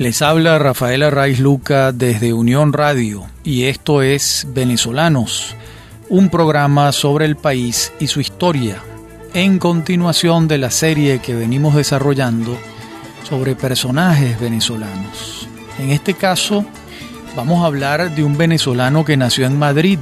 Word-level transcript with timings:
Les 0.00 0.20
habla 0.22 0.58
Rafael 0.58 1.02
Arraiz 1.02 1.40
Luca 1.40 1.92
desde 1.92 2.32
Unión 2.32 2.72
Radio 2.72 3.26
y 3.44 3.64
esto 3.64 4.00
es 4.00 4.46
Venezolanos, 4.48 5.54
un 6.08 6.30
programa 6.30 6.90
sobre 6.92 7.26
el 7.26 7.36
país 7.36 7.92
y 8.00 8.06
su 8.06 8.22
historia, 8.22 8.78
en 9.34 9.58
continuación 9.58 10.48
de 10.48 10.56
la 10.56 10.70
serie 10.70 11.18
que 11.18 11.34
venimos 11.34 11.74
desarrollando 11.74 12.56
sobre 13.28 13.54
personajes 13.54 14.40
venezolanos. 14.40 15.46
En 15.78 15.90
este 15.90 16.14
caso, 16.14 16.64
vamos 17.36 17.62
a 17.62 17.66
hablar 17.66 18.14
de 18.14 18.24
un 18.24 18.38
venezolano 18.38 19.04
que 19.04 19.18
nació 19.18 19.44
en 19.44 19.58
Madrid 19.58 19.98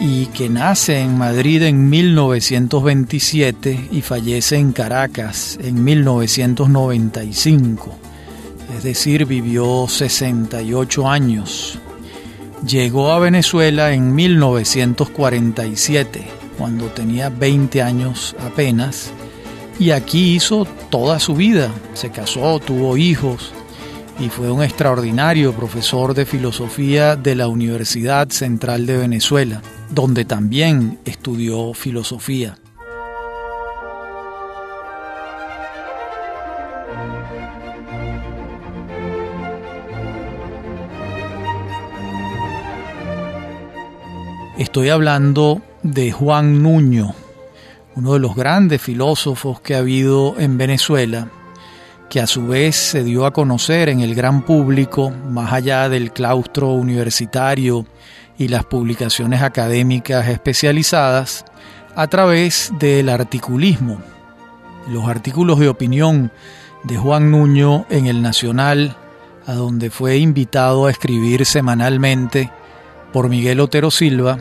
y 0.00 0.28
que 0.28 0.48
nace 0.48 1.00
en 1.00 1.18
Madrid 1.18 1.60
en 1.60 1.90
1927 1.90 3.88
y 3.92 4.00
fallece 4.00 4.56
en 4.56 4.72
Caracas 4.72 5.58
en 5.60 5.84
1995 5.84 8.05
es 8.76 8.82
decir, 8.82 9.24
vivió 9.24 9.86
68 9.88 11.08
años. 11.08 11.78
Llegó 12.66 13.12
a 13.12 13.18
Venezuela 13.18 13.92
en 13.92 14.14
1947, 14.14 16.26
cuando 16.58 16.86
tenía 16.86 17.30
20 17.30 17.82
años 17.82 18.36
apenas, 18.38 19.12
y 19.78 19.90
aquí 19.90 20.34
hizo 20.34 20.66
toda 20.90 21.20
su 21.20 21.34
vida. 21.34 21.70
Se 21.94 22.10
casó, 22.10 22.60
tuvo 22.60 22.96
hijos 22.96 23.52
y 24.18 24.28
fue 24.28 24.50
un 24.50 24.62
extraordinario 24.62 25.54
profesor 25.54 26.14
de 26.14 26.26
filosofía 26.26 27.16
de 27.16 27.34
la 27.34 27.48
Universidad 27.48 28.28
Central 28.30 28.86
de 28.86 28.98
Venezuela, 28.98 29.62
donde 29.90 30.24
también 30.24 30.98
estudió 31.04 31.74
filosofía. 31.74 32.56
Estoy 44.58 44.88
hablando 44.88 45.60
de 45.82 46.12
Juan 46.12 46.62
Nuño, 46.62 47.14
uno 47.94 48.14
de 48.14 48.20
los 48.20 48.34
grandes 48.34 48.80
filósofos 48.80 49.60
que 49.60 49.74
ha 49.74 49.80
habido 49.80 50.34
en 50.38 50.56
Venezuela, 50.56 51.28
que 52.08 52.20
a 52.20 52.26
su 52.26 52.46
vez 52.46 52.74
se 52.74 53.04
dio 53.04 53.26
a 53.26 53.34
conocer 53.34 53.90
en 53.90 54.00
el 54.00 54.14
gran 54.14 54.40
público, 54.40 55.10
más 55.10 55.52
allá 55.52 55.90
del 55.90 56.10
claustro 56.10 56.70
universitario 56.70 57.84
y 58.38 58.48
las 58.48 58.64
publicaciones 58.64 59.42
académicas 59.42 60.26
especializadas, 60.26 61.44
a 61.94 62.06
través 62.06 62.72
del 62.78 63.10
articulismo. 63.10 64.00
Los 64.88 65.06
artículos 65.06 65.58
de 65.58 65.68
opinión 65.68 66.32
de 66.84 66.96
Juan 66.96 67.30
Nuño 67.30 67.84
en 67.90 68.06
el 68.06 68.22
Nacional, 68.22 68.96
a 69.46 69.52
donde 69.52 69.90
fue 69.90 70.16
invitado 70.16 70.86
a 70.86 70.90
escribir 70.90 71.44
semanalmente, 71.44 72.50
por 73.12 73.28
Miguel 73.28 73.60
Otero 73.60 73.90
Silva 73.90 74.38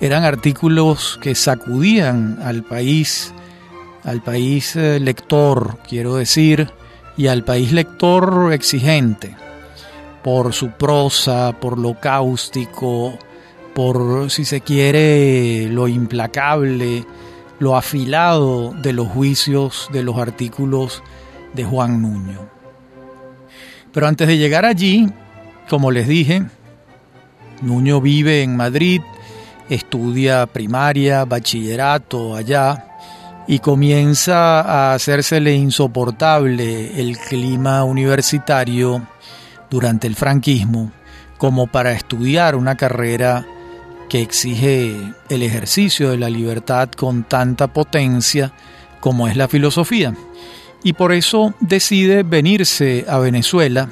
eran 0.00 0.24
artículos 0.24 1.18
que 1.22 1.34
sacudían 1.34 2.38
al 2.42 2.62
país, 2.62 3.32
al 4.02 4.22
país 4.22 4.76
eh, 4.76 5.00
lector, 5.00 5.78
quiero 5.88 6.16
decir, 6.16 6.70
y 7.16 7.28
al 7.28 7.44
país 7.44 7.72
lector 7.72 8.52
exigente, 8.52 9.36
por 10.22 10.52
su 10.52 10.70
prosa, 10.72 11.54
por 11.60 11.78
lo 11.78 11.98
cáustico, 12.00 13.18
por, 13.74 14.30
si 14.30 14.44
se 14.44 14.60
quiere, 14.60 15.68
lo 15.70 15.88
implacable, 15.88 17.04
lo 17.58 17.76
afilado 17.76 18.72
de 18.72 18.92
los 18.92 19.08
juicios 19.08 19.88
de 19.92 20.02
los 20.02 20.18
artículos 20.18 21.02
de 21.54 21.64
Juan 21.64 22.02
Nuño. 22.02 22.48
Pero 23.92 24.06
antes 24.06 24.26
de 24.26 24.38
llegar 24.38 24.64
allí, 24.64 25.08
como 25.68 25.90
les 25.90 26.08
dije, 26.08 26.44
Nuño 27.62 28.00
vive 28.00 28.42
en 28.42 28.56
Madrid, 28.56 29.00
estudia 29.68 30.46
primaria, 30.46 31.24
bachillerato 31.24 32.34
allá 32.34 32.86
y 33.46 33.58
comienza 33.58 34.60
a 34.60 34.94
hacérsele 34.94 35.54
insoportable 35.54 37.00
el 37.00 37.18
clima 37.18 37.84
universitario 37.84 39.06
durante 39.70 40.06
el 40.06 40.14
franquismo 40.14 40.92
como 41.38 41.66
para 41.66 41.92
estudiar 41.92 42.56
una 42.56 42.76
carrera 42.76 43.46
que 44.08 44.22
exige 44.22 44.96
el 45.28 45.42
ejercicio 45.42 46.10
de 46.10 46.18
la 46.18 46.30
libertad 46.30 46.88
con 46.90 47.24
tanta 47.24 47.68
potencia 47.68 48.52
como 49.00 49.28
es 49.28 49.36
la 49.36 49.48
filosofía. 49.48 50.14
Y 50.82 50.92
por 50.92 51.12
eso 51.12 51.54
decide 51.60 52.22
venirse 52.22 53.04
a 53.08 53.18
Venezuela 53.18 53.88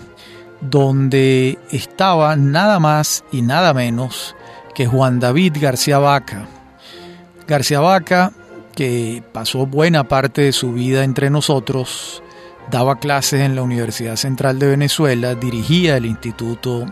donde 0.63 1.59
estaba 1.71 2.37
nada 2.37 2.79
más 2.79 3.25
y 3.33 3.43
nada 3.43 3.75
menos 3.75 4.35
que 4.75 4.87
Juan 4.87 5.21
David 5.21 5.57
García 5.61 5.99
Vaca. 5.99 6.47
García 7.47 7.81
Vaca, 7.81 8.33
que 8.75 9.23
pasó 9.33 9.67
buena 9.67 10.05
parte 10.05 10.43
de 10.43 10.53
su 10.53 10.73
vida 10.73 11.05
entre 11.05 11.29
nosotros, 11.29 12.23
daba 12.71 12.99
clases 12.99 13.41
en 13.41 13.57
la 13.57 13.63
Universidad 13.63 14.17
Central 14.17 14.59
de 14.59 14.69
Venezuela, 14.69 15.35
dirigía 15.35 15.97
el 15.97 16.07
Instituto 16.07 16.87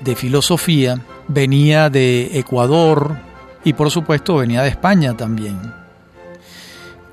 de 0.00 0.16
Filosofía, 0.16 1.00
venía 1.28 1.90
de 1.90 2.38
Ecuador 2.38 3.16
y 3.64 3.72
por 3.72 3.90
supuesto 3.90 4.36
venía 4.36 4.62
de 4.62 4.68
España 4.68 5.16
también. 5.16 5.72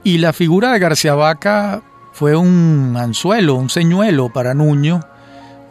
Y 0.03 0.17
la 0.17 0.33
figura 0.33 0.71
de 0.71 0.79
García 0.79 1.13
Vaca 1.13 1.81
fue 2.13 2.35
un 2.35 2.95
anzuelo, 2.97 3.55
un 3.55 3.69
señuelo 3.69 4.29
para 4.29 4.53
Nuño, 4.53 5.01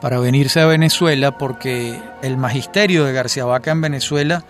para 0.01 0.19
venirse 0.19 0.61
a 0.61 0.67
Venezuela 0.67 1.39
porque 1.39 1.99
el 2.23 2.37
magisterio 2.37 3.05
de 3.05 3.13
García 3.13 3.45
Vaca 3.45 3.73
en 3.73 3.81
Venezuela 3.81 4.45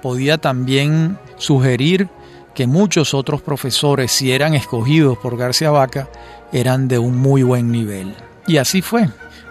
podía 0.00 0.38
también 0.38 1.18
sugerir 1.36 2.08
que 2.54 2.66
muchos 2.66 3.14
otros 3.14 3.40
profesores, 3.42 4.12
si 4.12 4.32
eran 4.32 4.54
escogidos 4.54 5.18
por 5.18 5.36
García 5.36 5.70
Vaca, 5.70 6.08
eran 6.52 6.88
de 6.88 6.98
un 6.98 7.16
muy 7.16 7.42
buen 7.42 7.72
nivel. 7.72 8.14
Y 8.46 8.58
así 8.58 8.82
fue. 8.82 9.08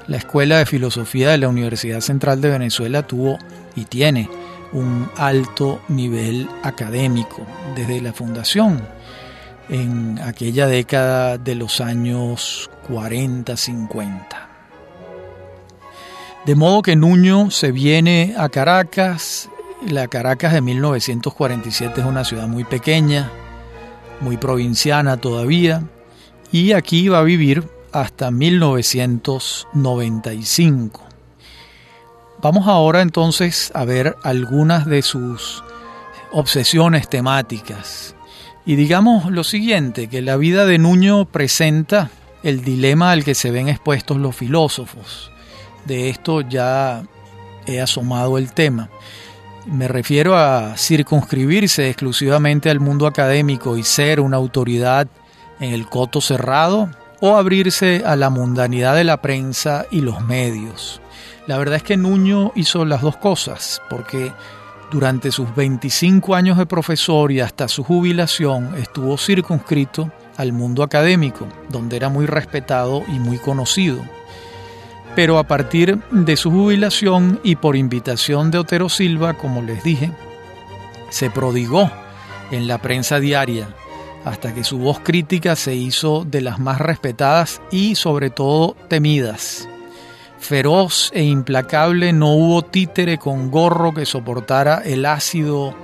La 0.07 0.17
Escuela 0.17 0.57
de 0.57 0.65
Filosofía 0.65 1.29
de 1.29 1.37
la 1.37 1.47
Universidad 1.47 2.01
Central 2.01 2.41
de 2.41 2.49
Venezuela 2.49 3.07
tuvo 3.07 3.37
y 3.75 3.85
tiene 3.85 4.29
un 4.73 5.09
alto 5.17 5.81
nivel 5.87 6.47
académico 6.63 7.45
desde 7.75 8.01
la 8.01 8.13
fundación 8.13 8.81
en 9.69 10.19
aquella 10.19 10.67
década 10.67 11.37
de 11.37 11.55
los 11.55 11.81
años 11.81 12.69
40-50. 12.89 14.50
De 16.45 16.55
modo 16.55 16.81
que 16.81 16.95
Nuño 16.95 17.51
se 17.51 17.71
viene 17.71 18.33
a 18.35 18.49
Caracas. 18.49 19.47
La 19.87 20.07
Caracas 20.07 20.53
de 20.53 20.61
1947 20.61 22.01
es 22.01 22.07
una 22.07 22.25
ciudad 22.25 22.47
muy 22.47 22.63
pequeña, 22.63 23.29
muy 24.21 24.37
provinciana 24.37 25.17
todavía, 25.17 25.83
y 26.51 26.71
aquí 26.71 27.09
va 27.09 27.19
a 27.19 27.23
vivir 27.23 27.69
hasta 27.91 28.31
1995. 28.31 31.03
Vamos 32.41 32.67
ahora 32.67 33.01
entonces 33.01 33.71
a 33.75 33.85
ver 33.85 34.15
algunas 34.23 34.87
de 34.87 35.03
sus 35.03 35.63
obsesiones 36.31 37.07
temáticas. 37.07 38.15
Y 38.65 38.77
digamos 38.77 39.29
lo 39.29 39.43
siguiente, 39.43 40.07
que 40.07 40.23
la 40.23 40.37
vida 40.37 40.65
de 40.65 40.79
Nuño 40.79 41.25
presenta 41.25 42.09
el 42.41 42.63
dilema 42.63 43.11
al 43.11 43.23
que 43.23 43.35
se 43.35 43.51
ven 43.51 43.69
expuestos 43.69 44.17
los 44.17 44.35
filósofos 44.35 45.31
de 45.85 46.09
esto 46.09 46.41
ya 46.41 47.03
he 47.65 47.81
asomado 47.81 48.37
el 48.37 48.53
tema. 48.53 48.89
Me 49.65 49.87
refiero 49.87 50.35
a 50.35 50.75
circunscribirse 50.75 51.89
exclusivamente 51.89 52.69
al 52.69 52.79
mundo 52.79 53.05
académico 53.05 53.77
y 53.77 53.83
ser 53.83 54.19
una 54.19 54.37
autoridad 54.37 55.07
en 55.59 55.73
el 55.73 55.87
coto 55.87 56.19
cerrado 56.19 56.89
o 57.19 57.37
abrirse 57.37 58.01
a 58.05 58.15
la 58.15 58.31
mundanidad 58.31 58.95
de 58.95 59.03
la 59.03 59.21
prensa 59.21 59.85
y 59.91 60.01
los 60.01 60.21
medios. 60.21 60.99
La 61.45 61.57
verdad 61.57 61.75
es 61.75 61.83
que 61.83 61.97
Nuño 61.97 62.51
hizo 62.55 62.85
las 62.85 63.01
dos 63.01 63.17
cosas, 63.17 63.81
porque 63.89 64.31
durante 64.91 65.31
sus 65.31 65.53
25 65.55 66.33
años 66.33 66.57
de 66.57 66.65
profesor 66.65 67.31
y 67.31 67.39
hasta 67.39 67.67
su 67.67 67.83
jubilación 67.83 68.75
estuvo 68.77 69.17
circunscrito 69.17 70.11
al 70.37 70.53
mundo 70.53 70.81
académico, 70.81 71.47
donde 71.69 71.97
era 71.97 72.09
muy 72.09 72.25
respetado 72.25 73.03
y 73.07 73.19
muy 73.19 73.37
conocido 73.37 74.01
pero 75.15 75.37
a 75.37 75.43
partir 75.43 75.99
de 76.11 76.37
su 76.37 76.51
jubilación 76.51 77.39
y 77.43 77.55
por 77.57 77.75
invitación 77.75 78.51
de 78.51 78.59
Otero 78.59 78.89
Silva, 78.89 79.33
como 79.33 79.61
les 79.61 79.83
dije, 79.83 80.11
se 81.09 81.29
prodigó 81.29 81.91
en 82.51 82.67
la 82.67 82.77
prensa 82.77 83.19
diaria 83.19 83.67
hasta 84.23 84.53
que 84.53 84.63
su 84.63 84.77
voz 84.77 84.99
crítica 84.99 85.55
se 85.55 85.75
hizo 85.75 86.25
de 86.25 86.41
las 86.41 86.59
más 86.59 86.79
respetadas 86.79 87.61
y 87.71 87.95
sobre 87.95 88.29
todo 88.29 88.75
temidas. 88.87 89.67
Feroz 90.39 91.11
e 91.13 91.23
implacable 91.23 92.13
no 92.13 92.33
hubo 92.33 92.63
títere 92.63 93.17
con 93.17 93.51
gorro 93.51 93.93
que 93.93 94.05
soportara 94.05 94.81
el 94.83 95.05
ácido 95.05 95.75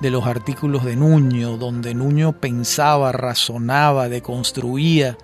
de 0.00 0.10
los 0.10 0.26
artículos 0.26 0.84
de 0.84 0.96
Nuño, 0.96 1.56
donde 1.56 1.94
Nuño 1.94 2.32
pensaba, 2.32 3.12
razonaba, 3.12 4.08
deconstruía 4.08 5.16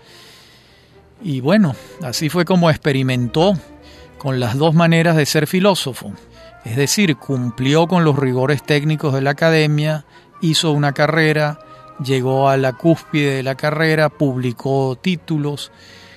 Y 1.23 1.41
bueno, 1.41 1.75
así 2.03 2.29
fue 2.29 2.45
como 2.45 2.71
experimentó 2.71 3.55
con 4.19 4.41
las 4.41 4.57
dos 4.57 4.75
maneras 4.75 5.17
de 5.17 5.27
ser 5.27 5.47
filósofo. 5.47 6.13
Es 6.65 6.77
decir, 6.77 7.17
cumplió 7.17 7.87
con 7.87 8.05
los 8.05 8.19
rigores 8.19 8.63
técnicos 8.63 9.15
de 9.15 9.21
la 9.21 9.31
academia, 9.31 10.05
hizo 10.41 10.73
una 10.73 10.93
carrera, 10.93 11.59
llegó 12.05 12.49
a 12.49 12.57
la 12.57 12.73
cúspide 12.73 13.35
de 13.37 13.43
la 13.43 13.57
carrera, 13.57 14.09
publicó 14.09 14.97
títulos. 15.01 15.73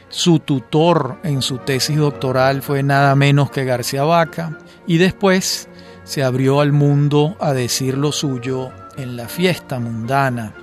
Su 0.09 0.39
tutor 0.39 1.19
en 1.23 1.41
su 1.41 1.57
tesis 1.57 1.97
doctoral 1.97 2.61
fue 2.61 2.83
nada 2.83 3.15
menos 3.15 3.51
que 3.51 3.65
García 3.65 4.03
Vaca 4.03 4.57
y 4.87 4.97
después 4.97 5.67
se 6.03 6.23
abrió 6.23 6.61
al 6.61 6.71
mundo 6.71 7.35
a 7.39 7.53
decir 7.53 7.97
lo 7.97 8.11
suyo 8.11 8.71
en 8.97 9.17
la 9.17 9.27
fiesta 9.27 9.79
mundana. 9.79 10.53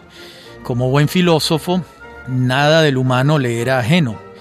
Como 0.62 0.90
buen 0.90 1.08
filósofo, 1.08 1.82
nada 2.28 2.82
del 2.82 2.96
humano 2.96 3.38
le 3.38 3.60
era 3.60 3.80
ajeno. 3.80 4.31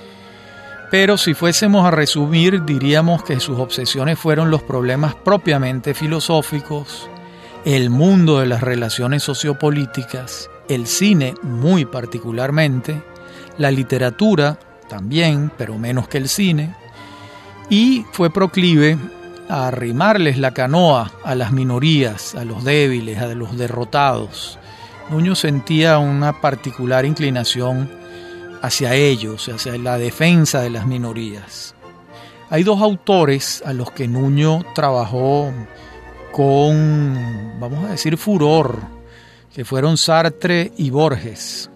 Pero 0.91 1.17
si 1.17 1.33
fuésemos 1.33 1.85
a 1.85 1.91
resumir, 1.91 2.65
diríamos 2.65 3.23
que 3.23 3.39
sus 3.39 3.57
obsesiones 3.57 4.19
fueron 4.19 4.51
los 4.51 4.61
problemas 4.61 5.15
propiamente 5.15 5.93
filosóficos, 5.93 7.09
el 7.63 7.89
mundo 7.89 8.39
de 8.39 8.45
las 8.45 8.59
relaciones 8.59 9.23
sociopolíticas, 9.23 10.49
el 10.67 10.87
cine 10.87 11.33
muy 11.43 11.85
particularmente, 11.85 13.01
la 13.57 13.71
literatura 13.71 14.59
también, 14.89 15.49
pero 15.57 15.77
menos 15.77 16.09
que 16.09 16.17
el 16.17 16.27
cine, 16.27 16.75
y 17.69 18.05
fue 18.11 18.29
proclive 18.29 18.97
a 19.47 19.69
arrimarles 19.69 20.37
la 20.37 20.53
canoa 20.53 21.13
a 21.23 21.35
las 21.35 21.53
minorías, 21.53 22.35
a 22.35 22.43
los 22.43 22.65
débiles, 22.65 23.19
a 23.19 23.27
los 23.27 23.57
derrotados. 23.57 24.59
Nuño 25.09 25.35
sentía 25.35 25.99
una 25.99 26.41
particular 26.41 27.05
inclinación 27.05 28.00
hacia 28.61 28.95
ellos, 28.95 29.49
hacia 29.49 29.77
la 29.77 29.97
defensa 29.97 30.61
de 30.61 30.69
las 30.69 30.85
minorías. 30.85 31.75
Hay 32.49 32.63
dos 32.63 32.81
autores 32.81 33.63
a 33.65 33.73
los 33.73 33.91
que 33.91 34.07
Nuño 34.07 34.63
trabajó 34.75 35.51
con, 36.31 37.59
vamos 37.59 37.85
a 37.85 37.91
decir, 37.91 38.17
furor, 38.17 38.79
que 39.53 39.65
fueron 39.65 39.97
Sartre 39.97 40.71
y 40.77 40.89
Borges. 40.89 41.69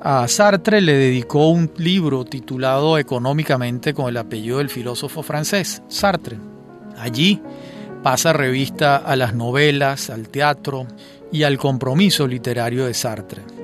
A 0.00 0.28
Sartre 0.28 0.80
le 0.80 0.94
dedicó 0.94 1.48
un 1.48 1.70
libro 1.78 2.24
titulado 2.24 2.98
Económicamente 2.98 3.94
con 3.94 4.08
el 4.08 4.16
apellido 4.16 4.58
del 4.58 4.70
filósofo 4.70 5.22
francés, 5.22 5.82
Sartre. 5.88 6.38
Allí 6.98 7.40
pasa 8.02 8.32
revista 8.32 8.96
a 8.96 9.16
las 9.16 9.34
novelas, 9.34 10.10
al 10.10 10.28
teatro 10.28 10.86
y 11.32 11.42
al 11.42 11.58
compromiso 11.58 12.26
literario 12.26 12.86
de 12.86 12.94
Sartre. 12.94 13.55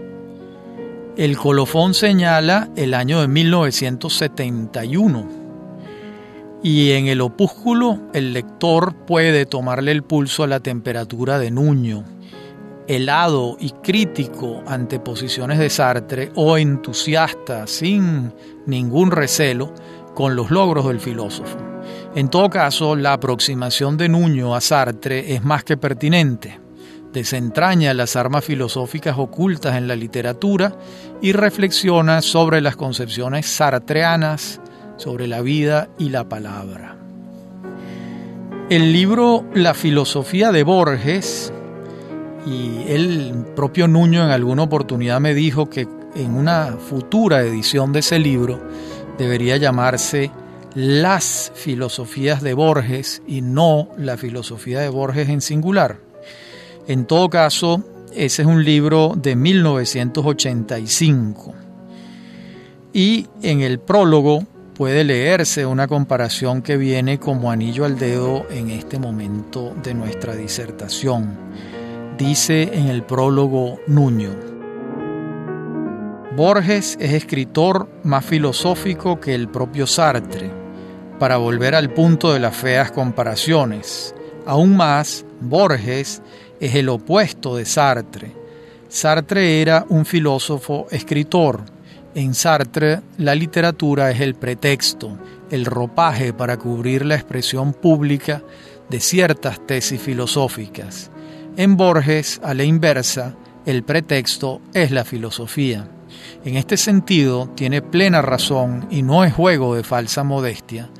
El 1.17 1.37
colofón 1.37 1.93
señala 1.93 2.70
el 2.75 2.94
año 2.94 3.20
de 3.20 3.29
1971 3.29 5.29
y 6.62 6.93
en 6.93 7.06
el 7.06 7.20
opúsculo 7.20 7.99
el 8.14 8.32
lector 8.32 8.94
puede 8.94 9.44
tomarle 9.44 9.93
el 9.93 10.05
pulso 10.05 10.43
a 10.43 10.47
la 10.47 10.61
temperatura 10.61 11.38
de 11.38 11.50
Nuño, 11.50 12.05
helado 12.88 13.59
y 13.61 13.73
crítico 13.82 14.62
ante 14.67 15.00
posiciones 15.00 15.59
de 15.59 15.69
Sartre 15.69 16.32
o 16.35 16.56
entusiasta 16.56 17.67
sin 17.67 18.32
ningún 18.65 19.11
recelo 19.11 19.75
con 20.15 20.35
los 20.35 20.50
logros 20.50 20.87
del 20.87 20.99
filósofo. 20.99 21.58
En 22.15 22.31
todo 22.31 22.49
caso, 22.49 22.97
la 22.97 23.12
aproximación 23.12 23.99
de 23.99 24.08
Nuño 24.08 24.55
a 24.55 24.62
Sartre 24.62 25.35
es 25.35 25.44
más 25.44 25.62
que 25.62 25.76
pertinente. 25.76 26.62
Desentraña 27.12 27.93
las 27.94 28.17
armas 28.17 28.44
filosóficas 28.44 29.19
ocultas 29.19 29.76
en 29.76 29.87
la 29.87 29.97
literatura 29.97 30.75
y 31.20 31.32
reflexiona 31.32 32.23
sobre 32.23 32.61
las 32.61 32.76
concepciones 32.76 33.47
sartreanas 33.47 34.61
sobre 34.97 35.26
la 35.26 35.41
vida 35.43 35.88
y 35.99 36.09
la 36.11 36.29
palabra. 36.29 36.97
El 38.70 38.93
libro 38.93 39.44
La 39.55 39.75
filosofía 39.75 40.53
de 40.53 40.62
Borges, 40.62 41.53
y 42.47 42.85
el 42.88 43.44
propio 43.55 43.87
Nuño 43.88 44.25
en 44.25 44.31
alguna 44.31 44.62
oportunidad 44.62 45.20
me 45.20 45.35
dijo 45.35 45.69
que 45.69 45.87
en 46.15 46.35
una 46.35 46.76
futura 46.79 47.43
edición 47.43 47.93
de 47.93 48.00
ese 48.00 48.19
libro 48.19 48.61
debería 49.19 49.56
llamarse 49.56 50.31
las 50.75 51.53
filosofías 51.55 52.43
de 52.43 52.55
Borges 52.55 53.23
y 53.26 53.43
no 53.43 53.88
la 53.97 54.17
filosofía 54.17 54.81
de 54.81 54.88
Borges 54.88 55.29
en 55.29 55.41
singular. 55.41 56.12
En 56.88 57.06
todo 57.06 57.31
caso, 57.31 57.84
ese 58.12 58.43
es 58.43 58.49
un 58.49 58.64
libro 58.64 59.14
de 59.17 59.37
1985. 59.37 61.55
Y 62.93 63.29
en 63.43 63.61
el 63.61 63.79
prólogo 63.79 64.44
puede 64.75 65.05
leerse 65.05 65.64
una 65.64 65.87
comparación 65.87 66.61
que 66.61 66.76
viene 66.76 67.20
como 67.20 67.52
anillo 67.52 67.84
al 67.84 67.96
dedo 67.99 68.49
en 68.50 68.70
este 68.70 68.99
momento 68.99 69.73
de 69.82 69.94
nuestra 69.94 70.34
disertación. 70.34 71.38
Dice 72.19 72.70
en 72.73 72.88
el 72.88 73.05
prólogo 73.05 73.79
Nuño. 73.87 74.31
Borges 76.37 76.96
es 76.99 77.12
escritor 77.12 77.88
más 78.02 78.25
filosófico 78.25 79.20
que 79.20 79.34
el 79.34 79.49
propio 79.49 79.87
Sartre 79.87 80.50
para 81.19 81.37
volver 81.37 81.75
al 81.75 81.90
punto 81.90 82.32
de 82.32 82.40
las 82.40 82.56
feas 82.56 82.90
comparaciones. 82.90 84.14
Aún 84.46 84.76
más, 84.76 85.25
Borges 85.40 86.23
es 86.62 86.76
el 86.76 86.88
opuesto 86.88 87.56
de 87.56 87.64
Sartre. 87.64 88.31
Sartre 88.88 89.61
era 89.61 89.85
un 89.88 90.06
filósofo 90.06 90.87
escritor. 90.93 91.64
En 92.14 92.35
Sartre 92.35 93.00
la 93.19 93.35
literatura 93.35 94.12
es 94.12 94.20
el 94.20 94.37
pretexto, 94.37 95.19
el 95.50 95.64
ropaje 95.64 96.32
para 96.32 96.56
cubrir 96.56 97.05
la 97.05 97.17
expresión 97.17 97.73
pública 97.73 98.43
de 98.88 99.00
ciertas 99.00 99.67
tesis 99.67 100.00
filosóficas. 100.00 101.11
En 101.56 101.76
Borges, 101.76 102.41
a 102.44 102.55
la 102.55 102.62
inversa, 102.62 103.35
el 103.67 103.82
pretexto 103.82 104.61
es 104.73 104.93
la 104.93 105.05
filosofía. 105.05 105.88
En 106.44 106.56
este 106.56 106.76
sentido, 106.76 107.50
tiene 107.56 107.82
plena 107.82 108.23
razón 108.23 108.87
y 108.88 109.03
no 109.03 109.25
es 109.25 109.32
juego 109.32 109.75
de 109.75 109.82
falsa 109.82 110.23
modestia 110.23 110.91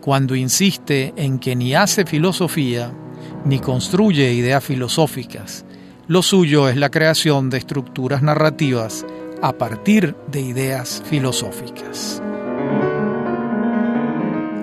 cuando 0.00 0.34
insiste 0.34 1.12
en 1.16 1.38
que 1.38 1.54
ni 1.54 1.74
hace 1.74 2.06
filosofía 2.06 2.92
ni 3.44 3.58
construye 3.58 4.32
ideas 4.32 4.64
filosóficas. 4.64 5.64
Lo 6.08 6.22
suyo 6.22 6.68
es 6.68 6.76
la 6.76 6.90
creación 6.90 7.50
de 7.50 7.58
estructuras 7.58 8.22
narrativas 8.22 9.06
a 9.40 9.52
partir 9.52 10.14
de 10.30 10.40
ideas 10.40 11.02
filosóficas. 11.04 12.22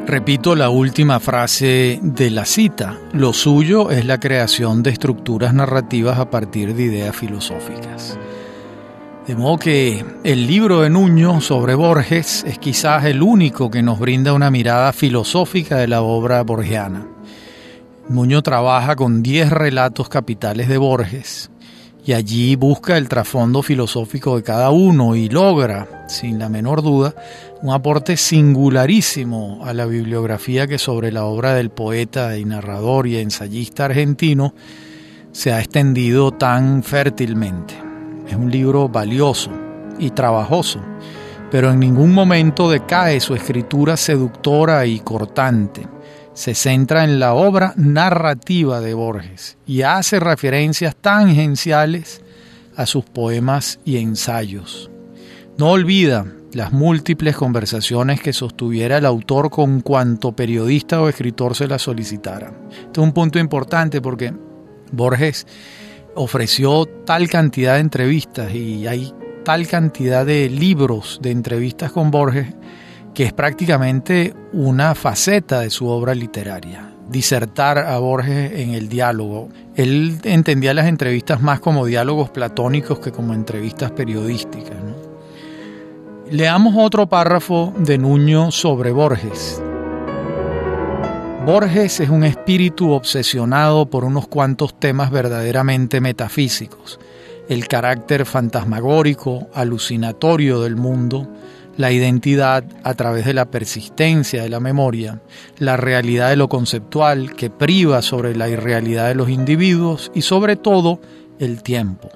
Repito 0.10 0.56
la 0.56 0.70
última 0.70 1.20
frase 1.20 2.00
de 2.02 2.32
la 2.32 2.46
cita. 2.46 2.98
Lo 3.14 3.32
suyo 3.32 3.92
es 3.92 4.06
la 4.06 4.20
creación 4.20 4.82
de 4.82 4.90
estructuras 4.90 5.54
narrativas 5.54 6.18
a 6.18 6.32
partir 6.32 6.74
de 6.74 6.84
ideas 6.84 7.16
filosóficas. 7.16 8.18
De 9.28 9.36
modo 9.36 9.60
que 9.60 10.04
el 10.24 10.48
libro 10.48 10.82
de 10.82 10.90
Nuño 10.90 11.42
sobre 11.42 11.76
Borges 11.76 12.44
es 12.48 12.58
quizás 12.58 13.06
el 13.06 13.22
único 13.22 13.70
que 13.70 13.84
nos 13.84 14.00
brinda 14.00 14.34
una 14.34 14.50
mirada 14.50 14.92
filosófica 14.94 15.78
de 15.78 15.88
la 15.88 16.02
obra 16.02 16.42
borgiana. 16.42 17.06
Nuño 18.10 18.42
trabaja 18.42 18.96
con 18.96 19.22
10 19.22 19.52
relatos 19.52 20.10
capitales 20.10 20.68
de 20.68 20.80
Borges 20.80 21.52
y 22.04 22.14
allí 22.14 22.56
busca 22.56 22.98
el 22.98 23.08
trasfondo 23.08 23.62
filosófico 23.62 24.36
de 24.36 24.42
cada 24.42 24.72
uno 24.72 25.16
y 25.16 25.30
logra, 25.30 26.08
sin 26.08 26.40
la 26.40 26.50
menor 26.50 26.82
duda, 26.82 27.14
un 27.62 27.72
aporte 27.72 28.18
singularísimo 28.18 29.60
a 29.64 29.76
la 29.76 29.86
bibliografía 29.86 30.66
que 30.66 30.80
sobre 30.80 31.12
la 31.12 31.26
obra 31.26 31.54
del 31.54 31.70
poeta 31.70 32.36
y 32.36 32.46
narrador 32.46 33.06
y 33.06 33.18
ensayista 33.18 33.86
argentino 33.86 34.56
se 35.32 35.54
ha 35.54 35.60
extendido 35.60 36.32
tan 36.32 36.82
fértilmente. 36.82 37.76
Es 38.28 38.36
un 38.36 38.50
libro 38.50 38.90
valioso 38.90 39.52
y 40.00 40.10
trabajoso, 40.10 40.80
pero 41.52 41.70
en 41.70 41.80
ningún 41.80 42.12
momento 42.16 42.72
decae 42.72 43.20
su 43.20 43.36
escritura 43.36 43.96
seductora 43.98 44.84
y 44.88 45.00
cortante. 45.02 45.99
Se 46.40 46.56
centra 46.56 47.04
en 47.04 47.20
la 47.20 47.34
obra 47.34 47.74
narrativa 47.76 48.80
de 48.80 48.94
Borges 48.94 49.58
y 49.68 49.82
hace 49.82 50.22
referencias 50.22 50.96
tangenciales 50.96 52.22
a 52.78 52.86
sus 52.86 53.04
poemas 53.04 53.82
y 53.84 53.98
ensayos. 53.98 54.90
No 55.58 55.72
olvida 55.72 56.26
las 56.54 56.72
múltiples 56.72 57.36
conversaciones 57.36 58.22
que 58.22 58.32
sostuviera 58.32 59.00
el 59.00 59.06
autor 59.06 59.50
con 59.50 59.82
cuanto 59.82 60.32
periodista 60.32 61.02
o 61.02 61.10
escritor 61.10 61.58
se 61.58 61.68
la 61.68 61.78
solicitara. 61.78 62.54
Este 62.72 63.02
es 63.02 63.06
un 63.06 63.12
punto 63.12 63.38
importante 63.38 64.00
porque 64.00 64.34
Borges 64.94 65.46
ofreció 66.16 66.86
tal 67.06 67.28
cantidad 67.28 67.74
de 67.74 67.82
entrevistas 67.82 68.56
y 68.56 68.88
hay 68.88 69.14
tal 69.44 69.68
cantidad 69.68 70.26
de 70.26 70.50
libros 70.50 71.20
de 71.22 71.32
entrevistas 71.32 71.92
con 71.92 72.12
Borges 72.12 72.48
que 73.14 73.24
es 73.24 73.34
prácticamente 73.34 74.34
una 74.54 74.96
faceta 74.96 75.62
de 75.62 75.70
su 75.70 75.88
obra 75.88 76.16
literaria, 76.16 76.94
disertar 77.10 77.78
a 77.78 77.98
Borges 78.00 78.54
en 78.54 78.72
el 78.74 78.90
diálogo. 78.90 79.50
Él 79.76 80.20
entendía 80.24 80.74
las 80.74 80.88
entrevistas 80.88 81.42
más 81.42 81.60
como 81.60 81.86
diálogos 81.86 82.30
platónicos 82.30 83.00
que 83.00 83.12
como 83.12 83.34
entrevistas 83.34 83.92
periodísticas. 83.92 84.78
Leamos 86.32 86.76
otro 86.78 87.08
párrafo 87.08 87.74
de 87.78 87.98
Nuño 87.98 88.52
sobre 88.52 88.92
Borges. 88.92 89.62
Borges 91.46 92.02
es 92.02 92.10
un 92.10 92.24
espíritu 92.24 92.92
obsesionado 92.92 93.88
por 93.88 94.04
unos 94.04 94.28
cuantos 94.28 94.80
temas 94.80 95.10
verdaderamente 95.10 96.00
metafísicos, 96.02 97.00
el 97.48 97.68
carácter 97.68 98.26
fantasmagórico, 98.28 99.48
alucinatorio 99.56 100.62
del 100.62 100.76
mundo, 100.76 101.28
la 101.80 101.94
identidad 101.94 102.66
a 102.84 102.94
través 102.94 103.26
de 103.26 103.34
la 103.34 103.50
persistencia 103.50 104.44
de 104.44 104.50
la 104.50 104.60
memoria, 104.60 105.22
la 105.60 105.78
realidad 105.78 106.28
de 106.28 106.36
lo 106.36 106.50
conceptual 106.50 107.38
que 107.38 107.50
priva 107.50 108.02
sobre 108.02 108.36
la 108.36 108.50
irrealidad 108.50 109.08
de 109.08 109.16
los 109.16 109.30
individuos 109.30 110.12
y 110.14 110.24
sobre 110.24 110.58
todo 110.58 111.00
el 111.40 111.64
tiempo, 111.64 112.10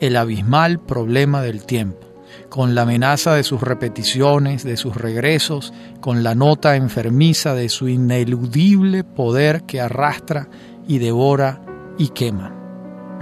el 0.00 0.16
abismal 0.16 0.80
problema 0.80 1.42
del 1.42 1.64
tiempo 1.64 2.00
con 2.48 2.74
la 2.74 2.82
amenaza 2.82 3.34
de 3.34 3.44
sus 3.44 3.60
repeticiones, 3.60 4.64
de 4.64 4.76
sus 4.76 4.96
regresos, 4.96 5.72
con 6.00 6.24
la 6.24 6.34
nota 6.34 6.74
enfermiza 6.74 7.54
de 7.54 7.68
su 7.68 7.88
ineludible 7.88 9.04
poder 9.04 9.62
que 9.62 9.80
arrastra 9.80 10.48
y 10.88 10.98
devora 10.98 11.62
y 11.98 12.08
quema. 12.08 12.52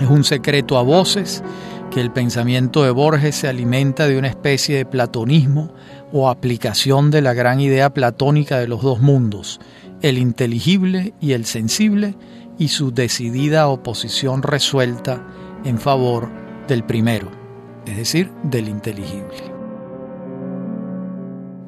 Es 0.00 0.08
un 0.08 0.24
secreto 0.24 0.78
a 0.78 0.82
voces 0.82 1.42
que 1.92 2.00
el 2.00 2.10
pensamiento 2.10 2.82
de 2.82 2.90
Borges 2.90 3.36
se 3.36 3.48
alimenta 3.48 4.06
de 4.06 4.18
una 4.18 4.28
especie 4.28 4.76
de 4.76 4.86
platonismo 4.86 5.72
o 6.12 6.28
aplicación 6.28 7.10
de 7.10 7.22
la 7.22 7.34
gran 7.34 7.60
idea 7.60 7.92
platónica 7.92 8.58
de 8.58 8.68
los 8.68 8.82
dos 8.82 9.00
mundos, 9.00 9.60
el 10.00 10.18
inteligible 10.18 11.14
y 11.20 11.32
el 11.32 11.44
sensible, 11.44 12.14
y 12.58 12.68
su 12.68 12.92
decidida 12.92 13.68
oposición 13.68 14.42
resuelta 14.42 15.26
en 15.64 15.78
favor 15.78 16.28
del 16.68 16.84
primero 16.84 17.42
es 17.86 17.96
decir, 17.96 18.30
del 18.44 18.68
inteligible. 18.68 19.52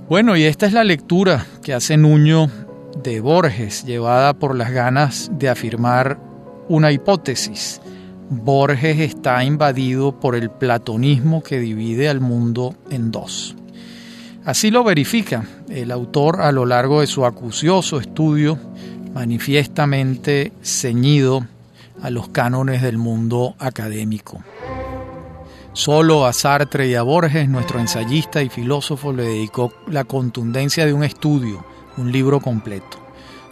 Bueno, 0.08 0.36
y 0.36 0.44
esta 0.44 0.66
es 0.66 0.72
la 0.72 0.84
lectura 0.84 1.46
que 1.62 1.74
hace 1.74 1.96
Nuño 1.96 2.48
de 3.02 3.20
Borges, 3.20 3.84
llevada 3.84 4.34
por 4.34 4.54
las 4.54 4.70
ganas 4.70 5.30
de 5.32 5.48
afirmar 5.48 6.20
una 6.68 6.92
hipótesis. 6.92 7.80
Borges 8.30 9.00
está 9.00 9.44
invadido 9.44 10.18
por 10.18 10.34
el 10.34 10.50
platonismo 10.50 11.42
que 11.42 11.60
divide 11.60 12.08
al 12.08 12.20
mundo 12.20 12.74
en 12.90 13.10
dos. 13.10 13.54
Así 14.44 14.70
lo 14.70 14.84
verifica 14.84 15.44
el 15.68 15.90
autor 15.90 16.40
a 16.40 16.52
lo 16.52 16.66
largo 16.66 17.00
de 17.00 17.06
su 17.06 17.24
acucioso 17.24 17.98
estudio, 17.98 18.58
manifiestamente 19.14 20.52
ceñido 20.62 21.46
a 22.02 22.10
los 22.10 22.28
cánones 22.28 22.82
del 22.82 22.98
mundo 22.98 23.54
académico. 23.58 24.42
Solo 25.72 26.26
a 26.26 26.32
Sartre 26.32 26.88
y 26.88 26.94
a 26.94 27.02
Borges, 27.02 27.48
nuestro 27.48 27.80
ensayista 27.80 28.42
y 28.42 28.48
filósofo, 28.48 29.12
le 29.12 29.24
dedicó 29.24 29.72
la 29.88 30.04
contundencia 30.04 30.86
de 30.86 30.92
un 30.92 31.04
estudio, 31.04 31.64
un 31.96 32.12
libro 32.12 32.40
completo. 32.40 33.03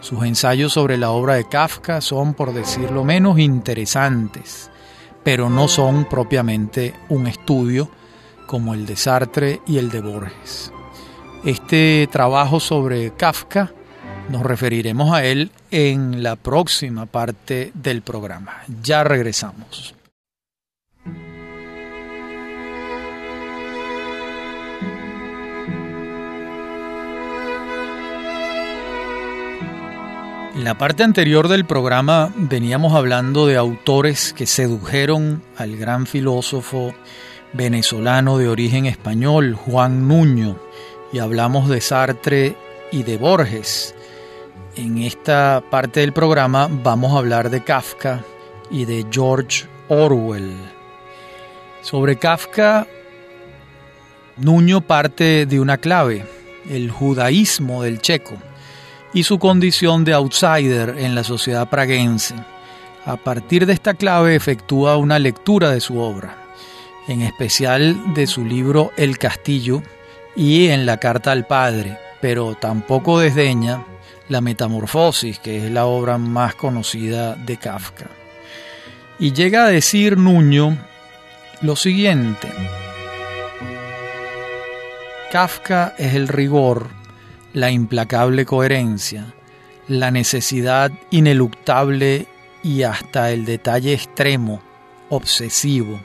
Sus 0.03 0.21
ensayos 0.25 0.73
sobre 0.73 0.97
la 0.97 1.11
obra 1.11 1.35
de 1.35 1.47
Kafka 1.47 2.01
son, 2.01 2.33
por 2.33 2.53
decirlo 2.53 3.05
menos, 3.05 3.39
interesantes, 3.39 4.69
pero 5.23 5.49
no 5.49 5.69
son 5.69 6.09
propiamente 6.09 6.93
un 7.07 7.25
estudio 7.25 7.89
como 8.45 8.73
el 8.73 8.85
de 8.85 8.97
Sartre 8.97 9.61
y 9.65 9.77
el 9.77 9.89
de 9.89 10.01
Borges. 10.01 10.73
Este 11.45 12.09
trabajo 12.11 12.59
sobre 12.59 13.11
Kafka 13.11 13.71
nos 14.27 14.41
referiremos 14.41 15.13
a 15.13 15.23
él 15.23 15.51
en 15.71 16.21
la 16.21 16.35
próxima 16.35 17.05
parte 17.05 17.71
del 17.73 18.01
programa. 18.01 18.57
Ya 18.81 19.05
regresamos. 19.05 19.95
En 30.53 30.63
la 30.63 30.77
parte 30.77 31.01
anterior 31.01 31.47
del 31.47 31.65
programa 31.65 32.31
veníamos 32.35 32.93
hablando 32.93 33.47
de 33.47 33.57
autores 33.57 34.33
que 34.33 34.45
sedujeron 34.45 35.41
al 35.57 35.75
gran 35.77 36.05
filósofo 36.05 36.93
venezolano 37.53 38.37
de 38.37 38.47
origen 38.47 38.85
español, 38.85 39.55
Juan 39.55 40.07
Nuño, 40.07 40.59
y 41.11 41.17
hablamos 41.17 41.69
de 41.69 41.81
Sartre 41.81 42.55
y 42.91 43.01
de 43.01 43.17
Borges. 43.17 43.95
En 44.75 44.99
esta 44.99 45.63
parte 45.71 46.01
del 46.01 46.13
programa 46.13 46.69
vamos 46.69 47.15
a 47.15 47.17
hablar 47.17 47.49
de 47.49 47.63
Kafka 47.63 48.23
y 48.69 48.85
de 48.85 49.07
George 49.09 49.65
Orwell. 49.89 50.55
Sobre 51.81 52.17
Kafka, 52.17 52.85
Nuño 54.37 54.81
parte 54.81 55.47
de 55.47 55.59
una 55.59 55.79
clave, 55.79 56.27
el 56.69 56.91
judaísmo 56.91 57.81
del 57.81 57.99
checo 58.01 58.37
y 59.13 59.23
su 59.23 59.39
condición 59.39 60.03
de 60.03 60.13
outsider 60.13 60.95
en 60.97 61.15
la 61.15 61.23
sociedad 61.23 61.69
praguense. 61.69 62.35
A 63.05 63.17
partir 63.17 63.65
de 63.65 63.73
esta 63.73 63.93
clave 63.93 64.35
efectúa 64.35 64.97
una 64.97 65.19
lectura 65.19 65.69
de 65.69 65.81
su 65.81 65.99
obra, 65.99 66.37
en 67.07 67.21
especial 67.21 68.13
de 68.13 68.27
su 68.27 68.45
libro 68.45 68.91
El 68.97 69.17
Castillo 69.17 69.83
y 70.35 70.67
en 70.67 70.85
la 70.85 70.97
Carta 70.97 71.31
al 71.31 71.45
Padre, 71.45 71.97
pero 72.21 72.55
tampoco 72.55 73.19
desdeña 73.19 73.85
La 74.29 74.41
Metamorfosis, 74.41 75.39
que 75.39 75.65
es 75.65 75.71
la 75.71 75.85
obra 75.85 76.17
más 76.17 76.55
conocida 76.55 77.35
de 77.35 77.57
Kafka. 77.57 78.07
Y 79.19 79.33
llega 79.33 79.65
a 79.65 79.69
decir 79.69 80.17
Nuño 80.17 80.77
lo 81.61 81.75
siguiente. 81.75 82.47
Kafka 85.31 85.93
es 85.97 86.15
el 86.15 86.27
rigor 86.27 87.02
la 87.53 87.69
implacable 87.71 88.45
coherencia, 88.45 89.33
la 89.87 90.11
necesidad 90.11 90.91
ineluctable 91.11 92.27
y 92.63 92.83
hasta 92.83 93.31
el 93.31 93.45
detalle 93.45 93.93
extremo, 93.93 94.61
obsesivo. 95.09 95.99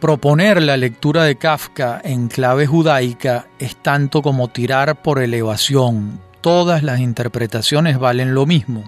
Proponer 0.00 0.62
la 0.62 0.76
lectura 0.76 1.24
de 1.24 1.36
Kafka 1.36 2.00
en 2.04 2.28
clave 2.28 2.66
judaica 2.66 3.46
es 3.58 3.76
tanto 3.76 4.22
como 4.22 4.48
tirar 4.48 5.02
por 5.02 5.20
elevación. 5.20 6.20
Todas 6.42 6.82
las 6.82 7.00
interpretaciones 7.00 7.98
valen 7.98 8.34
lo 8.34 8.46
mismo. 8.46 8.84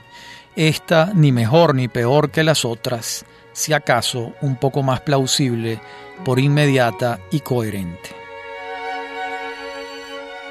Esta 0.54 1.12
ni 1.14 1.32
mejor 1.32 1.74
ni 1.74 1.88
peor 1.88 2.30
que 2.30 2.44
las 2.44 2.64
otras, 2.64 3.24
si 3.52 3.72
acaso 3.72 4.34
un 4.42 4.56
poco 4.56 4.82
más 4.82 5.00
plausible 5.00 5.80
por 6.24 6.38
inmediata 6.38 7.20
y 7.30 7.40
coherente. 7.40 8.17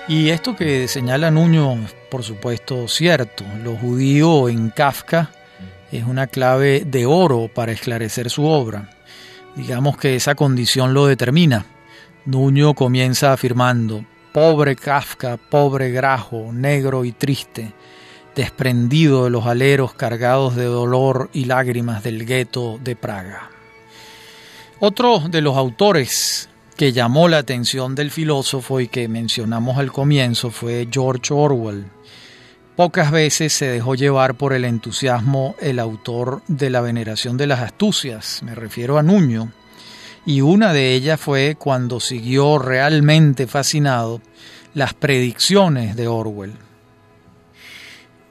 Y 0.10 0.30
esto 0.30 0.56
que 0.56 0.88
señala 0.88 1.32
Nuño, 1.32 1.86
por 2.10 2.24
supuesto, 2.24 2.88
cierto. 2.88 3.44
Lo 3.62 3.76
judío 3.76 4.48
en 4.48 4.70
Kafka 4.70 5.32
es 5.92 6.06
una 6.06 6.28
clave 6.28 6.84
de 6.86 7.06
oro 7.06 7.50
para 7.54 7.74
esclarecer 7.74 8.30
su 8.30 8.46
obra. 8.46 8.90
Digamos 9.58 9.98
que 9.98 10.16
esa 10.16 10.34
condición 10.34 10.94
lo 10.94 11.08
determina. 11.08 11.66
Nuño 12.24 12.74
comienza 12.74 13.34
afirmando, 13.34 14.06
pobre 14.32 14.78
Kafka, 14.78 15.36
pobre 15.36 15.92
grajo, 15.92 16.52
negro 16.54 17.04
y 17.04 17.12
triste, 17.12 17.74
desprendido 18.34 19.26
de 19.26 19.30
los 19.30 19.46
aleros 19.46 19.94
cargados 19.94 20.56
de 20.56 20.66
dolor 20.66 21.30
y 21.34 21.46
lágrimas 21.46 22.02
del 22.02 22.26
gueto 22.26 22.80
de 22.82 22.96
Praga. 22.96 23.50
Otro 24.80 25.20
de 25.28 25.42
los 25.42 25.58
autores 25.58 26.47
que 26.78 26.94
llamó 26.94 27.28
la 27.28 27.40
atención 27.40 27.96
del 27.96 28.12
filósofo 28.12 28.80
y 28.80 28.88
que 28.88 29.08
mencionamos 29.08 29.80
al 29.80 29.92
comienzo 29.92 30.52
fue 30.52 30.88
George 30.92 31.34
Orwell. 31.34 31.88
Pocas 32.76 33.10
veces 33.10 33.52
se 33.52 33.66
dejó 33.66 33.96
llevar 33.96 34.36
por 34.36 34.54
el 34.54 34.64
entusiasmo 34.64 35.56
el 35.60 35.80
autor 35.80 36.44
de 36.48 36.70
La 36.70 36.82
veneración 36.82 37.36
de 37.36 37.48
las 37.48 37.62
astucias, 37.62 38.44
me 38.44 38.54
refiero 38.54 39.00
a 39.00 39.04
Nuño, 39.04 39.52
y 40.24 40.42
una 40.42 40.72
de 40.72 40.94
ellas 40.94 41.20
fue 41.20 41.56
cuando 41.58 42.00
siguió 42.00 42.60
realmente 42.60 43.48
fascinado 43.48 44.22
las 44.76 44.94
predicciones 44.94 45.96
de 45.96 46.08
Orwell. 46.08 46.54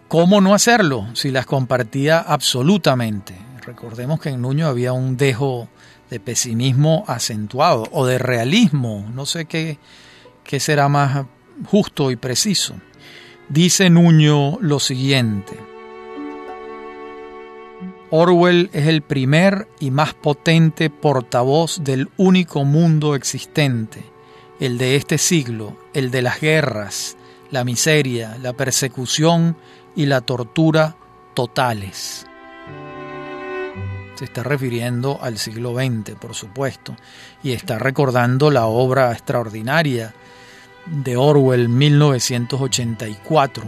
¿Cómo 0.06 0.40
no 0.40 0.54
hacerlo 0.54 1.08
si 1.14 1.32
las 1.32 1.46
compartía 1.46 2.20
absolutamente? 2.20 3.34
Recordemos 3.62 4.20
que 4.20 4.28
en 4.28 4.40
Nuño 4.40 4.68
había 4.68 4.92
un 4.92 5.16
dejo 5.16 5.68
de 6.10 6.20
pesimismo 6.20 7.04
acentuado 7.06 7.84
o 7.92 8.06
de 8.06 8.18
realismo, 8.18 9.06
no 9.14 9.26
sé 9.26 9.46
qué, 9.46 9.78
qué 10.44 10.60
será 10.60 10.88
más 10.88 11.26
justo 11.64 12.10
y 12.10 12.16
preciso. 12.16 12.74
Dice 13.48 13.90
Nuño 13.90 14.58
lo 14.60 14.80
siguiente. 14.80 15.56
Orwell 18.10 18.70
es 18.72 18.86
el 18.86 19.02
primer 19.02 19.68
y 19.80 19.90
más 19.90 20.14
potente 20.14 20.90
portavoz 20.90 21.82
del 21.82 22.08
único 22.16 22.64
mundo 22.64 23.14
existente, 23.14 24.04
el 24.60 24.78
de 24.78 24.96
este 24.96 25.18
siglo, 25.18 25.76
el 25.92 26.10
de 26.10 26.22
las 26.22 26.40
guerras, 26.40 27.16
la 27.50 27.64
miseria, 27.64 28.38
la 28.40 28.52
persecución 28.52 29.56
y 29.96 30.06
la 30.06 30.20
tortura 30.20 30.96
totales. 31.34 32.26
Se 34.16 34.24
está 34.24 34.42
refiriendo 34.42 35.18
al 35.22 35.38
siglo 35.38 35.74
XX, 35.74 36.16
por 36.18 36.34
supuesto, 36.34 36.96
y 37.42 37.52
está 37.52 37.78
recordando 37.78 38.50
la 38.50 38.66
obra 38.66 39.12
extraordinaria 39.12 40.14
de 40.86 41.16
Orwell 41.16 41.68
1984. 41.68 43.64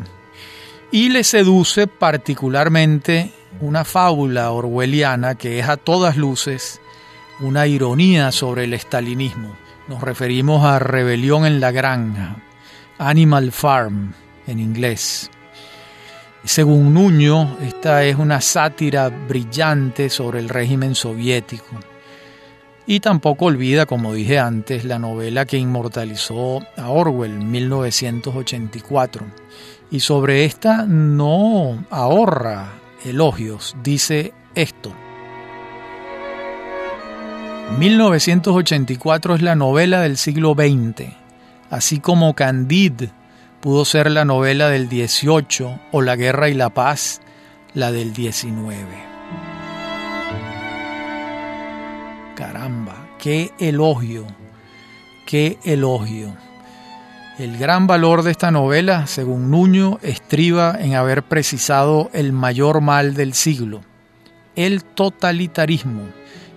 Y 0.90 1.10
le 1.10 1.22
seduce 1.22 1.86
particularmente 1.86 3.30
una 3.60 3.84
fábula 3.84 4.50
orwelliana 4.50 5.34
que 5.34 5.58
es 5.58 5.68
a 5.68 5.76
todas 5.76 6.16
luces 6.16 6.80
una 7.40 7.66
ironía 7.66 8.32
sobre 8.32 8.64
el 8.64 8.72
estalinismo. 8.72 9.54
Nos 9.86 10.00
referimos 10.02 10.64
a 10.64 10.78
Rebelión 10.78 11.46
en 11.46 11.60
la 11.60 11.70
Granja, 11.72 12.36
Animal 12.98 13.52
Farm 13.52 14.14
en 14.46 14.58
inglés. 14.58 15.30
Según 16.44 16.94
Nuño, 16.94 17.58
esta 17.62 18.04
es 18.04 18.16
una 18.16 18.40
sátira 18.40 19.08
brillante 19.08 20.08
sobre 20.08 20.38
el 20.38 20.48
régimen 20.48 20.94
soviético. 20.94 21.78
Y 22.86 23.00
tampoco 23.00 23.46
olvida, 23.46 23.84
como 23.86 24.14
dije 24.14 24.38
antes, 24.38 24.84
la 24.84 24.98
novela 24.98 25.44
que 25.44 25.58
inmortalizó 25.58 26.60
a 26.76 26.88
Orwell, 26.88 27.38
1984. 27.38 29.26
Y 29.90 30.00
sobre 30.00 30.44
esta 30.44 30.86
no 30.86 31.84
ahorra 31.90 32.72
elogios, 33.04 33.76
dice 33.82 34.32
esto. 34.54 34.94
1984 37.78 39.34
es 39.34 39.42
la 39.42 39.54
novela 39.54 40.00
del 40.00 40.16
siglo 40.16 40.54
XX, 40.54 41.12
así 41.68 42.00
como 42.00 42.34
Candide 42.34 43.10
pudo 43.60 43.84
ser 43.84 44.10
la 44.10 44.24
novela 44.24 44.68
del 44.68 44.88
18 44.88 45.80
o 45.92 46.02
La 46.02 46.16
Guerra 46.16 46.48
y 46.48 46.54
la 46.54 46.70
Paz 46.70 47.20
la 47.74 47.92
del 47.92 48.12
19. 48.12 48.84
Caramba, 52.34 53.08
qué 53.18 53.50
elogio, 53.58 54.26
qué 55.26 55.58
elogio. 55.64 56.34
El 57.38 57.56
gran 57.58 57.86
valor 57.86 58.22
de 58.22 58.30
esta 58.30 58.50
novela, 58.50 59.06
según 59.06 59.50
Nuño, 59.50 59.98
estriba 60.02 60.76
en 60.78 60.94
haber 60.94 61.22
precisado 61.22 62.10
el 62.12 62.32
mayor 62.32 62.80
mal 62.80 63.14
del 63.14 63.34
siglo, 63.34 63.80
el 64.56 64.84
totalitarismo 64.84 66.02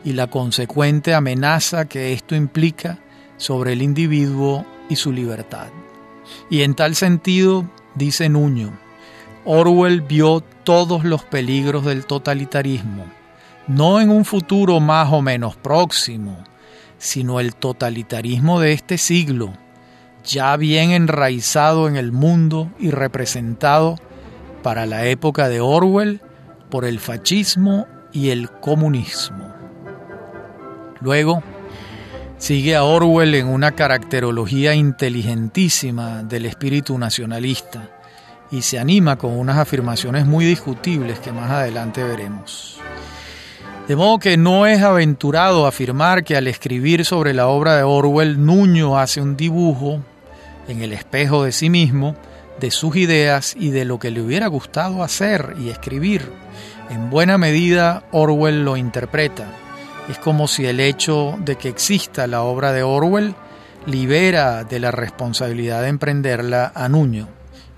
y 0.03 0.13
la 0.13 0.27
consecuente 0.27 1.13
amenaza 1.13 1.86
que 1.86 2.13
esto 2.13 2.36
implica 2.36 3.00
sobre 3.38 3.74
el 3.74 3.81
individuo 3.81 4.65
y 4.89 4.96
su 4.96 5.12
libertad. 5.12 5.67
Y 6.50 6.61
en 6.63 6.75
tal 6.75 6.95
sentido, 6.95 7.69
dice 7.95 8.29
Nuño, 8.29 8.77
Orwell 9.45 10.01
vio 10.01 10.41
todos 10.63 11.03
los 11.03 11.23
peligros 11.23 11.85
del 11.85 12.05
totalitarismo, 12.05 13.05
no 13.67 14.00
en 14.00 14.09
un 14.09 14.25
futuro 14.25 14.79
más 14.79 15.11
o 15.11 15.21
menos 15.21 15.55
próximo, 15.55 16.43
sino 16.97 17.39
el 17.39 17.55
totalitarismo 17.55 18.59
de 18.59 18.73
este 18.73 18.97
siglo, 18.97 19.53
ya 20.23 20.55
bien 20.57 20.91
enraizado 20.91 21.88
en 21.88 21.95
el 21.95 22.11
mundo 22.11 22.69
y 22.79 22.91
representado 22.91 23.95
para 24.61 24.85
la 24.85 25.05
época 25.07 25.50
de 25.50 25.59
Orwell 25.59 26.21
por 26.69 26.85
el 26.85 27.00
fascismo 27.00 27.88
y 28.13 28.29
el 28.29 28.51
comunismo. 28.51 29.53
Luego, 31.00 31.41
sigue 32.41 32.75
a 32.75 32.83
Orwell 32.83 33.36
en 33.36 33.45
una 33.45 33.74
caracterología 33.74 34.74
inteligentísima 34.74 36.24
del 36.24 36.48
espíritu 36.48 36.98
nacionalista 36.98 37.88
y 38.50 38.63
se 38.63 38.79
anima 38.79 39.15
con 39.15 39.38
unas 39.38 39.60
afirmaciones 39.60 40.25
muy 40.25 40.45
discutibles 40.45 41.19
que 41.19 41.31
más 41.31 41.51
adelante 41.51 42.03
veremos. 42.03 42.79
De 43.88 43.95
modo 43.95 44.17
que 44.17 44.38
no 44.38 44.65
es 44.65 44.81
aventurado 44.81 45.67
afirmar 45.67 46.24
que 46.24 46.36
al 46.36 46.48
escribir 46.48 47.05
sobre 47.05 47.36
la 47.36 47.45
obra 47.45 47.77
de 47.77 47.83
Orwell, 47.83 48.44
Nuño 48.44 48.98
hace 48.98 49.22
un 49.22 49.37
dibujo 49.37 50.01
en 50.68 50.81
el 50.81 50.94
espejo 50.94 51.44
de 51.44 51.51
sí 51.51 51.70
mismo 51.70 52.15
de 52.59 52.72
sus 52.72 52.96
ideas 52.96 53.55
y 53.55 53.70
de 53.70 53.85
lo 53.85 54.00
que 54.00 54.09
le 54.09 54.20
hubiera 54.20 54.48
gustado 54.48 55.03
hacer 55.03 55.53
y 55.59 55.70
escribir. 55.70 56.24
En 56.89 57.11
buena 57.11 57.37
medida 57.37 58.01
Orwell 58.11 58.65
lo 58.65 58.77
interpreta 58.77 59.60
es 60.09 60.18
como 60.18 60.48
si 60.48 60.66
el 60.66 60.79
hecho 60.79 61.37
de 61.40 61.55
que 61.55 61.70
exista 61.70 62.27
la 62.27 62.42
obra 62.44 62.72
de 62.72 62.83
Orwell 62.83 63.35
libera 63.85 64.64
de 64.64 64.79
la 64.79 64.92
responsabilidad 64.92 65.81
de 65.81 65.90
emprenderla 65.90 66.72
a 66.75 66.90
Nuño. 66.90 67.27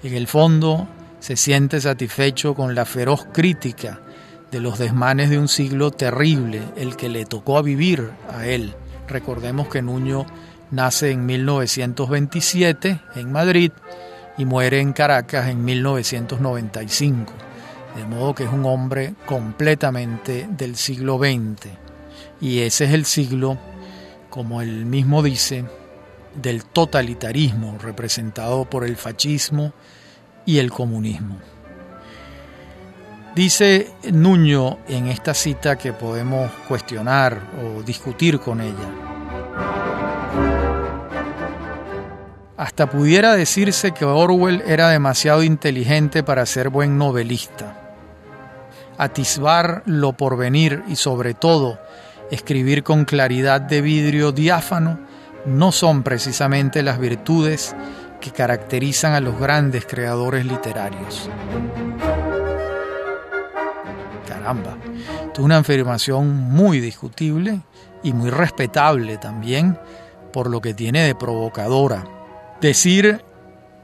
En 0.04 0.14
el 0.14 0.28
fondo, 0.28 0.88
se 1.20 1.38
siente 1.38 1.80
satisfecho 1.80 2.54
con 2.56 2.76
la 2.76 2.86
feroz 2.86 3.26
crítica 3.32 4.02
de 4.52 4.60
los 4.60 4.78
desmanes 4.78 5.30
de 5.30 5.40
un 5.40 5.48
siglo 5.48 5.92
terrible, 5.92 6.62
el 6.76 6.96
que 6.96 7.10
le 7.10 7.26
tocó 7.26 7.58
a 7.58 7.62
vivir 7.62 8.12
a 8.30 8.46
él. 8.46 8.76
Recordemos 9.08 9.68
que 9.68 9.82
Nuño 9.82 10.26
nace 10.72 11.12
en 11.12 11.26
1927 11.26 13.00
en 13.16 13.32
Madrid 13.32 13.72
y 14.38 14.46
muere 14.46 14.80
en 14.80 14.94
Caracas 14.94 15.50
en 15.50 15.64
1995, 15.64 17.34
de 17.96 18.06
modo 18.06 18.36
que 18.36 18.44
es 18.44 18.52
un 18.52 18.66
hombre 18.66 19.14
completamente 19.26 20.48
del 20.50 20.76
siglo 20.76 21.18
XX. 21.18 21.83
Y 22.44 22.60
ese 22.60 22.84
es 22.84 22.92
el 22.92 23.06
siglo, 23.06 23.58
como 24.30 24.62
él 24.62 24.86
mismo 24.86 25.24
dice, 25.24 25.64
del 26.36 26.66
totalitarismo 26.66 27.78
representado 27.82 28.70
por 28.70 28.84
el 28.84 28.98
fascismo 28.98 29.72
y 30.46 30.58
el 30.58 30.70
comunismo. 30.70 31.38
Dice 33.34 33.94
Nuño 34.12 34.80
en 34.90 35.08
esta 35.08 35.34
cita 35.34 35.78
que 35.78 35.94
podemos 35.94 36.52
cuestionar 36.68 37.50
o 37.64 37.82
discutir 37.82 38.42
con 38.42 38.60
ella. 38.60 38.90
Hasta 42.58 42.90
pudiera 42.90 43.36
decirse 43.36 43.94
que 43.94 44.04
Orwell 44.04 44.62
era 44.68 44.90
demasiado 44.90 45.44
inteligente 45.44 46.24
para 46.24 46.46
ser 46.46 46.68
buen 46.68 46.98
novelista. 46.98 47.80
Atisbar 48.98 49.82
lo 49.86 50.12
porvenir 50.12 50.84
y 50.90 50.98
sobre 50.98 51.34
todo 51.34 51.80
escribir 52.32 52.84
con 52.84 53.06
claridad 53.06 53.62
de 53.62 53.82
vidrio 53.82 54.32
diáfano 54.32 55.00
no 55.46 55.72
son 55.72 56.04
precisamente 56.04 56.84
las 56.84 57.00
virtudes 57.00 57.76
que 58.22 58.32
caracterizan 58.32 59.14
a 59.14 59.20
los 59.20 59.40
grandes 59.40 59.86
creadores 59.86 60.46
literarios. 60.46 61.30
Caramba, 64.28 64.78
es 65.34 65.40
una 65.40 65.58
afirmación 65.58 66.30
muy 66.30 66.80
discutible 66.80 67.62
y 68.02 68.14
muy 68.14 68.30
respetable 68.30 69.18
también 69.18 69.78
por 70.32 70.50
lo 70.50 70.62
que 70.62 70.74
tiene 70.74 71.04
de 71.04 71.16
provocadora. 71.16 72.06
Decir 72.62 73.24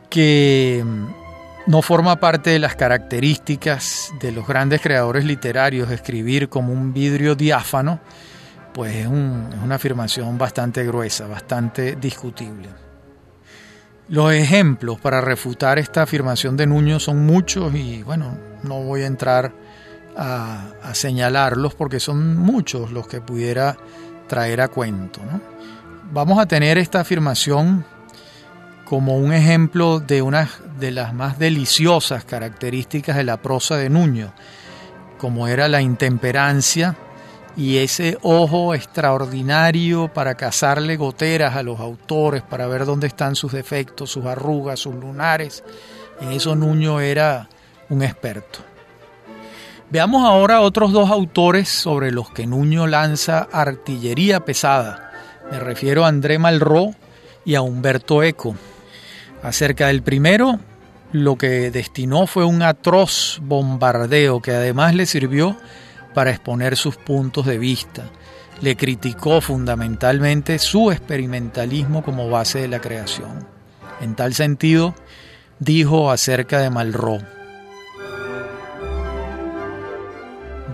que 0.10 0.84
no 1.70 1.84
forma 1.84 2.20
parte 2.20 2.50
de 2.50 2.58
las 2.58 2.76
características 2.76 4.12
de 4.20 4.32
los 4.32 4.48
grandes 4.48 4.82
creadores 4.82 5.24
literarios 5.24 5.92
escribir 5.92 6.50
como 6.50 6.74
un 6.74 6.94
vidrio 6.94 7.36
diáfano 7.36 8.00
pues 8.74 8.96
es, 8.96 9.08
una 9.08 9.76
afirmación 9.76 10.36
bastante 10.40 10.84
gruesa, 10.84 11.28
bastante 11.28 11.96
discutible. 11.96 12.70
Los 14.08 14.34
ejemplos 14.34 15.00
para 15.00 15.22
refutar 15.22 15.78
esta 15.78 16.02
afirmación 16.02 16.58
de 16.58 16.66
Nuño 16.66 17.00
son 17.00 17.24
muchos 17.28 17.76
y 17.76 18.02
bueno, 18.02 18.36
no 18.64 18.82
voy 18.82 19.04
a 19.04 19.06
entrar 19.08 19.54
a, 20.18 20.72
señalarlos 20.94 21.76
porque 21.76 22.00
son 22.00 22.36
muchos 22.36 22.92
los 22.92 23.08
que 23.08 23.22
pudiera 23.22 23.78
traer 24.28 24.62
a 24.62 24.70
cuento. 24.70 25.22
Vamos 26.12 26.40
a 26.40 26.48
tener 26.48 26.80
esta 26.80 27.02
afirmación 27.02 27.86
como 28.86 29.18
un 29.18 29.34
ejemplo 29.34 30.00
de 30.00 30.24
una 30.24 30.50
de 30.80 30.92
las 30.92 31.14
más 31.14 31.38
deliciosas 31.40 32.24
características 32.24 33.18
de 33.18 33.24
la 33.24 33.42
prosa 33.42 33.78
de 33.78 33.90
Nuño, 33.90 34.34
como 35.18 35.48
era 35.48 35.68
la 35.68 35.82
intemperancia, 35.82 36.96
y 37.56 37.78
ese 37.78 38.18
ojo 38.22 38.74
extraordinario 38.74 40.08
para 40.14 40.36
cazarle 40.36 40.96
goteras 40.96 41.56
a 41.56 41.64
los 41.64 41.80
autores, 41.80 42.42
para 42.42 42.68
ver 42.68 42.86
dónde 42.86 43.08
están 43.08 43.36
sus 43.36 43.52
defectos, 43.52 44.10
sus 44.12 44.26
arrugas, 44.26 44.80
sus 44.80 44.96
lunares. 44.96 45.64
En 46.22 46.32
eso 46.32 46.56
Nuño 46.56 47.02
era 47.02 47.50
un 47.90 48.02
experto. 48.02 48.60
Veamos 49.90 50.24
ahora 50.24 50.62
otros 50.62 50.92
dos 50.94 51.10
autores 51.10 51.68
sobre 51.68 52.12
los 52.12 52.30
que 52.30 52.46
Nuño 52.46 52.88
lanza 52.88 53.48
artillería 53.52 54.46
pesada. 54.46 55.12
Me 55.52 55.60
refiero 55.60 56.06
a 56.06 56.10
André 56.10 56.38
Malraux 56.38 56.96
y 57.44 57.56
a 57.56 57.62
Humberto 57.62 58.22
Eco. 58.22 58.56
Acerca 59.42 59.88
del 59.88 60.04
primero, 60.04 60.60
lo 61.12 61.38
que 61.38 61.72
destinó 61.72 62.28
fue 62.28 62.46
un 62.46 62.62
atroz 62.62 63.40
bombardeo 63.42 64.42
que 64.42 64.52
además 64.52 64.94
le 64.94 65.06
sirvió 65.06 65.58
para 66.14 66.32
exponer 66.32 66.78
sus 66.78 66.98
puntos 66.98 67.46
de 67.46 67.58
vista. 67.58 68.04
Le 68.62 68.76
criticó 68.76 69.42
fundamentalmente 69.42 70.60
su 70.60 70.92
experimentalismo 70.92 72.04
como 72.04 72.30
base 72.30 72.60
de 72.60 72.68
la 72.68 72.82
creación. 72.82 73.48
En 74.02 74.16
tal 74.16 74.34
sentido, 74.34 74.96
dijo 75.60 76.12
acerca 76.12 76.60
de 76.60 76.70
Malraux, 76.70 77.24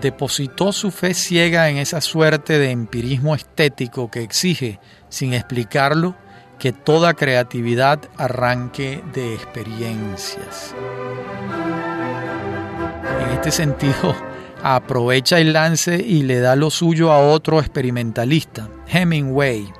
depositó 0.00 0.72
su 0.72 0.90
fe 0.90 1.14
ciega 1.14 1.68
en 1.70 1.78
esa 1.78 2.00
suerte 2.00 2.58
de 2.58 2.70
empirismo 2.70 3.34
estético 3.34 4.10
que 4.10 4.22
exige, 4.22 4.78
sin 5.08 5.32
explicarlo, 5.32 6.14
que 6.58 6.72
toda 6.72 7.14
creatividad 7.14 8.00
arranque 8.16 9.02
de 9.12 9.34
experiencias. 9.34 10.74
En 13.20 13.30
este 13.34 13.50
sentido, 13.50 14.14
aprovecha 14.62 15.38
el 15.38 15.52
lance 15.52 15.96
y 15.96 16.22
le 16.22 16.40
da 16.40 16.56
lo 16.56 16.70
suyo 16.70 17.12
a 17.12 17.20
otro 17.20 17.60
experimentalista, 17.60 18.68
Hemingway, 18.88 19.72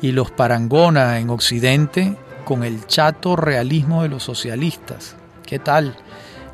y 0.00 0.12
los 0.12 0.30
parangona 0.30 1.18
en 1.18 1.30
Occidente 1.30 2.16
con 2.44 2.64
el 2.64 2.86
chato 2.86 3.36
realismo 3.36 4.02
de 4.02 4.08
los 4.08 4.22
socialistas. 4.22 5.16
¿Qué 5.44 5.58
tal? 5.58 5.96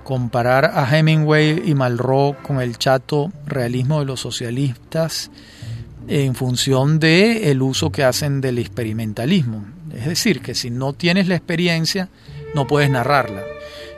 Comparar 0.03 0.73
a 0.75 0.97
Hemingway 0.97 1.63
y 1.65 1.75
Malraux 1.75 2.37
con 2.43 2.61
el 2.61 2.79
chato 2.79 3.31
realismo 3.47 4.01
de 4.01 4.07
los 4.07 4.21
socialistas 4.21 5.31
en 6.09 6.35
función 6.35 6.99
de 6.99 7.51
el 7.51 7.63
uso 7.63 7.91
que 7.91 8.05
hacen 8.05 8.41
del 8.41 8.59
experimentalismo. 8.59 9.65
Es 9.95 10.07
decir, 10.07 10.41
que 10.41 10.55
si 10.55 10.71
no 10.71 10.93
tienes 10.93 11.29
la 11.29 11.37
experiencia, 11.37 12.09
no 12.55 12.67
puedes 12.67 12.91
narrarla. 12.91 13.43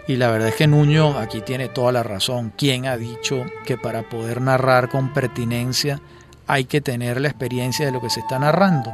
Y 0.06 0.16
la 0.16 0.30
verdad 0.30 0.48
es 0.48 0.54
que 0.54 0.66
Nuño 0.66 1.18
aquí 1.18 1.42
tiene 1.42 1.68
toda 1.68 1.92
la 1.92 2.02
razón. 2.02 2.52
¿Quién 2.56 2.86
ha 2.86 2.96
dicho 2.96 3.44
que 3.66 3.76
para 3.76 4.08
poder 4.08 4.40
narrar 4.40 4.88
con 4.88 5.12
pertinencia 5.12 6.00
hay 6.46 6.64
que 6.64 6.80
tener 6.80 7.20
la 7.20 7.28
experiencia 7.28 7.84
de 7.84 7.92
lo 7.92 8.00
que 8.00 8.08
se 8.08 8.20
está 8.20 8.38
narrando? 8.38 8.90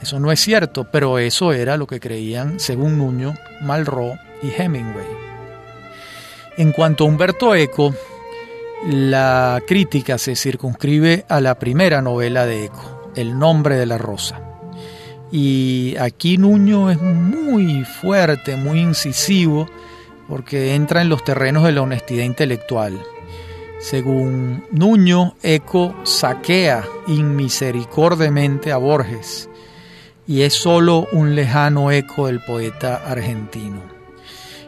Eso 0.00 0.18
no 0.20 0.32
es 0.32 0.40
cierto, 0.40 0.84
pero 0.90 1.18
eso 1.18 1.52
era 1.52 1.76
lo 1.76 1.86
que 1.86 2.00
creían, 2.00 2.60
según 2.60 2.98
Nuño, 2.98 3.34
Malraux 3.62 4.18
y 4.42 4.50
Hemingway. 4.50 5.06
En 6.56 6.72
cuanto 6.72 7.04
a 7.04 7.08
Humberto 7.08 7.54
Eco, 7.54 7.94
la 8.86 9.62
crítica 9.66 10.18
se 10.18 10.36
circunscribe 10.36 11.24
a 11.28 11.40
la 11.40 11.58
primera 11.58 12.00
novela 12.00 12.46
de 12.46 12.66
Eco, 12.66 13.10
El 13.16 13.38
nombre 13.38 13.76
de 13.76 13.86
la 13.86 13.98
rosa. 13.98 14.40
Y 15.30 15.96
aquí 15.98 16.38
Nuño 16.38 16.90
es 16.90 17.00
muy 17.00 17.84
fuerte, 17.84 18.56
muy 18.56 18.80
incisivo, 18.80 19.68
porque 20.28 20.74
entra 20.74 21.02
en 21.02 21.08
los 21.08 21.24
terrenos 21.24 21.64
de 21.64 21.72
la 21.72 21.82
honestidad 21.82 22.24
intelectual. 22.24 23.02
Según 23.80 24.64
Nuño, 24.70 25.34
Eco 25.42 25.94
saquea 26.04 26.84
inmisericordemente 27.06 28.72
a 28.72 28.76
Borges 28.76 29.48
y 30.26 30.42
es 30.42 30.52
solo 30.54 31.08
un 31.12 31.34
lejano 31.34 31.90
eco 31.90 32.26
del 32.26 32.40
poeta 32.44 32.96
argentino. 33.06 33.80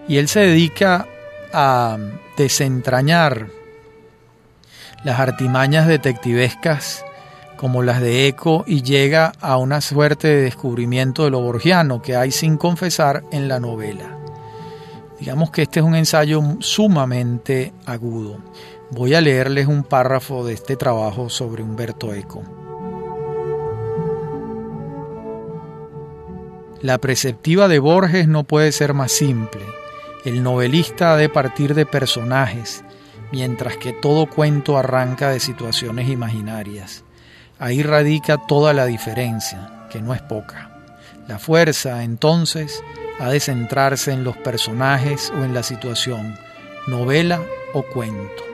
Y 0.08 0.16
él 0.16 0.26
se 0.26 0.40
dedica 0.40 1.06
a 1.52 1.98
desentrañar 2.36 3.59
las 5.04 5.18
artimañas 5.18 5.86
detectivescas 5.86 7.04
como 7.56 7.82
las 7.82 8.00
de 8.00 8.26
Eco 8.26 8.64
y 8.66 8.82
llega 8.82 9.32
a 9.40 9.58
una 9.58 9.80
suerte 9.80 10.28
de 10.28 10.42
descubrimiento 10.42 11.24
de 11.24 11.30
lo 11.30 11.40
borgiano 11.40 12.00
que 12.00 12.16
hay 12.16 12.30
sin 12.30 12.56
confesar 12.56 13.22
en 13.32 13.48
la 13.48 13.60
novela. 13.60 14.16
Digamos 15.18 15.50
que 15.50 15.62
este 15.62 15.80
es 15.80 15.84
un 15.84 15.94
ensayo 15.94 16.40
sumamente 16.60 17.74
agudo. 17.84 18.38
Voy 18.90 19.14
a 19.14 19.20
leerles 19.20 19.66
un 19.66 19.84
párrafo 19.84 20.44
de 20.44 20.54
este 20.54 20.76
trabajo 20.76 21.28
sobre 21.28 21.62
Humberto 21.62 22.14
Eco. 22.14 22.42
La 26.80 26.96
preceptiva 26.96 27.68
de 27.68 27.78
Borges 27.78 28.26
no 28.26 28.44
puede 28.44 28.72
ser 28.72 28.94
más 28.94 29.12
simple. 29.12 29.60
El 30.24 30.42
novelista 30.42 31.12
ha 31.12 31.16
de 31.18 31.28
partir 31.28 31.74
de 31.74 31.84
personajes, 31.84 32.82
mientras 33.32 33.76
que 33.76 33.92
todo 33.92 34.26
cuento 34.26 34.76
arranca 34.76 35.30
de 35.30 35.40
situaciones 35.40 36.08
imaginarias. 36.08 37.04
Ahí 37.58 37.82
radica 37.82 38.38
toda 38.46 38.72
la 38.72 38.86
diferencia, 38.86 39.86
que 39.90 40.00
no 40.00 40.14
es 40.14 40.22
poca. 40.22 40.70
La 41.28 41.38
fuerza, 41.38 42.02
entonces, 42.02 42.82
ha 43.18 43.28
de 43.28 43.40
centrarse 43.40 44.12
en 44.12 44.24
los 44.24 44.36
personajes 44.36 45.32
o 45.36 45.44
en 45.44 45.54
la 45.54 45.62
situación, 45.62 46.36
novela 46.86 47.42
o 47.74 47.82
cuento. 47.82 48.44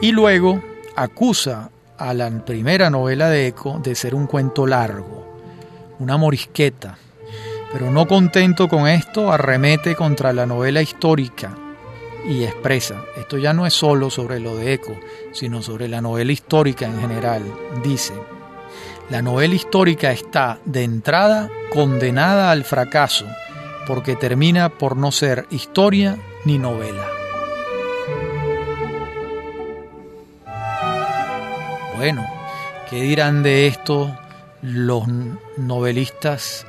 Y 0.00 0.12
luego 0.12 0.62
acusa 0.96 1.70
a 1.98 2.14
la 2.14 2.30
primera 2.44 2.90
novela 2.90 3.28
de 3.28 3.48
Eco 3.48 3.78
de 3.82 3.94
ser 3.94 4.14
un 4.14 4.26
cuento 4.26 4.66
largo, 4.66 5.38
una 5.98 6.16
morisqueta, 6.16 6.98
pero 7.72 7.90
no 7.90 8.06
contento 8.06 8.68
con 8.68 8.88
esto, 8.88 9.32
arremete 9.32 9.94
contra 9.94 10.32
la 10.32 10.46
novela 10.46 10.80
histórica 10.82 11.56
y 12.26 12.44
expresa, 12.44 13.04
esto 13.16 13.38
ya 13.38 13.52
no 13.52 13.66
es 13.66 13.74
solo 13.74 14.10
sobre 14.10 14.40
lo 14.40 14.56
de 14.56 14.72
Eco, 14.72 14.98
sino 15.32 15.62
sobre 15.62 15.88
la 15.88 16.00
novela 16.00 16.32
histórica 16.32 16.86
en 16.86 17.00
general. 17.00 17.42
Dice, 17.82 18.14
la 19.10 19.20
novela 19.20 19.54
histórica 19.54 20.10
está 20.12 20.58
de 20.64 20.82
entrada 20.82 21.50
condenada 21.70 22.50
al 22.50 22.64
fracaso 22.64 23.26
porque 23.86 24.16
termina 24.16 24.70
por 24.70 24.96
no 24.96 25.12
ser 25.12 25.46
historia 25.50 26.18
ni 26.44 26.58
novela. 26.58 27.06
Bueno, 31.96 32.26
¿qué 32.88 33.02
dirán 33.02 33.42
de 33.42 33.66
esto 33.66 34.16
los 34.62 35.04
novelistas 35.56 36.66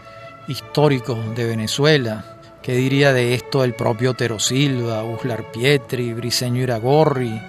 históricos 0.47 1.17
de 1.35 1.45
Venezuela? 1.45 2.34
¿Qué 2.65 2.73
diría 2.73 3.13
de 3.13 3.35
esto 3.35 3.63
el 3.63 3.75
propio 3.75 4.15
Tero 4.15 4.39
Silva, 4.39 5.03
Uslar 5.03 5.51
Pietri, 5.51 6.13
Briseño 6.13 6.63
Iragorri, 6.63 7.39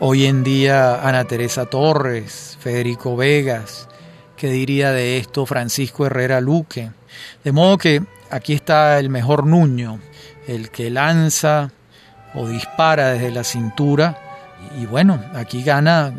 hoy 0.00 0.26
en 0.26 0.44
día 0.44 1.00
Ana 1.00 1.24
Teresa 1.24 1.64
Torres, 1.64 2.58
Federico 2.60 3.16
Vegas? 3.16 3.88
¿Qué 4.36 4.50
diría 4.50 4.92
de 4.92 5.16
esto 5.16 5.46
Francisco 5.46 6.04
Herrera 6.04 6.42
Luque? 6.42 6.90
De 7.42 7.52
modo 7.52 7.78
que 7.78 8.02
aquí 8.28 8.52
está 8.52 8.98
el 8.98 9.08
mejor 9.08 9.46
Nuño, 9.46 9.98
el 10.46 10.68
que 10.68 10.90
lanza 10.90 11.70
o 12.34 12.46
dispara 12.46 13.12
desde 13.12 13.30
la 13.30 13.44
cintura. 13.44 14.58
Y 14.78 14.84
bueno, 14.84 15.24
aquí 15.32 15.62
gana 15.62 16.12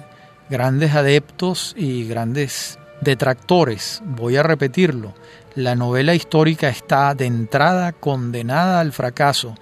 grandes 0.49 0.95
adeptos 0.95 1.75
y 1.77 2.08
grandes 2.08 2.80
detractores. 3.01 4.01
Voy 4.04 4.38
a 4.38 4.41
repetirlo. 4.41 5.13
La 5.55 5.75
novela 5.75 6.15
histórica 6.15 6.69
está 6.69 7.13
de 7.13 7.25
entrada 7.25 7.91
condenada 7.91 8.79
al 8.79 8.93
fracaso 8.93 9.55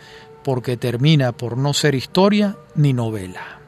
porque 0.44 0.78
termina 0.78 1.32
por 1.32 1.58
no 1.58 1.74
ser 1.74 1.96
historia 1.96 2.56
ni 2.76 2.94
novela. 2.94 3.60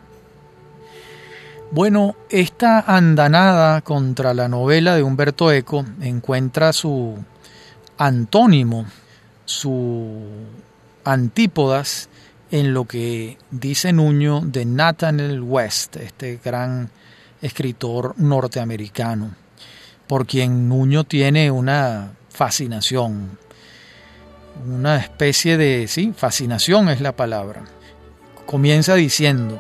Bueno, 1.72 2.16
esta 2.30 2.82
andanada 2.82 3.82
contra 3.82 4.34
la 4.34 4.48
novela 4.48 4.96
de 4.96 5.04
Humberto 5.04 5.52
Eco 5.52 5.86
encuentra 6.02 6.74
su 6.74 7.18
antónimo, 7.98 8.86
su 9.46 10.22
antípodas 11.04 12.10
en 12.52 12.74
lo 12.74 12.86
que 12.86 13.38
dice 13.50 13.94
Nuño 13.94 14.42
de 14.42 14.66
Nathaniel 14.66 15.42
West, 15.42 15.96
este 15.96 16.40
gran 16.44 16.92
escritor 17.42 18.14
norteamericano, 18.18 19.32
por 20.12 20.28
quien 20.28 20.68
Nuño 20.68 21.06
tiene 21.06 21.52
una 21.52 22.12
fascinación, 22.28 23.38
una 24.68 24.98
especie 24.98 25.56
de, 25.56 25.88
sí, 25.88 26.12
fascinación 26.14 26.90
es 26.90 27.00
la 27.00 27.16
palabra. 27.16 27.64
Comienza 28.46 28.96
diciendo, 28.96 29.58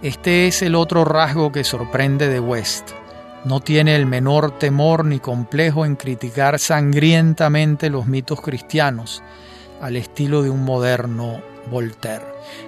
Este 0.00 0.46
es 0.46 0.62
el 0.62 0.74
otro 0.74 1.04
rasgo 1.04 1.52
que 1.52 1.64
sorprende 1.64 2.30
de 2.30 2.40
West 2.40 2.92
no 3.44 3.60
tiene 3.60 3.94
el 3.94 4.06
menor 4.06 4.58
temor 4.58 5.04
ni 5.04 5.18
complejo 5.18 5.84
en 5.84 5.96
criticar 5.96 6.58
sangrientamente 6.58 7.90
los 7.90 8.06
mitos 8.06 8.40
cristianos, 8.40 9.22
al 9.82 9.96
estilo 9.96 10.42
de 10.42 10.48
un 10.48 10.64
moderno 10.64 11.42
Voltaire. 11.70 12.24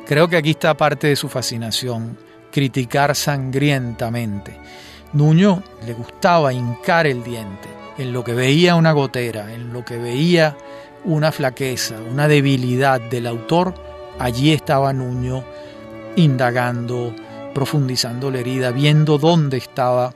Creo 0.06 0.28
que 0.28 0.36
aquí 0.36 0.50
está 0.50 0.76
parte 0.76 1.06
de 1.06 1.16
su 1.16 1.30
fascinación, 1.30 2.27
criticar 2.50 3.14
sangrientamente. 3.14 4.56
Nuño 5.12 5.62
le 5.86 5.94
gustaba 5.94 6.52
hincar 6.52 7.06
el 7.06 7.22
diente 7.24 7.68
en 7.98 8.12
lo 8.12 8.22
que 8.24 8.32
veía 8.32 8.76
una 8.76 8.92
gotera, 8.92 9.52
en 9.52 9.72
lo 9.72 9.84
que 9.84 9.98
veía 9.98 10.56
una 11.04 11.32
flaqueza, 11.32 11.96
una 12.00 12.28
debilidad 12.28 13.00
del 13.00 13.26
autor, 13.26 13.74
allí 14.18 14.52
estaba 14.52 14.92
Nuño 14.92 15.44
indagando, 16.16 17.14
profundizando 17.54 18.30
la 18.30 18.38
herida, 18.38 18.70
viendo 18.70 19.18
dónde 19.18 19.56
estaba 19.58 20.14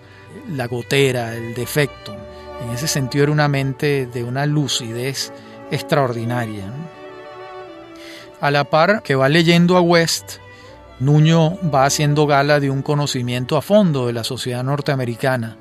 la 0.49 0.67
gotera, 0.67 1.35
el 1.35 1.55
defecto. 1.55 2.17
En 2.65 2.71
ese 2.71 2.87
sentido 2.87 3.25
era 3.25 3.33
una 3.33 3.49
mente 3.49 4.07
de 4.07 4.23
una 4.23 4.47
lucidez 4.47 5.33
extraordinaria. 5.71 6.65
A 8.41 8.51
la 8.51 8.65
par 8.65 9.03
que 9.03 9.15
va 9.15 9.29
leyendo 9.29 9.77
a 9.77 9.81
West, 9.81 10.39
Nuño 11.03 11.59
va 11.69 11.85
haciendo 11.85 12.29
gala 12.29 12.61
de 12.61 12.71
un 12.71 12.81
conocimiento 12.81 13.57
a 13.57 13.63
fondo 13.63 14.07
de 14.07 14.13
la 14.13 14.23
sociedad 14.23 14.63
norteamericana 14.63 15.57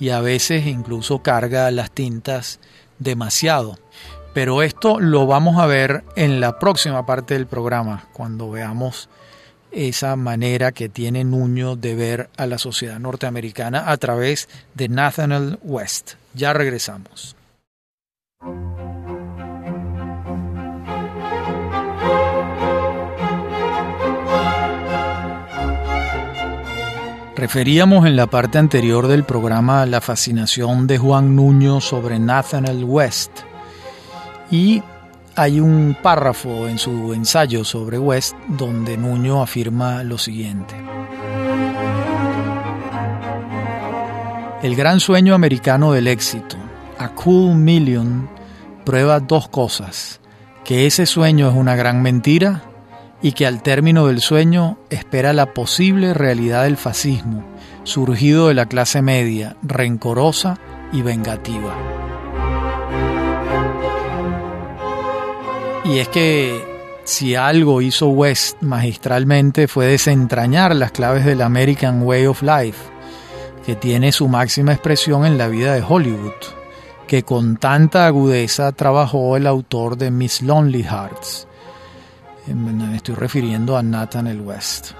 y 0.00 0.08
a 0.08 0.20
veces 0.20 0.66
incluso 0.66 1.20
carga 1.20 1.70
las 1.70 1.92
tintas 1.92 2.58
demasiado. 2.98 3.78
Pero 4.32 4.64
esto 4.64 4.98
lo 4.98 5.28
vamos 5.28 5.60
a 5.60 5.66
ver 5.66 6.02
en 6.16 6.40
la 6.40 6.58
próxima 6.58 7.06
parte 7.06 7.34
del 7.34 7.46
programa, 7.46 8.08
cuando 8.12 8.50
veamos 8.50 9.08
esa 9.70 10.16
manera 10.16 10.72
que 10.72 10.88
tiene 10.88 11.22
Nuño 11.22 11.76
de 11.76 11.94
ver 11.94 12.30
a 12.36 12.46
la 12.46 12.58
sociedad 12.58 12.98
norteamericana 12.98 13.92
a 13.92 13.96
través 13.96 14.48
de 14.74 14.88
Nathaniel 14.88 15.60
West. 15.62 16.14
Ya 16.34 16.52
regresamos. 16.52 17.36
Referíamos 27.44 28.06
en 28.06 28.16
la 28.16 28.26
parte 28.26 28.56
anterior 28.56 29.06
del 29.06 29.24
programa 29.24 29.84
la 29.84 30.00
fascinación 30.00 30.86
de 30.86 30.96
Juan 30.96 31.36
Nuño 31.36 31.82
sobre 31.82 32.18
Nathaniel 32.18 32.84
West. 32.84 33.32
Y 34.50 34.82
hay 35.36 35.60
un 35.60 35.94
párrafo 36.02 36.68
en 36.68 36.78
su 36.78 37.12
ensayo 37.12 37.62
sobre 37.62 37.98
West 37.98 38.34
donde 38.48 38.96
Nuño 38.96 39.42
afirma 39.42 40.02
lo 40.04 40.16
siguiente. 40.16 40.74
El 44.62 44.74
gran 44.74 44.98
sueño 44.98 45.34
americano 45.34 45.92
del 45.92 46.06
éxito, 46.06 46.56
A 46.98 47.10
Cool 47.10 47.56
Million, 47.56 48.26
prueba 48.86 49.20
dos 49.20 49.48
cosas, 49.50 50.18
que 50.64 50.86
ese 50.86 51.04
sueño 51.04 51.50
es 51.50 51.54
una 51.54 51.76
gran 51.76 52.00
mentira 52.00 52.62
y 53.24 53.32
que 53.32 53.46
al 53.46 53.62
término 53.62 54.06
del 54.08 54.20
sueño 54.20 54.76
espera 54.90 55.32
la 55.32 55.54
posible 55.54 56.12
realidad 56.12 56.64
del 56.64 56.76
fascismo, 56.76 57.42
surgido 57.82 58.48
de 58.48 58.54
la 58.54 58.66
clase 58.66 59.00
media, 59.00 59.56
rencorosa 59.62 60.58
y 60.92 61.00
vengativa. 61.00 61.74
Y 65.86 66.00
es 66.00 66.08
que 66.08 66.62
si 67.04 67.34
algo 67.34 67.80
hizo 67.80 68.08
West 68.08 68.60
magistralmente 68.60 69.68
fue 69.68 69.86
desentrañar 69.86 70.76
las 70.76 70.92
claves 70.92 71.24
del 71.24 71.40
American 71.40 72.02
Way 72.02 72.26
of 72.26 72.42
Life, 72.42 72.78
que 73.64 73.74
tiene 73.74 74.12
su 74.12 74.28
máxima 74.28 74.74
expresión 74.74 75.24
en 75.24 75.38
la 75.38 75.48
vida 75.48 75.72
de 75.72 75.82
Hollywood, 75.82 76.34
que 77.06 77.22
con 77.22 77.56
tanta 77.56 78.06
agudeza 78.06 78.72
trabajó 78.72 79.38
el 79.38 79.46
autor 79.46 79.96
de 79.96 80.10
Miss 80.10 80.42
Lonely 80.42 80.82
Hearts. 80.82 81.48
Me 82.46 82.96
estoy 82.96 83.14
refiriendo 83.14 83.76
a 83.76 83.82
Nathaniel 83.82 84.40
West. 84.40 84.92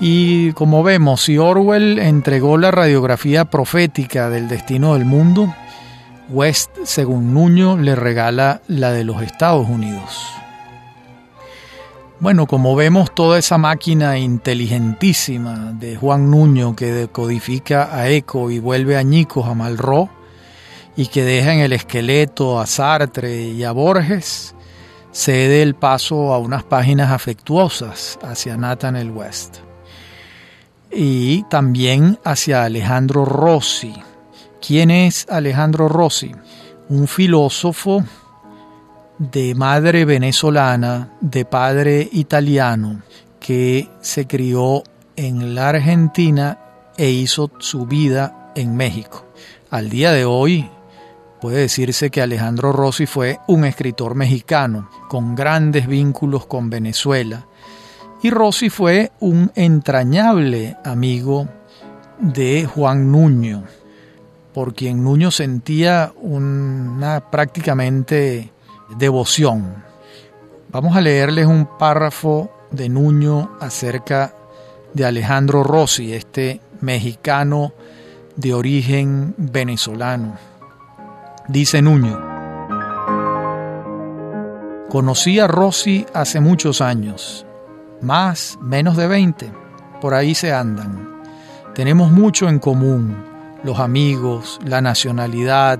Y 0.00 0.52
como 0.52 0.82
vemos, 0.82 1.22
si 1.22 1.38
Orwell 1.38 1.98
entregó 1.98 2.58
la 2.58 2.70
radiografía 2.70 3.46
profética 3.46 4.28
del 4.28 4.48
destino 4.48 4.94
del 4.94 5.04
mundo, 5.04 5.54
West, 6.28 6.70
según 6.84 7.32
Nuño, 7.32 7.76
le 7.76 7.94
regala 7.94 8.60
la 8.66 8.92
de 8.92 9.04
los 9.04 9.22
Estados 9.22 9.68
Unidos. 9.68 10.36
Bueno, 12.18 12.46
como 12.46 12.74
vemos 12.74 13.14
toda 13.14 13.38
esa 13.38 13.58
máquina 13.58 14.18
inteligentísima 14.18 15.72
de 15.72 15.96
Juan 15.96 16.30
Nuño 16.30 16.74
que 16.74 16.86
decodifica 16.86 17.94
a 17.94 18.08
Eco 18.08 18.50
y 18.50 18.58
vuelve 18.58 18.96
añicos 18.96 19.46
a 19.46 19.54
Malraux 19.54 20.10
y 20.96 21.06
que 21.06 21.24
deja 21.24 21.52
en 21.52 21.60
el 21.60 21.74
esqueleto 21.74 22.58
a 22.58 22.66
Sartre 22.66 23.48
y 23.48 23.62
a 23.64 23.72
Borges, 23.72 24.55
cede 25.16 25.62
el 25.62 25.74
paso 25.74 26.34
a 26.34 26.38
unas 26.38 26.62
páginas 26.62 27.10
afectuosas 27.10 28.18
hacia 28.22 28.58
Nathaniel 28.58 29.10
West 29.10 29.56
y 30.90 31.42
también 31.44 32.18
hacia 32.22 32.64
Alejandro 32.64 33.24
Rossi, 33.24 33.94
¿Quién 34.60 34.90
es 34.90 35.26
Alejandro 35.30 35.88
Rossi? 35.88 36.32
Un 36.88 37.06
filósofo 37.08 38.04
de 39.18 39.54
madre 39.54 40.04
venezolana, 40.04 41.12
de 41.20 41.44
padre 41.44 42.08
italiano, 42.12 43.02
que 43.38 43.88
se 44.00 44.26
crió 44.26 44.82
en 45.14 45.54
la 45.54 45.68
Argentina 45.68 46.58
e 46.96 47.10
hizo 47.10 47.52
su 47.58 47.86
vida 47.86 48.52
en 48.54 48.76
México. 48.76 49.24
Al 49.70 49.88
día 49.88 50.12
de 50.12 50.24
hoy 50.24 50.68
puede 51.46 51.58
decirse 51.58 52.10
que 52.10 52.20
Alejandro 52.20 52.72
Rossi 52.72 53.06
fue 53.06 53.38
un 53.46 53.64
escritor 53.64 54.16
mexicano 54.16 54.90
con 55.06 55.36
grandes 55.36 55.86
vínculos 55.86 56.44
con 56.44 56.70
Venezuela 56.70 57.46
y 58.20 58.30
Rossi 58.30 58.68
fue 58.68 59.12
un 59.20 59.52
entrañable 59.54 60.76
amigo 60.84 61.46
de 62.18 62.66
Juan 62.66 63.12
Nuño 63.12 63.62
por 64.52 64.74
quien 64.74 65.04
Nuño 65.04 65.30
sentía 65.30 66.12
una 66.20 67.30
prácticamente 67.30 68.50
devoción. 68.98 69.84
Vamos 70.72 70.96
a 70.96 71.00
leerles 71.00 71.46
un 71.46 71.68
párrafo 71.78 72.50
de 72.72 72.88
Nuño 72.88 73.52
acerca 73.60 74.34
de 74.94 75.04
Alejandro 75.04 75.62
Rossi, 75.62 76.12
este 76.12 76.60
mexicano 76.80 77.72
de 78.34 78.52
origen 78.52 79.32
venezolano. 79.38 80.55
Dice 81.48 81.80
Nuño, 81.80 82.20
conocí 84.88 85.38
a 85.38 85.46
Rossi 85.46 86.04
hace 86.12 86.40
muchos 86.40 86.80
años, 86.80 87.46
más, 88.00 88.58
menos 88.60 88.96
de 88.96 89.06
20, 89.06 89.52
por 90.00 90.14
ahí 90.14 90.34
se 90.34 90.52
andan. 90.52 91.22
Tenemos 91.72 92.10
mucho 92.10 92.48
en 92.48 92.58
común 92.58 93.16
los 93.62 93.78
amigos, 93.78 94.58
la 94.64 94.80
nacionalidad, 94.80 95.78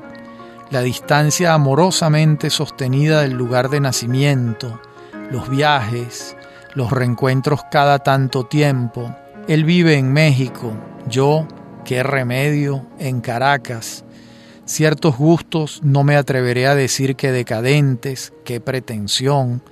la 0.71 0.83
distancia 0.83 1.53
amorosamente 1.53 2.49
sostenida 2.51 3.23
del 3.23 3.33
lugar 3.33 3.69
de 3.69 3.81
nacimiento, 3.81 4.81
los 5.33 5.49
viajes, 5.49 6.37
los 6.75 6.93
reencuentros 6.93 7.63
cada 7.73 7.99
tanto 7.99 8.47
tiempo. 8.47 9.13
Él 9.49 9.65
vive 9.65 9.99
en 9.99 10.13
México, 10.13 10.73
yo, 11.09 11.49
qué 11.85 12.05
remedio, 12.05 12.87
en 13.01 13.21
Caracas. 13.21 14.05
Ciertos 14.67 15.17
gustos 15.17 15.81
no 15.85 16.03
me 16.03 16.17
atreveré 16.17 16.67
a 16.67 16.75
decir 16.75 17.15
que 17.15 17.31
decadentes, 17.31 18.33
qué 18.45 18.61
pretensión, 18.61 19.63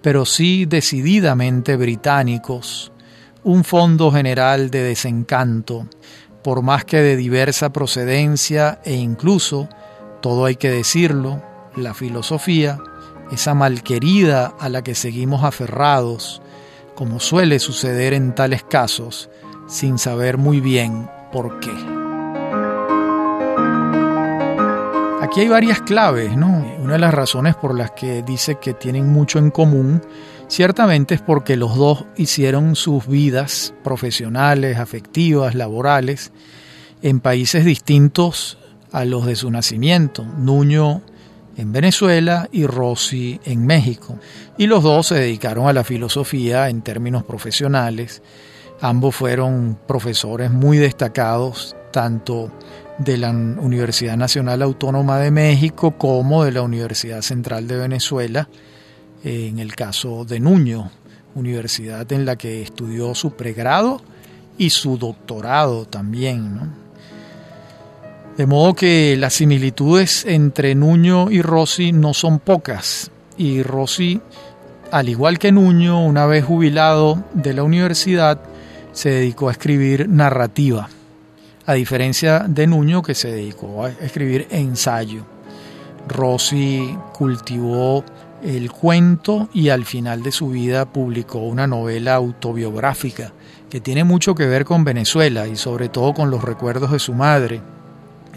pero 0.00 0.24
sí 0.24 0.64
decididamente 0.64 1.76
británicos, 1.76 2.90
un 3.44 3.62
fondo 3.62 4.10
general 4.10 4.70
de 4.70 4.82
desencanto, 4.82 5.86
por 6.42 6.62
más 6.62 6.86
que 6.86 6.96
de 6.96 7.16
diversa 7.16 7.74
procedencia 7.74 8.80
e 8.86 8.94
incluso, 8.94 9.68
todo 10.22 10.46
hay 10.46 10.56
que 10.56 10.70
decirlo, 10.70 11.42
la 11.76 11.92
filosofía, 11.92 12.78
esa 13.30 13.52
malquerida 13.52 14.54
a 14.58 14.70
la 14.70 14.82
que 14.82 14.94
seguimos 14.94 15.44
aferrados, 15.44 16.40
como 16.94 17.20
suele 17.20 17.58
suceder 17.58 18.14
en 18.14 18.34
tales 18.34 18.62
casos, 18.62 19.28
sin 19.68 19.98
saber 19.98 20.38
muy 20.38 20.60
bien 20.60 21.10
por 21.32 21.60
qué. 21.60 21.97
Aquí 25.28 25.40
hay 25.40 25.48
varias 25.48 25.80
claves, 25.82 26.36
¿no? 26.36 26.66
Una 26.82 26.94
de 26.94 26.98
las 26.98 27.14
razones 27.14 27.54
por 27.54 27.76
las 27.76 27.92
que 27.92 28.22
dice 28.22 28.56
que 28.56 28.74
tienen 28.74 29.06
mucho 29.06 29.38
en 29.38 29.50
común 29.50 30.02
Ciertamente 30.48 31.14
es 31.14 31.20
porque 31.20 31.56
los 31.56 31.76
dos 31.76 32.06
hicieron 32.16 32.74
sus 32.74 33.06
vidas 33.06 33.74
profesionales, 33.84 34.78
afectivas, 34.78 35.54
laborales, 35.54 36.32
en 37.02 37.20
países 37.20 37.66
distintos 37.66 38.58
a 38.90 39.04
los 39.04 39.26
de 39.26 39.36
su 39.36 39.50
nacimiento. 39.50 40.24
Nuño 40.24 41.02
en 41.58 41.72
Venezuela 41.72 42.48
y 42.50 42.66
Rossi 42.66 43.38
en 43.44 43.66
México. 43.66 44.18
Y 44.56 44.68
los 44.68 44.82
dos 44.82 45.08
se 45.08 45.16
dedicaron 45.16 45.68
a 45.68 45.74
la 45.74 45.84
filosofía 45.84 46.70
en 46.70 46.80
términos 46.80 47.24
profesionales. 47.24 48.22
Ambos 48.80 49.16
fueron 49.16 49.78
profesores 49.86 50.50
muy 50.50 50.78
destacados, 50.78 51.76
tanto 51.92 52.50
de 52.98 53.16
la 53.16 53.30
Universidad 53.30 54.16
Nacional 54.16 54.62
Autónoma 54.62 55.18
de 55.18 55.30
México 55.30 55.92
como 55.96 56.44
de 56.44 56.52
la 56.52 56.62
Universidad 56.62 57.22
Central 57.22 57.68
de 57.68 57.76
Venezuela 57.76 58.48
en 59.24 59.58
el 59.58 59.74
caso 59.74 60.24
de 60.24 60.40
Nuño, 60.40 60.90
universidad 61.34 62.10
en 62.12 62.24
la 62.24 62.36
que 62.36 62.62
estudió 62.62 63.14
su 63.14 63.32
pregrado 63.32 64.00
y 64.56 64.70
su 64.70 64.98
doctorado 64.98 65.86
también. 65.86 66.72
De 68.36 68.46
modo 68.46 68.74
que 68.74 69.16
las 69.18 69.34
similitudes 69.34 70.24
entre 70.24 70.74
Nuño 70.74 71.30
y 71.30 71.42
Rossi 71.42 71.92
no 71.92 72.14
son 72.14 72.38
pocas, 72.38 73.10
y 73.36 73.62
Rossi, 73.62 74.20
al 74.90 75.08
igual 75.08 75.38
que 75.38 75.52
Nuño, 75.52 76.04
una 76.04 76.26
vez 76.26 76.44
jubilado 76.44 77.24
de 77.34 77.54
la 77.54 77.64
universidad, 77.64 78.40
se 78.92 79.10
dedicó 79.10 79.48
a 79.48 79.52
escribir 79.52 80.08
narrativa, 80.08 80.88
a 81.68 81.74
diferencia 81.74 82.46
de 82.48 82.66
Nuño 82.66 83.02
que 83.02 83.14
se 83.14 83.30
dedicó 83.30 83.84
a 83.84 83.90
escribir 83.90 84.46
ensayo. 84.50 85.26
Rossi 86.08 86.96
cultivó 87.12 88.02
el 88.42 88.72
cuento 88.72 89.50
y 89.52 89.68
al 89.68 89.84
final 89.84 90.22
de 90.22 90.32
su 90.32 90.48
vida 90.48 90.86
publicó 90.86 91.40
una 91.40 91.66
novela 91.66 92.14
autobiográfica 92.14 93.32
que 93.68 93.82
tiene 93.82 94.02
mucho 94.02 94.34
que 94.34 94.46
ver 94.46 94.64
con 94.64 94.82
Venezuela 94.82 95.46
y 95.46 95.56
sobre 95.56 95.90
todo 95.90 96.14
con 96.14 96.30
los 96.30 96.42
recuerdos 96.42 96.90
de 96.90 96.98
su 96.98 97.12
madre. 97.12 97.60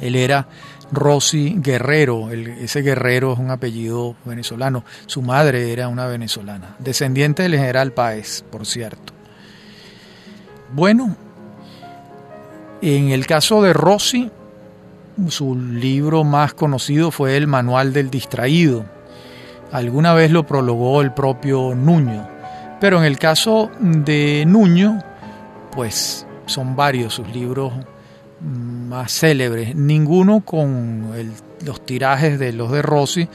Él 0.02 0.18
era 0.18 0.50
Rossi 0.92 1.56
Guerrero. 1.58 2.32
ese 2.32 2.82
Guerrero 2.82 3.32
es 3.32 3.40
un 3.40 3.50
apellido 3.50 4.14
venezolano. 4.26 4.84
Su 5.06 5.22
madre 5.22 5.72
era 5.72 5.88
una 5.88 6.06
venezolana, 6.06 6.76
descendiente 6.80 7.44
del 7.44 7.56
general 7.56 7.94
Páez, 7.94 8.44
por 8.52 8.66
cierto. 8.66 9.14
Bueno, 10.74 11.16
en 12.82 13.10
el 13.10 13.28
caso 13.28 13.62
de 13.62 13.74
Rossi, 13.74 14.32
su 15.28 15.56
libro 15.56 16.24
más 16.24 16.54
conocido 16.54 17.12
fue 17.12 17.38
El 17.38 17.48
Manual 17.48 17.94
del 17.94 18.10
Distraído. 18.10 18.86
Alguna 19.72 20.14
vez 20.14 20.32
lo 20.32 20.46
prologó 20.46 21.02
el 21.02 21.14
propio 21.14 21.76
Nuño. 21.76 22.28
Pero 22.80 22.98
en 22.98 23.04
el 23.04 23.20
caso 23.20 23.70
de 23.80 24.44
Nuño, 24.48 25.04
pues 25.72 26.26
son 26.48 26.76
varios 26.76 27.14
sus 27.14 27.28
libros 27.30 27.72
más 28.42 29.12
célebres, 29.12 29.76
ninguno 29.76 30.42
con 30.42 31.12
los 31.64 31.86
tirajes 31.86 32.40
de 32.40 32.54
los 32.54 32.72
de 32.72 32.82
Rossi, 32.82 33.30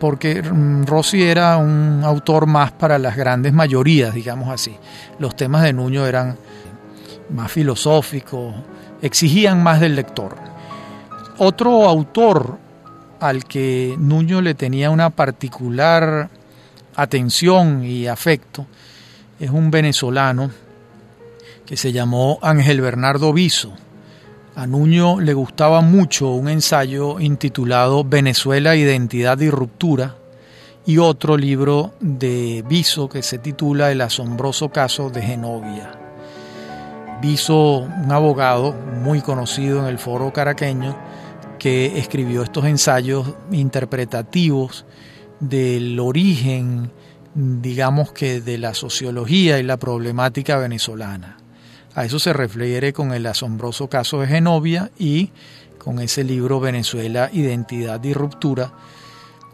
porque 0.00 0.42
mm, 0.42 0.84
Rossi 0.86 1.22
era 1.22 1.58
un 1.58 2.00
autor 2.02 2.46
más 2.46 2.72
para 2.72 2.98
las 2.98 3.14
grandes 3.14 3.52
mayorías, 3.52 4.14
digamos 4.14 4.48
así. 4.48 4.74
Los 5.18 5.36
temas 5.36 5.62
de 5.62 5.74
Nuño 5.74 6.06
eran 6.06 6.36
más 7.28 7.52
filosóficos, 7.52 8.54
exigían 9.02 9.62
más 9.62 9.80
del 9.80 9.96
lector. 9.96 10.36
Otro 11.38 11.88
autor 11.88 12.58
al 13.20 13.44
que 13.44 13.96
Nuño 13.98 14.40
le 14.40 14.54
tenía 14.54 14.90
una 14.90 15.10
particular 15.10 16.30
atención 16.96 17.84
y 17.84 18.06
afecto 18.06 18.66
es 19.38 19.50
un 19.50 19.70
venezolano 19.70 20.50
que 21.64 21.76
se 21.76 21.92
llamó 21.92 22.38
Ángel 22.42 22.80
Bernardo 22.80 23.32
Viso. 23.32 23.72
A 24.56 24.66
Nuño 24.66 25.20
le 25.20 25.34
gustaba 25.34 25.80
mucho 25.80 26.30
un 26.30 26.48
ensayo 26.48 27.20
intitulado 27.20 28.02
Venezuela, 28.02 28.74
Identidad 28.74 29.38
y 29.38 29.50
Ruptura 29.50 30.16
y 30.86 30.98
otro 30.98 31.36
libro 31.36 31.92
de 32.00 32.64
Viso 32.68 33.08
que 33.08 33.22
se 33.22 33.38
titula 33.38 33.92
El 33.92 34.00
asombroso 34.00 34.70
caso 34.70 35.10
de 35.10 35.22
Genovia. 35.22 36.07
Viso, 37.20 37.78
un 37.78 38.12
abogado 38.12 38.72
muy 38.72 39.20
conocido 39.20 39.80
en 39.80 39.86
el 39.86 39.98
foro 39.98 40.32
caraqueño, 40.32 40.96
que 41.58 41.98
escribió 41.98 42.42
estos 42.42 42.64
ensayos 42.64 43.34
interpretativos 43.50 44.86
del 45.40 45.98
origen, 45.98 46.92
digamos 47.34 48.12
que 48.12 48.40
de 48.40 48.58
la 48.58 48.74
sociología 48.74 49.58
y 49.58 49.64
la 49.64 49.76
problemática 49.76 50.58
venezolana. 50.58 51.36
A 51.94 52.04
eso 52.04 52.20
se 52.20 52.32
refiere 52.32 52.92
con 52.92 53.12
el 53.12 53.26
asombroso 53.26 53.88
caso 53.88 54.20
de 54.20 54.28
Genovia 54.28 54.92
y 54.98 55.30
con 55.78 55.98
ese 55.98 56.22
libro 56.22 56.60
Venezuela, 56.60 57.30
Identidad 57.32 58.02
y 58.04 58.14
Ruptura, 58.14 58.72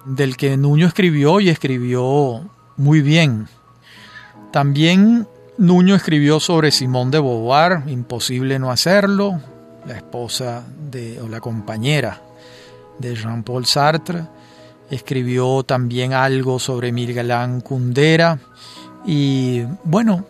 del 0.05 0.37
que 0.37 0.57
Nuño 0.57 0.87
escribió 0.87 1.41
y 1.41 1.49
escribió 1.49 2.51
muy 2.77 3.01
bien. 3.01 3.49
También 4.53 5.27
Nuño 5.57 5.95
escribió 5.95 6.41
sobre 6.41 6.73
Simón 6.73 7.13
de 7.13 7.21
Beauvoir, 7.21 7.85
Imposible 7.87 8.59
no 8.59 8.73
hacerlo, 8.73 9.41
la 9.87 9.95
esposa 9.95 10.65
de, 10.91 11.21
o 11.21 11.29
la 11.29 11.41
compañera 11.41 12.21
de 12.99 13.15
Jean-Paul 13.15 13.65
Sartre. 13.65 14.25
Escribió 14.91 15.63
también 15.63 16.13
algo 16.13 16.59
sobre 16.59 16.91
Miguel 16.91 17.33
Kundera. 17.63 18.37
Y 19.07 19.63
bueno, 19.85 20.27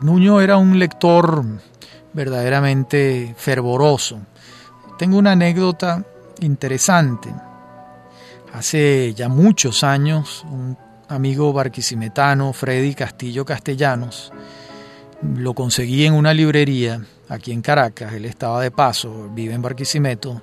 Nuño 0.00 0.40
era 0.40 0.56
un 0.56 0.78
lector 0.78 1.44
verdaderamente 2.14 3.34
fervoroso. 3.36 4.20
Tengo 4.98 5.18
una 5.18 5.32
anécdota 5.32 6.02
interesante. 6.40 7.28
Hace 8.54 9.12
ya 9.14 9.28
muchos 9.28 9.84
años, 9.84 10.44
un 10.50 10.76
amigo 11.08 11.52
barquisimetano, 11.52 12.52
Freddy 12.52 12.94
Castillo 12.94 13.44
Castellanos, 13.44 14.32
lo 15.22 15.54
conseguí 15.54 16.04
en 16.04 16.14
una 16.14 16.34
librería 16.34 17.00
aquí 17.28 17.52
en 17.52 17.62
Caracas, 17.62 18.12
él 18.12 18.24
estaba 18.24 18.60
de 18.60 18.70
paso, 18.70 19.30
vive 19.34 19.54
en 19.54 19.62
Barquisimeto, 19.62 20.42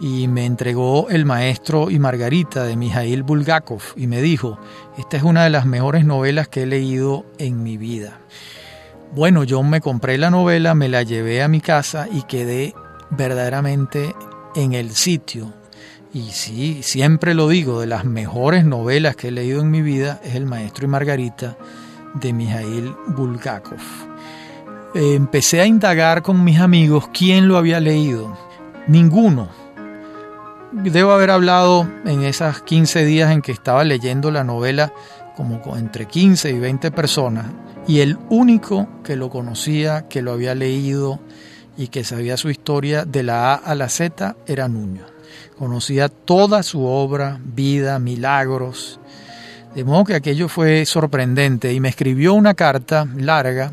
y 0.00 0.28
me 0.28 0.46
entregó 0.46 1.08
El 1.10 1.24
Maestro 1.24 1.90
y 1.90 1.98
Margarita 1.98 2.64
de 2.64 2.76
Mijail 2.76 3.22
Bulgakov 3.22 3.82
y 3.96 4.06
me 4.06 4.20
dijo, 4.20 4.58
esta 4.98 5.16
es 5.16 5.22
una 5.22 5.44
de 5.44 5.50
las 5.50 5.66
mejores 5.66 6.04
novelas 6.04 6.48
que 6.48 6.62
he 6.62 6.66
leído 6.66 7.24
en 7.38 7.62
mi 7.62 7.76
vida. 7.76 8.18
Bueno, 9.14 9.44
yo 9.44 9.62
me 9.62 9.80
compré 9.80 10.18
la 10.18 10.30
novela, 10.30 10.74
me 10.74 10.88
la 10.88 11.02
llevé 11.02 11.42
a 11.42 11.48
mi 11.48 11.60
casa 11.60 12.08
y 12.10 12.22
quedé 12.22 12.74
verdaderamente 13.10 14.14
en 14.56 14.72
el 14.72 14.90
sitio. 14.90 15.52
Y 16.14 16.30
sí, 16.30 16.82
siempre 16.82 17.34
lo 17.34 17.48
digo, 17.48 17.80
de 17.80 17.86
las 17.86 18.04
mejores 18.04 18.64
novelas 18.64 19.16
que 19.16 19.28
he 19.28 19.32
leído 19.32 19.60
en 19.60 19.70
mi 19.70 19.82
vida 19.82 20.20
es 20.24 20.34
El 20.34 20.46
Maestro 20.46 20.84
y 20.84 20.88
Margarita 20.88 21.56
de 22.14 22.32
Mijail 22.32 22.94
Bulgakov. 23.08 23.80
empecé 24.94 25.60
a 25.60 25.66
indagar 25.66 26.22
con 26.22 26.44
mis 26.44 26.60
amigos 26.60 27.08
quién 27.12 27.48
lo 27.48 27.56
había 27.56 27.80
leído. 27.80 28.36
Ninguno. 28.86 29.48
Debo 30.72 31.12
haber 31.12 31.30
hablado 31.30 31.88
en 32.04 32.24
esas 32.24 32.62
15 32.62 33.04
días 33.04 33.30
en 33.30 33.42
que 33.42 33.52
estaba 33.52 33.84
leyendo 33.84 34.30
la 34.30 34.44
novela 34.44 34.92
como 35.36 35.60
entre 35.76 36.06
15 36.06 36.50
y 36.50 36.58
20 36.58 36.90
personas 36.90 37.46
y 37.86 38.00
el 38.00 38.18
único 38.28 38.88
que 39.02 39.16
lo 39.16 39.30
conocía, 39.30 40.08
que 40.08 40.22
lo 40.22 40.32
había 40.32 40.54
leído 40.54 41.20
y 41.76 41.88
que 41.88 42.04
sabía 42.04 42.36
su 42.36 42.50
historia 42.50 43.04
de 43.04 43.22
la 43.22 43.54
A 43.54 43.54
a 43.54 43.74
la 43.74 43.88
Z 43.88 44.36
era 44.46 44.68
Nuño. 44.68 45.04
Conocía 45.58 46.08
toda 46.08 46.62
su 46.62 46.84
obra, 46.84 47.40
vida, 47.44 47.98
milagros. 47.98 49.00
De 49.74 49.84
modo 49.84 50.04
que 50.04 50.14
aquello 50.14 50.48
fue 50.48 50.84
sorprendente 50.84 51.72
y 51.72 51.80
me 51.80 51.88
escribió 51.88 52.34
una 52.34 52.52
carta 52.52 53.06
larga, 53.16 53.72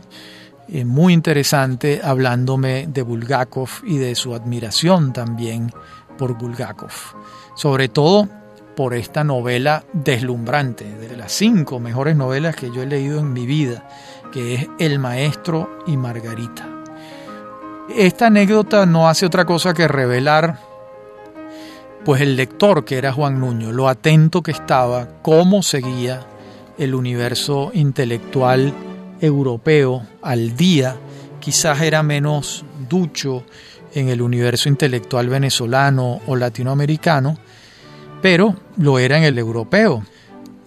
eh, 0.69 0.85
muy 0.85 1.13
interesante, 1.13 1.99
hablándome 2.03 2.87
de 2.87 3.01
Bulgakov 3.01 3.69
y 3.83 3.97
de 3.97 4.15
su 4.15 4.33
admiración 4.33 5.11
también 5.11 5.71
por 6.17 6.37
Bulgakov. 6.37 6.91
Sobre 7.55 7.89
todo 7.89 8.29
por 8.77 8.93
esta 8.93 9.25
novela 9.25 9.83
deslumbrante, 9.91 10.85
de 10.85 11.17
las 11.17 11.33
cinco 11.33 11.81
mejores 11.81 12.15
novelas 12.15 12.55
que 12.55 12.71
yo 12.71 12.81
he 12.81 12.85
leído 12.85 13.19
en 13.19 13.33
mi 13.33 13.45
vida, 13.45 13.85
que 14.31 14.55
es 14.55 14.67
El 14.79 14.99
Maestro 14.99 15.83
y 15.85 15.97
Margarita. 15.97 16.65
Esta 17.93 18.27
anécdota 18.27 18.85
no 18.85 19.09
hace 19.09 19.25
otra 19.25 19.43
cosa 19.43 19.73
que 19.73 19.87
revelar 19.87 20.68
pues 22.05 22.21
el 22.21 22.35
lector 22.35 22.85
que 22.85 22.97
era 22.97 23.11
Juan 23.11 23.39
Nuño, 23.39 23.71
lo 23.71 23.87
atento 23.87 24.41
que 24.41 24.51
estaba, 24.51 25.21
cómo 25.21 25.61
seguía 25.63 26.25
el 26.77 26.95
universo 26.95 27.71
intelectual 27.73 28.73
europeo 29.19 30.03
al 30.21 30.55
día, 30.55 30.95
quizás 31.39 31.81
era 31.81 32.03
menos 32.03 32.63
ducho 32.89 33.43
en 33.93 34.09
el 34.09 34.21
universo 34.21 34.69
intelectual 34.69 35.29
venezolano 35.29 36.21
o 36.27 36.35
latinoamericano, 36.35 37.37
pero 38.21 38.55
lo 38.77 38.99
era 38.99 39.17
en 39.17 39.23
el 39.23 39.37
europeo. 39.37 40.03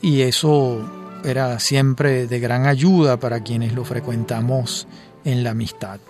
Y 0.01 0.23
eso 0.23 0.85
era 1.25 1.59
siempre 1.61 2.27
de 2.27 2.40
gran 2.40 2.66
ayuda 2.66 3.18
para 3.18 3.42
quienes 3.42 3.73
lo 3.75 3.85
frecuentamos 3.85 4.87
en 5.25 5.45
la 5.45 5.51
amistad. 5.51 6.01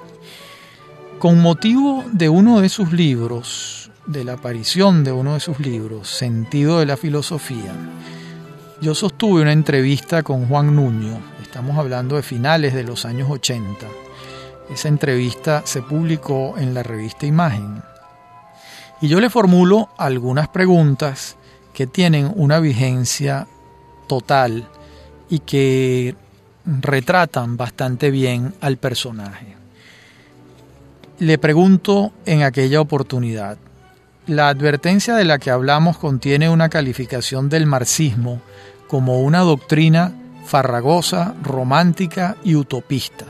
Con 1.18 1.40
motivo 1.40 2.04
de 2.12 2.28
uno 2.28 2.60
de 2.60 2.68
sus 2.68 2.92
libros, 2.92 3.81
de 4.06 4.24
la 4.24 4.34
aparición 4.34 5.04
de 5.04 5.12
uno 5.12 5.34
de 5.34 5.40
sus 5.40 5.60
libros, 5.60 6.08
Sentido 6.08 6.78
de 6.78 6.86
la 6.86 6.96
Filosofía, 6.96 7.72
yo 8.80 8.94
sostuve 8.94 9.42
una 9.42 9.52
entrevista 9.52 10.22
con 10.22 10.48
Juan 10.48 10.74
Nuño, 10.74 11.20
estamos 11.40 11.78
hablando 11.78 12.16
de 12.16 12.22
finales 12.22 12.74
de 12.74 12.82
los 12.82 13.04
años 13.04 13.30
80. 13.30 13.86
Esa 14.70 14.88
entrevista 14.88 15.62
se 15.64 15.82
publicó 15.82 16.54
en 16.58 16.74
la 16.74 16.82
revista 16.82 17.26
Imagen. 17.26 17.82
Y 19.00 19.08
yo 19.08 19.20
le 19.20 19.30
formulo 19.30 19.88
algunas 19.98 20.48
preguntas 20.48 21.36
que 21.74 21.86
tienen 21.86 22.32
una 22.34 22.58
vigencia 22.58 23.46
total 24.08 24.68
y 25.28 25.40
que 25.40 26.16
retratan 26.64 27.56
bastante 27.56 28.10
bien 28.10 28.54
al 28.60 28.78
personaje. 28.78 29.56
Le 31.18 31.38
pregunto 31.38 32.12
en 32.26 32.42
aquella 32.42 32.80
oportunidad, 32.80 33.58
la 34.26 34.48
advertencia 34.48 35.14
de 35.14 35.24
la 35.24 35.38
que 35.38 35.50
hablamos 35.50 35.98
contiene 35.98 36.48
una 36.48 36.68
calificación 36.68 37.48
del 37.48 37.66
marxismo 37.66 38.40
como 38.88 39.20
una 39.20 39.40
doctrina 39.40 40.12
farragosa, 40.44 41.34
romántica 41.42 42.36
y 42.44 42.54
utopista. 42.54 43.26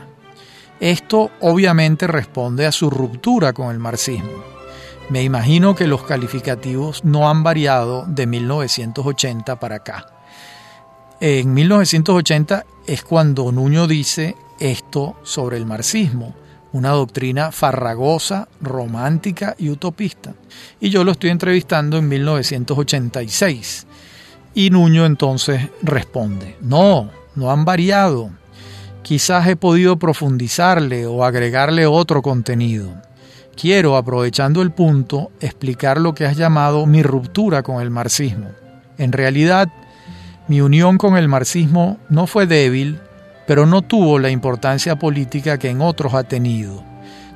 Esto 0.79 1.31
obviamente 1.39 2.07
responde 2.07 2.65
a 2.65 2.71
su 2.71 2.89
ruptura 2.89 3.53
con 3.53 3.71
el 3.71 3.79
marxismo. 3.79 4.43
Me 5.09 5.23
imagino 5.23 5.75
que 5.75 5.87
los 5.87 6.03
calificativos 6.03 7.03
no 7.03 7.29
han 7.29 7.43
variado 7.43 8.05
de 8.07 8.27
1980 8.27 9.59
para 9.59 9.77
acá. 9.77 10.07
En 11.19 11.53
1980 11.53 12.65
es 12.87 13.03
cuando 13.03 13.51
Nuño 13.51 13.87
dice 13.87 14.35
esto 14.59 15.15
sobre 15.23 15.57
el 15.57 15.65
marxismo. 15.65 16.33
Una 16.73 16.89
doctrina 16.89 17.51
farragosa, 17.51 18.47
romántica 18.59 19.55
y 19.57 19.69
utopista. 19.69 20.33
Y 20.81 20.89
yo 20.89 21.03
lo 21.03 21.11
estoy 21.11 21.29
entrevistando 21.29 21.97
en 21.97 22.09
1986. 22.09 23.87
Y 24.55 24.69
Nuño 24.69 25.05
entonces 25.05 25.69
responde, 25.81 26.57
no, 26.61 27.09
no 27.35 27.51
han 27.51 27.63
variado. 27.63 28.31
Quizás 29.03 29.47
he 29.47 29.55
podido 29.55 29.97
profundizarle 29.97 31.05
o 31.05 31.23
agregarle 31.23 31.85
otro 31.85 32.21
contenido. 32.21 32.93
Quiero, 33.55 33.95
aprovechando 33.97 34.61
el 34.61 34.71
punto, 34.71 35.31
explicar 35.39 35.99
lo 35.99 36.15
que 36.15 36.25
has 36.25 36.37
llamado 36.37 36.85
mi 36.87 37.03
ruptura 37.03 37.61
con 37.61 37.81
el 37.81 37.91
marxismo. 37.91 38.49
En 38.97 39.11
realidad, 39.11 39.69
mi 40.47 40.61
unión 40.61 40.97
con 40.97 41.17
el 41.17 41.27
marxismo 41.27 41.97
no 42.09 42.25
fue 42.25 42.47
débil, 42.47 42.99
pero 43.45 43.65
no 43.65 43.81
tuvo 43.81 44.19
la 44.19 44.29
importancia 44.29 44.95
política 44.95 45.57
que 45.57 45.69
en 45.69 45.81
otros 45.81 46.13
ha 46.13 46.23
tenido. 46.23 46.83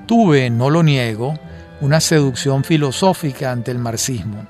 Tuve, 0.05 0.49
no 0.49 0.69
lo 0.69 0.83
niego, 0.83 1.33
una 1.81 1.99
seducción 1.99 2.63
filosófica 2.63 3.51
ante 3.51 3.71
el 3.71 3.79
marxismo. 3.79 4.45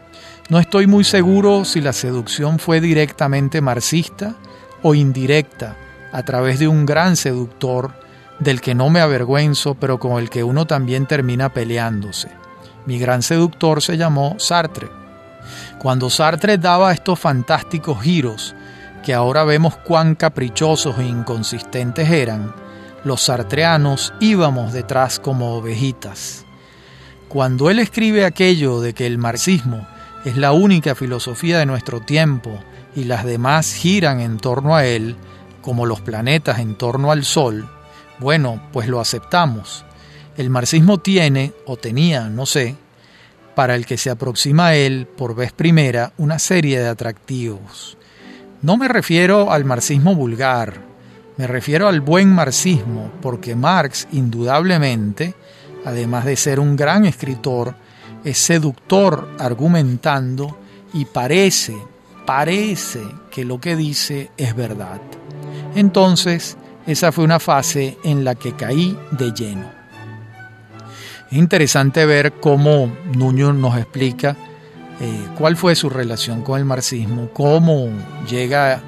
No 0.50 0.60
estoy 0.60 0.88
muy 0.88 1.04
seguro 1.04 1.66
si 1.66 1.82
la 1.82 1.94
seducción 1.94 2.60
fue 2.60 2.80
directamente 2.80 3.60
marxista 3.60 4.36
o 4.82 4.96
indirecta, 4.96 5.76
a 6.14 6.24
través 6.24 6.60
de 6.60 6.68
un 6.68 6.86
gran 6.86 7.18
seductor 7.18 7.92
del 8.40 8.62
que 8.62 8.76
no 8.76 8.90
me 8.90 9.02
avergüenzo, 9.02 9.76
pero 9.76 10.00
con 10.00 10.22
el 10.22 10.30
que 10.30 10.44
uno 10.44 10.66
también 10.66 11.06
termina 11.06 11.50
peleándose. 11.50 12.30
Mi 12.86 13.00
gran 13.00 13.24
seductor 13.24 13.82
se 13.82 13.98
llamó 13.98 14.36
Sartre. 14.40 14.88
Cuando 15.80 16.10
Sartre 16.10 16.58
daba 16.58 16.94
estos 16.94 17.20
fantásticos 17.20 18.02
giros, 18.02 18.56
que 19.08 19.14
ahora 19.14 19.46
vemos 19.46 19.78
cuán 19.78 20.16
caprichosos 20.16 21.00
e 21.00 21.06
inconsistentes 21.06 22.10
eran, 22.10 22.54
los 23.06 23.22
sartreanos 23.22 24.14
íbamos 24.20 24.74
detrás 24.74 25.18
como 25.18 25.56
ovejitas. 25.56 26.46
Cuando 27.30 27.70
él 27.70 27.80
escribe 27.80 28.26
aquello 28.26 28.82
de 28.82 28.94
que 28.94 29.06
el 29.06 29.18
marxismo 29.18 29.88
es 30.26 30.36
la 30.36 30.52
única 30.52 30.94
filosofía 30.94 31.58
de 31.58 31.66
nuestro 31.66 32.02
tiempo 32.02 32.60
y 32.98 33.06
las 33.06 33.24
demás 33.24 33.74
giran 33.74 34.20
en 34.20 34.40
torno 34.40 34.76
a 34.76 34.86
él, 34.86 35.16
como 35.62 35.86
los 35.86 36.02
planetas 36.02 36.60
en 36.60 36.76
torno 36.76 37.10
al 37.10 37.24
Sol, 37.24 37.66
bueno, 38.20 38.62
pues 38.74 38.90
lo 38.90 39.00
aceptamos. 39.00 39.86
El 40.36 40.50
marxismo 40.50 40.98
tiene, 40.98 41.54
o 41.66 41.78
tenía, 41.78 42.28
no 42.28 42.46
sé, 42.46 42.76
para 43.56 43.76
el 43.76 43.86
que 43.86 43.98
se 43.98 44.10
aproxima 44.10 44.68
a 44.68 44.76
él 44.76 45.08
por 45.08 45.34
vez 45.34 45.54
primera, 45.54 46.12
una 46.18 46.40
serie 46.40 46.82
de 46.82 46.90
atractivos. 46.90 47.98
No 48.62 48.76
me 48.76 48.88
refiero 48.88 49.52
al 49.52 49.66
marxismo 49.66 50.16
vulgar, 50.16 50.82
me 51.38 51.46
refiero 51.46 51.88
al 51.88 52.02
buen 52.02 52.34
marxismo, 52.34 53.12
porque 53.22 53.56
Marx, 53.56 54.08
indudablemente, 54.12 55.36
además 55.86 56.26
de 56.26 56.36
ser 56.36 56.60
un 56.60 56.76
gran 56.76 57.06
escritor, 57.06 57.76
es 58.24 58.40
seductor 58.40 59.30
argumentando 59.38 60.58
y 60.94 61.06
parece, 61.06 61.78
parece 62.26 63.04
que 63.30 63.46
lo 63.46 63.62
que 63.62 63.76
dice 63.76 64.32
es 64.38 64.56
verdad. 64.56 65.00
Entonces, 65.76 66.58
esa 66.88 67.12
fue 67.12 67.26
una 67.26 67.40
fase 67.40 68.00
en 68.04 68.24
la 68.24 68.34
que 68.34 68.54
caí 68.54 68.98
de 69.12 69.32
lleno. 69.34 69.70
Es 71.30 71.38
interesante 71.38 72.08
ver 72.08 72.34
cómo 72.40 72.92
Nuño 73.16 73.54
nos 73.54 73.78
explica 73.78 74.36
eh, 75.00 75.28
cuál 75.38 75.56
fue 75.56 75.76
su 75.76 75.90
relación 75.90 76.42
con 76.42 76.58
el 76.60 76.66
marxismo, 76.66 77.30
cómo 77.32 77.90
llega 78.28 78.82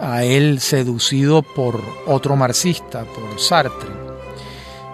a 0.00 0.24
él 0.24 0.60
seducido 0.60 1.42
por 1.42 1.80
otro 2.06 2.36
marxista, 2.36 3.04
por 3.04 3.38
Sartre. 3.38 3.90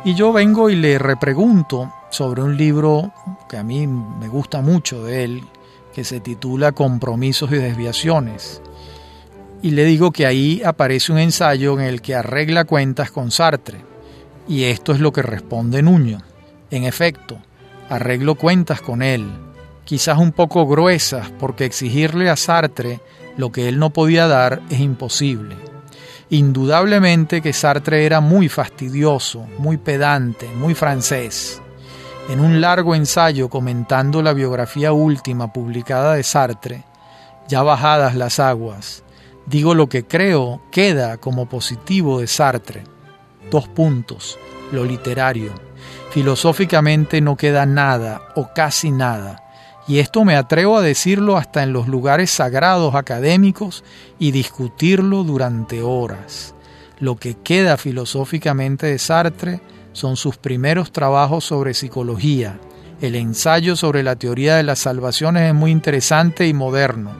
Y 0.04 0.14
yo 0.14 0.32
vengo 0.32 0.70
y 0.70 0.76
le 0.76 0.98
repregunto 0.98 1.92
sobre 2.10 2.42
un 2.42 2.56
libro 2.56 3.12
que 3.48 3.58
a 3.58 3.62
mí 3.62 3.86
me 3.86 4.28
gusta 4.28 4.60
mucho 4.60 5.04
de 5.04 5.24
él, 5.24 5.42
que 5.94 6.04
se 6.04 6.20
titula 6.20 6.72
Compromisos 6.72 7.52
y 7.52 7.56
Desviaciones. 7.56 8.60
Y 9.62 9.72
le 9.72 9.84
digo 9.84 10.10
que 10.10 10.26
ahí 10.26 10.62
aparece 10.64 11.12
un 11.12 11.18
ensayo 11.18 11.78
en 11.78 11.86
el 11.86 12.00
que 12.00 12.14
arregla 12.14 12.64
cuentas 12.64 13.10
con 13.10 13.30
Sartre. 13.30 13.78
Y 14.48 14.64
esto 14.64 14.92
es 14.92 15.00
lo 15.00 15.12
que 15.12 15.22
responde 15.22 15.82
Nuño. 15.82 16.22
En 16.70 16.84
efecto, 16.84 17.38
arreglo 17.88 18.36
cuentas 18.36 18.80
con 18.80 19.02
él, 19.02 19.26
quizás 19.90 20.18
un 20.18 20.30
poco 20.30 20.68
gruesas 20.68 21.32
porque 21.40 21.64
exigirle 21.64 22.30
a 22.30 22.36
Sartre 22.36 23.00
lo 23.36 23.50
que 23.50 23.68
él 23.68 23.80
no 23.80 23.90
podía 23.90 24.28
dar 24.28 24.62
es 24.70 24.78
imposible. 24.78 25.56
Indudablemente 26.28 27.42
que 27.42 27.52
Sartre 27.52 28.06
era 28.06 28.20
muy 28.20 28.48
fastidioso, 28.48 29.48
muy 29.58 29.78
pedante, 29.78 30.46
muy 30.54 30.76
francés. 30.76 31.60
En 32.28 32.38
un 32.38 32.60
largo 32.60 32.94
ensayo 32.94 33.48
comentando 33.48 34.22
la 34.22 34.32
biografía 34.32 34.92
última 34.92 35.52
publicada 35.52 36.14
de 36.14 36.22
Sartre, 36.22 36.84
ya 37.48 37.64
bajadas 37.64 38.14
las 38.14 38.38
aguas, 38.38 39.02
digo 39.46 39.74
lo 39.74 39.88
que 39.88 40.04
creo 40.04 40.62
queda 40.70 41.16
como 41.16 41.48
positivo 41.48 42.20
de 42.20 42.28
Sartre. 42.28 42.84
Dos 43.50 43.66
puntos, 43.66 44.38
lo 44.70 44.84
literario 44.84 45.52
Filosóficamente 46.10 47.20
no 47.20 47.36
queda 47.36 47.66
nada 47.66 48.20
o 48.34 48.52
casi 48.52 48.90
nada, 48.90 49.49
y 49.86 49.98
esto 49.98 50.24
me 50.24 50.36
atrevo 50.36 50.78
a 50.78 50.82
decirlo 50.82 51.36
hasta 51.36 51.62
en 51.62 51.72
los 51.72 51.88
lugares 51.88 52.30
sagrados 52.30 52.94
académicos 52.94 53.84
y 54.18 54.30
discutirlo 54.30 55.24
durante 55.24 55.82
horas. 55.82 56.54
Lo 56.98 57.16
que 57.16 57.34
queda 57.34 57.76
filosóficamente 57.76 58.86
de 58.86 58.98
Sartre 58.98 59.60
son 59.92 60.16
sus 60.16 60.36
primeros 60.36 60.92
trabajos 60.92 61.44
sobre 61.44 61.74
psicología. 61.74 62.60
El 63.00 63.14
ensayo 63.14 63.74
sobre 63.74 64.02
la 64.02 64.16
teoría 64.16 64.56
de 64.56 64.62
las 64.62 64.80
salvaciones 64.80 65.48
es 65.48 65.54
muy 65.54 65.70
interesante 65.70 66.46
y 66.46 66.52
moderno. 66.52 67.12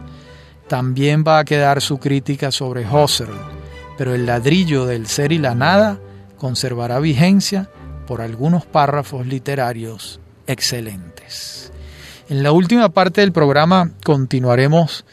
También 0.69 1.25
va 1.27 1.39
a 1.39 1.45
quedar 1.45 1.81
su 1.81 1.99
crítica 1.99 2.53
sobre 2.53 2.87
Husserl, 2.87 3.35
pero 3.97 4.15
el 4.15 4.27
ladrillo 4.27 4.87
del 4.87 5.07
ser 5.07 5.33
y 5.33 5.39
la 5.39 5.55
nada 5.55 5.99
conservará 6.39 7.01
vigencia 7.01 7.71
por 8.07 8.21
algunos 8.21 8.67
párrafos 8.67 9.27
literarios 9.27 10.21
excelentes. 10.47 11.70
En 12.31 12.45
la 12.45 12.53
última 12.53 12.91
parte 12.91 13.22
del 13.22 13.33
programa 13.33 13.91
continuaremos 14.05 15.05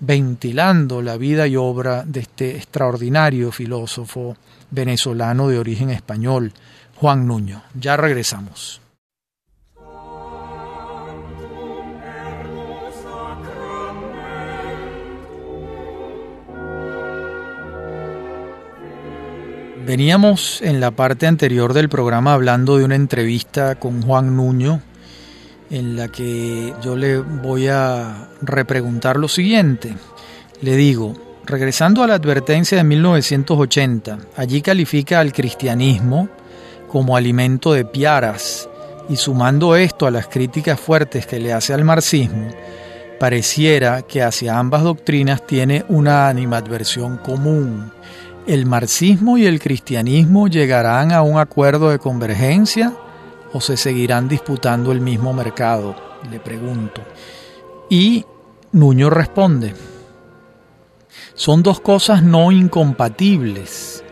ventilando 0.00 1.00
la 1.00 1.16
vida 1.16 1.46
y 1.46 1.54
obra 1.54 2.02
de 2.04 2.18
este 2.18 2.56
extraordinario 2.56 3.52
filósofo 3.52 4.36
venezolano 4.72 5.46
de 5.46 5.60
origen 5.60 5.90
español, 5.90 6.52
Juan 6.96 7.28
Nuño. 7.28 7.62
Ya 7.78 7.96
regresamos. 7.96 8.80
Veníamos 19.86 20.60
en 20.62 20.80
la 20.80 20.90
parte 20.90 21.28
anterior 21.28 21.74
del 21.74 21.88
programa 21.88 22.32
hablando 22.34 22.76
de 22.76 22.84
una 22.84 22.96
entrevista 22.96 23.76
con 23.76 24.02
Juan 24.02 24.34
Nuño, 24.34 24.82
en 25.70 25.96
la 25.96 26.08
que 26.08 26.74
yo 26.82 26.96
le 26.96 27.18
voy 27.18 27.68
a 27.68 28.28
repreguntar 28.42 29.16
lo 29.16 29.28
siguiente. 29.28 29.94
Le 30.62 30.76
digo, 30.76 31.14
regresando 31.44 32.02
a 32.02 32.06
la 32.06 32.14
advertencia 32.14 32.78
de 32.78 32.84
1980, 32.84 34.18
allí 34.36 34.62
califica 34.62 35.20
al 35.20 35.32
cristianismo 35.32 36.28
como 36.88 37.16
alimento 37.16 37.72
de 37.72 37.84
piaras 37.84 38.68
y 39.08 39.16
sumando 39.16 39.76
esto 39.76 40.06
a 40.06 40.10
las 40.10 40.28
críticas 40.28 40.80
fuertes 40.80 41.26
que 41.26 41.38
le 41.38 41.52
hace 41.52 41.74
al 41.74 41.84
marxismo, 41.84 42.48
pareciera 43.20 44.02
que 44.02 44.22
hacia 44.22 44.58
ambas 44.58 44.82
doctrinas 44.82 45.46
tiene 45.46 45.84
una 45.88 46.28
animadversión 46.28 47.18
común 47.18 47.92
¿El 48.46 48.64
marxismo 48.64 49.36
y 49.38 49.46
el 49.46 49.58
cristianismo 49.58 50.46
llegarán 50.46 51.10
a 51.10 51.22
un 51.22 51.36
acuerdo 51.36 51.90
de 51.90 51.98
convergencia 51.98 52.92
o 53.52 53.60
se 53.60 53.76
seguirán 53.76 54.28
disputando 54.28 54.92
el 54.92 55.00
mismo 55.00 55.32
mercado? 55.32 55.94
Le 56.30 56.40
pregunto. 56.40 57.02
Y 57.88 58.24
Nuño 58.72 59.10
responde, 59.10 59.74
son 61.34 61.62
dos 61.62 61.80
cosas 61.80 62.22
no 62.22 62.50
incompatibles. 62.50 64.02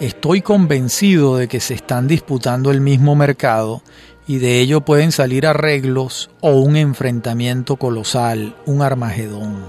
Estoy 0.00 0.42
convencido 0.42 1.36
de 1.36 1.48
que 1.48 1.60
se 1.60 1.74
están 1.74 2.08
disputando 2.08 2.70
el 2.70 2.80
mismo 2.80 3.14
mercado 3.14 3.82
y 4.26 4.38
de 4.38 4.60
ello 4.60 4.80
pueden 4.80 5.12
salir 5.12 5.46
arreglos 5.46 6.30
o 6.40 6.52
un 6.52 6.76
enfrentamiento 6.76 7.76
colosal, 7.76 8.56
un 8.66 8.82
Armagedón. 8.82 9.64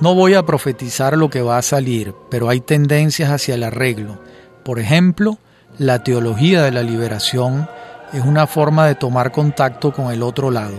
No 0.00 0.14
voy 0.14 0.34
a 0.34 0.44
profetizar 0.44 1.16
lo 1.16 1.30
que 1.30 1.42
va 1.42 1.58
a 1.58 1.62
salir, 1.62 2.14
pero 2.30 2.48
hay 2.48 2.60
tendencias 2.60 3.30
hacia 3.30 3.54
el 3.54 3.62
arreglo. 3.62 4.20
Por 4.64 4.80
ejemplo, 4.80 5.38
la 5.78 6.02
teología 6.02 6.62
de 6.62 6.72
la 6.72 6.82
liberación 6.82 7.68
es 8.14 8.24
una 8.24 8.46
forma 8.46 8.86
de 8.86 8.94
tomar 8.94 9.32
contacto 9.32 9.92
con 9.92 10.12
el 10.12 10.22
otro 10.22 10.50
lado. 10.50 10.78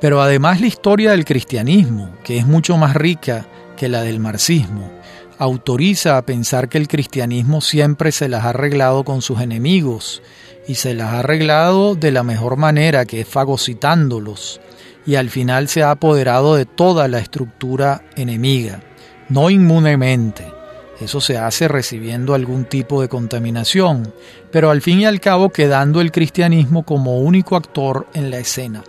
Pero 0.00 0.20
además 0.20 0.60
la 0.60 0.66
historia 0.66 1.12
del 1.12 1.24
cristianismo, 1.24 2.10
que 2.22 2.36
es 2.36 2.46
mucho 2.46 2.76
más 2.76 2.94
rica 2.94 3.46
que 3.76 3.88
la 3.88 4.02
del 4.02 4.20
marxismo, 4.20 4.90
autoriza 5.38 6.16
a 6.16 6.22
pensar 6.22 6.68
que 6.68 6.78
el 6.78 6.86
cristianismo 6.86 7.60
siempre 7.60 8.12
se 8.12 8.28
las 8.28 8.44
ha 8.44 8.50
arreglado 8.50 9.04
con 9.04 9.22
sus 9.22 9.40
enemigos 9.40 10.22
y 10.68 10.74
se 10.76 10.94
las 10.94 11.12
ha 11.12 11.18
arreglado 11.20 11.94
de 11.94 12.12
la 12.12 12.22
mejor 12.22 12.56
manera, 12.56 13.04
que 13.04 13.22
es 13.22 13.28
fagocitándolos, 13.28 14.60
y 15.06 15.16
al 15.16 15.30
final 15.30 15.68
se 15.68 15.82
ha 15.82 15.90
apoderado 15.90 16.54
de 16.56 16.66
toda 16.66 17.08
la 17.08 17.18
estructura 17.18 18.04
enemiga, 18.16 18.80
no 19.28 19.50
inmunemente. 19.50 20.53
Eso 21.00 21.20
se 21.20 21.38
hace 21.38 21.66
recibiendo 21.66 22.34
algún 22.34 22.66
tipo 22.66 23.00
de 23.02 23.08
contaminación, 23.08 24.12
pero 24.50 24.70
al 24.70 24.80
fin 24.80 25.00
y 25.00 25.06
al 25.06 25.20
cabo 25.20 25.50
quedando 25.50 26.00
el 26.00 26.12
cristianismo 26.12 26.84
como 26.84 27.18
único 27.18 27.56
actor 27.56 28.06
en 28.14 28.30
la 28.30 28.38
escena. 28.38 28.84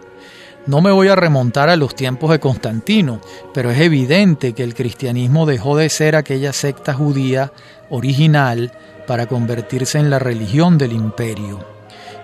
No 0.68 0.82
me 0.82 0.92
voy 0.92 1.08
a 1.10 1.16
remontar 1.16 1.70
a 1.70 1.76
los 1.76 1.96
tiempos 1.96 2.32
de 2.32 2.40
Constantino, 2.40 3.22
pero 3.54 3.70
es 3.70 3.80
evidente 3.80 4.54
que 4.54 4.64
el 4.64 4.74
cristianismo 4.74 5.46
dejó 5.46 5.78
de 5.78 5.90
ser 5.90 6.16
aquella 6.16 6.54
secta 6.54 6.94
judía 6.94 7.52
original 7.90 8.72
para 9.08 9.28
convertirse 9.28 10.00
en 10.00 10.10
la 10.10 10.18
religión 10.20 10.78
del 10.78 10.94
imperio. 10.94 11.76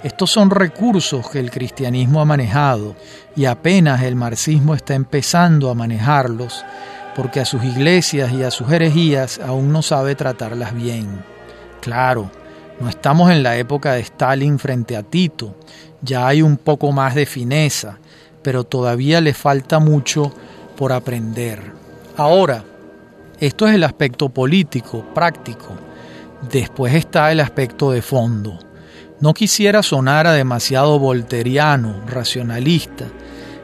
Estos 0.04 0.32
son 0.32 0.50
recursos 0.50 1.30
que 1.30 1.40
el 1.40 1.52
cristianismo 1.52 2.22
ha 2.22 2.26
manejado 2.26 2.96
y 3.36 3.46
apenas 3.46 4.02
el 4.02 4.16
marxismo 4.16 4.74
está 4.74 4.96
empezando 4.96 5.70
a 5.70 5.76
manejarlos 5.76 6.66
porque 7.16 7.40
a 7.40 7.46
sus 7.46 7.64
iglesias 7.64 8.32
y 8.32 8.44
a 8.44 8.52
sus 8.52 8.72
herejías 8.72 9.40
aún 9.40 9.72
no 9.72 9.82
sabe 9.82 10.16
tratarlas 10.16 10.74
bien. 10.74 11.24
Claro, 11.82 12.32
no 12.80 12.90
estamos 12.90 13.32
en 13.32 13.44
la 13.44 13.58
época 13.58 13.94
de 13.94 14.02
Stalin 14.02 14.58
frente 14.58 14.96
a 14.96 15.04
Tito, 15.04 15.56
ya 16.02 16.28
hay 16.28 16.42
un 16.42 16.58
poco 16.58 16.92
más 16.92 17.16
de 17.16 17.26
fineza, 17.26 17.98
pero 18.42 18.64
todavía 18.64 19.22
le 19.22 19.34
falta 19.34 19.80
mucho 19.80 20.34
por 20.76 20.92
aprender. 20.92 21.74
Ahora, 22.18 22.64
esto 23.40 23.68
es 23.68 23.76
el 23.76 23.84
aspecto 23.84 24.30
político, 24.30 25.06
práctico. 25.14 25.76
Después 26.52 26.94
está 26.96 27.32
el 27.32 27.40
aspecto 27.40 27.92
de 27.92 28.02
fondo. 28.02 28.58
No 29.20 29.34
quisiera 29.34 29.84
sonar 29.84 30.26
a 30.26 30.34
demasiado 30.34 30.98
volteriano, 30.98 32.02
racionalista, 32.08 33.06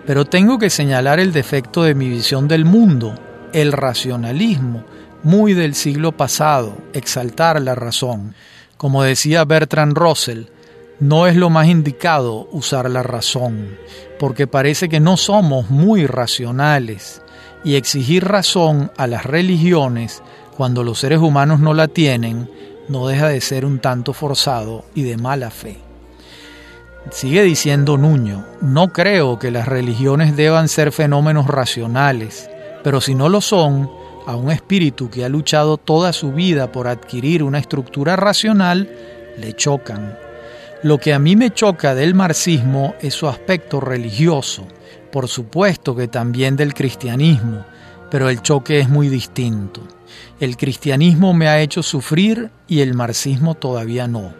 pero 0.05 0.25
tengo 0.25 0.59
que 0.59 0.69
señalar 0.69 1.19
el 1.19 1.33
defecto 1.33 1.83
de 1.83 1.95
mi 1.95 2.07
visión 2.07 2.47
del 2.47 2.65
mundo, 2.65 3.15
el 3.53 3.71
racionalismo, 3.71 4.83
muy 5.23 5.53
del 5.53 5.75
siglo 5.75 6.11
pasado, 6.11 6.77
exaltar 6.93 7.61
la 7.61 7.75
razón. 7.75 8.35
Como 8.77 9.03
decía 9.03 9.45
Bertrand 9.45 9.97
Russell, 9.97 10.45
no 10.99 11.27
es 11.27 11.35
lo 11.35 11.49
más 11.49 11.67
indicado 11.67 12.47
usar 12.51 12.89
la 12.89 13.03
razón, 13.03 13.77
porque 14.19 14.47
parece 14.47 14.89
que 14.89 14.99
no 14.99 15.17
somos 15.17 15.69
muy 15.69 16.07
racionales, 16.07 17.21
y 17.63 17.75
exigir 17.75 18.25
razón 18.25 18.91
a 18.97 19.07
las 19.07 19.25
religiones 19.25 20.21
cuando 20.55 20.83
los 20.83 20.99
seres 20.99 21.19
humanos 21.19 21.59
no 21.59 21.73
la 21.73 21.87
tienen 21.87 22.49
no 22.87 23.07
deja 23.07 23.27
de 23.27 23.41
ser 23.41 23.65
un 23.65 23.79
tanto 23.79 24.13
forzado 24.13 24.85
y 24.95 25.03
de 25.03 25.17
mala 25.17 25.51
fe. 25.51 25.77
Sigue 27.11 27.43
diciendo 27.43 27.97
Nuño, 27.97 28.45
no 28.61 28.89
creo 28.89 29.39
que 29.39 29.51
las 29.51 29.67
religiones 29.67 30.35
deban 30.35 30.67
ser 30.67 30.91
fenómenos 30.91 31.47
racionales, 31.47 32.49
pero 32.87 33.01
si 33.01 33.15
no 33.15 33.27
lo 33.27 33.41
son, 33.41 33.91
a 34.27 34.37
un 34.37 34.49
espíritu 34.49 35.09
que 35.09 35.25
ha 35.25 35.27
luchado 35.27 35.75
toda 35.75 36.13
su 36.13 36.31
vida 36.31 36.71
por 36.71 36.87
adquirir 36.87 37.43
una 37.43 37.59
estructura 37.59 38.15
racional, 38.15 38.89
le 39.37 39.51
chocan 39.57 40.17
lo 40.83 40.97
que 40.97 41.13
a 41.13 41.19
mí 41.19 41.35
me 41.35 41.51
choca 41.51 41.93
del 41.93 42.13
marxismo 42.15 42.95
es 43.01 43.13
su 43.13 43.27
aspecto 43.27 43.81
religioso, 43.81 44.65
por 45.11 45.27
supuesto 45.27 45.97
que 45.97 46.07
también 46.07 46.55
del 46.55 46.73
cristianismo, 46.73 47.65
pero 48.09 48.29
el 48.29 48.41
choque 48.41 48.79
es 48.79 48.87
muy 48.87 49.09
distinto. 49.09 49.81
El 50.39 50.55
cristianismo 50.55 51.33
me 51.33 51.49
ha 51.49 51.59
hecho 51.59 51.83
sufrir 51.83 52.51
y 52.69 52.79
el 52.79 52.93
marxismo 52.93 53.55
todavía 53.55 54.07
no. 54.07 54.33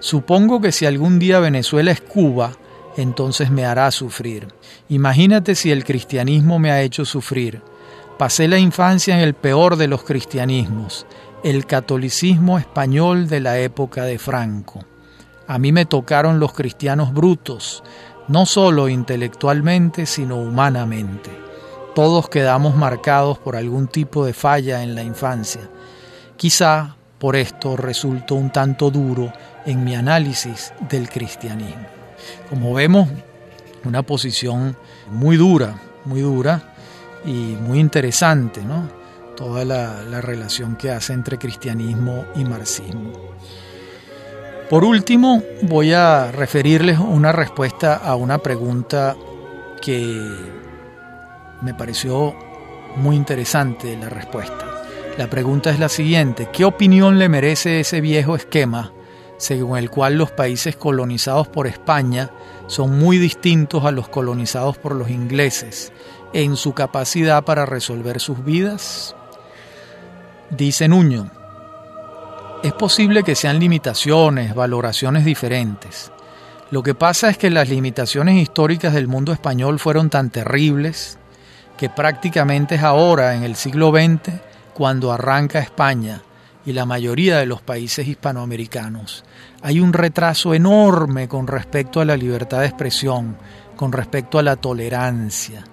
Supongo 0.00 0.60
que 0.60 0.72
si 0.72 0.86
algún 0.86 1.20
día 1.20 1.38
Venezuela 1.38 1.92
es 1.92 2.00
Cuba, 2.00 2.50
entonces 2.96 3.52
me 3.52 3.64
hará 3.64 3.88
sufrir. 3.92 4.48
Imagínate 4.88 5.54
si 5.54 5.70
el 5.70 5.84
cristianismo 5.84 6.58
me 6.58 6.72
ha 6.72 6.82
hecho 6.82 7.04
sufrir. 7.04 7.62
Pasé 8.22 8.46
la 8.46 8.58
infancia 8.58 9.16
en 9.16 9.20
el 9.20 9.34
peor 9.34 9.74
de 9.74 9.88
los 9.88 10.04
cristianismos, 10.04 11.06
el 11.42 11.66
catolicismo 11.66 12.56
español 12.56 13.26
de 13.26 13.40
la 13.40 13.58
época 13.58 14.04
de 14.04 14.16
Franco. 14.16 14.84
A 15.48 15.58
mí 15.58 15.72
me 15.72 15.86
tocaron 15.86 16.38
los 16.38 16.52
cristianos 16.52 17.12
brutos, 17.12 17.82
no 18.28 18.46
solo 18.46 18.88
intelectualmente, 18.88 20.06
sino 20.06 20.36
humanamente. 20.36 21.30
Todos 21.96 22.28
quedamos 22.28 22.76
marcados 22.76 23.40
por 23.40 23.56
algún 23.56 23.88
tipo 23.88 24.24
de 24.24 24.34
falla 24.34 24.84
en 24.84 24.94
la 24.94 25.02
infancia. 25.02 25.68
Quizá 26.36 26.94
por 27.18 27.34
esto 27.34 27.76
resultó 27.76 28.36
un 28.36 28.50
tanto 28.50 28.92
duro 28.92 29.32
en 29.66 29.82
mi 29.82 29.96
análisis 29.96 30.72
del 30.88 31.08
cristianismo. 31.08 31.88
Como 32.48 32.72
vemos, 32.72 33.08
una 33.84 34.04
posición 34.04 34.76
muy 35.10 35.36
dura, 35.36 35.74
muy 36.04 36.20
dura 36.20 36.71
y 37.24 37.56
muy 37.60 37.78
interesante, 37.78 38.62
¿no? 38.62 38.88
Toda 39.36 39.64
la, 39.64 40.02
la 40.02 40.20
relación 40.20 40.76
que 40.76 40.90
hace 40.90 41.12
entre 41.12 41.38
cristianismo 41.38 42.26
y 42.36 42.44
marxismo. 42.44 43.12
Por 44.68 44.84
último, 44.84 45.42
voy 45.62 45.92
a 45.92 46.32
referirles 46.32 46.98
una 46.98 47.32
respuesta 47.32 47.96
a 47.96 48.14
una 48.16 48.38
pregunta 48.38 49.16
que 49.80 50.18
me 51.60 51.74
pareció 51.74 52.34
muy 52.96 53.16
interesante 53.16 53.96
la 53.96 54.08
respuesta. 54.08 54.66
La 55.18 55.28
pregunta 55.28 55.70
es 55.70 55.78
la 55.78 55.90
siguiente, 55.90 56.48
¿qué 56.52 56.64
opinión 56.64 57.18
le 57.18 57.28
merece 57.28 57.80
ese 57.80 58.00
viejo 58.00 58.34
esquema 58.34 58.92
según 59.36 59.76
el 59.76 59.90
cual 59.90 60.16
los 60.16 60.30
países 60.30 60.76
colonizados 60.76 61.48
por 61.48 61.66
España 61.66 62.30
son 62.68 62.98
muy 62.98 63.18
distintos 63.18 63.84
a 63.84 63.90
los 63.90 64.08
colonizados 64.08 64.78
por 64.78 64.94
los 64.94 65.10
ingleses 65.10 65.92
en 66.32 66.56
su 66.56 66.72
capacidad 66.72 67.44
para 67.44 67.66
resolver 67.66 68.20
sus 68.20 68.44
vidas? 68.44 69.14
Dice 70.50 70.88
Nuño, 70.88 71.30
es 72.62 72.72
posible 72.72 73.22
que 73.22 73.34
sean 73.34 73.58
limitaciones, 73.58 74.54
valoraciones 74.54 75.24
diferentes. 75.24 76.12
Lo 76.70 76.82
que 76.82 76.94
pasa 76.94 77.28
es 77.28 77.36
que 77.36 77.50
las 77.50 77.68
limitaciones 77.68 78.36
históricas 78.36 78.94
del 78.94 79.08
mundo 79.08 79.32
español 79.32 79.78
fueron 79.78 80.10
tan 80.10 80.30
terribles 80.30 81.18
que 81.76 81.90
prácticamente 81.90 82.76
es 82.76 82.82
ahora, 82.82 83.34
en 83.34 83.42
el 83.42 83.56
siglo 83.56 83.90
XX, 83.90 84.32
cuando 84.72 85.12
arranca 85.12 85.58
España 85.58 86.22
y 86.64 86.72
la 86.72 86.86
mayoría 86.86 87.38
de 87.38 87.46
los 87.46 87.60
países 87.60 88.06
hispanoamericanos. 88.06 89.24
Hay 89.62 89.80
un 89.80 89.92
retraso 89.92 90.54
enorme 90.54 91.28
con 91.28 91.46
respecto 91.46 92.00
a 92.00 92.04
la 92.04 92.16
libertad 92.16 92.60
de 92.60 92.66
expresión, 92.66 93.36
con 93.76 93.90
respecto 93.92 94.38
a 94.38 94.42
la 94.42 94.56
tolerancia. 94.56 95.64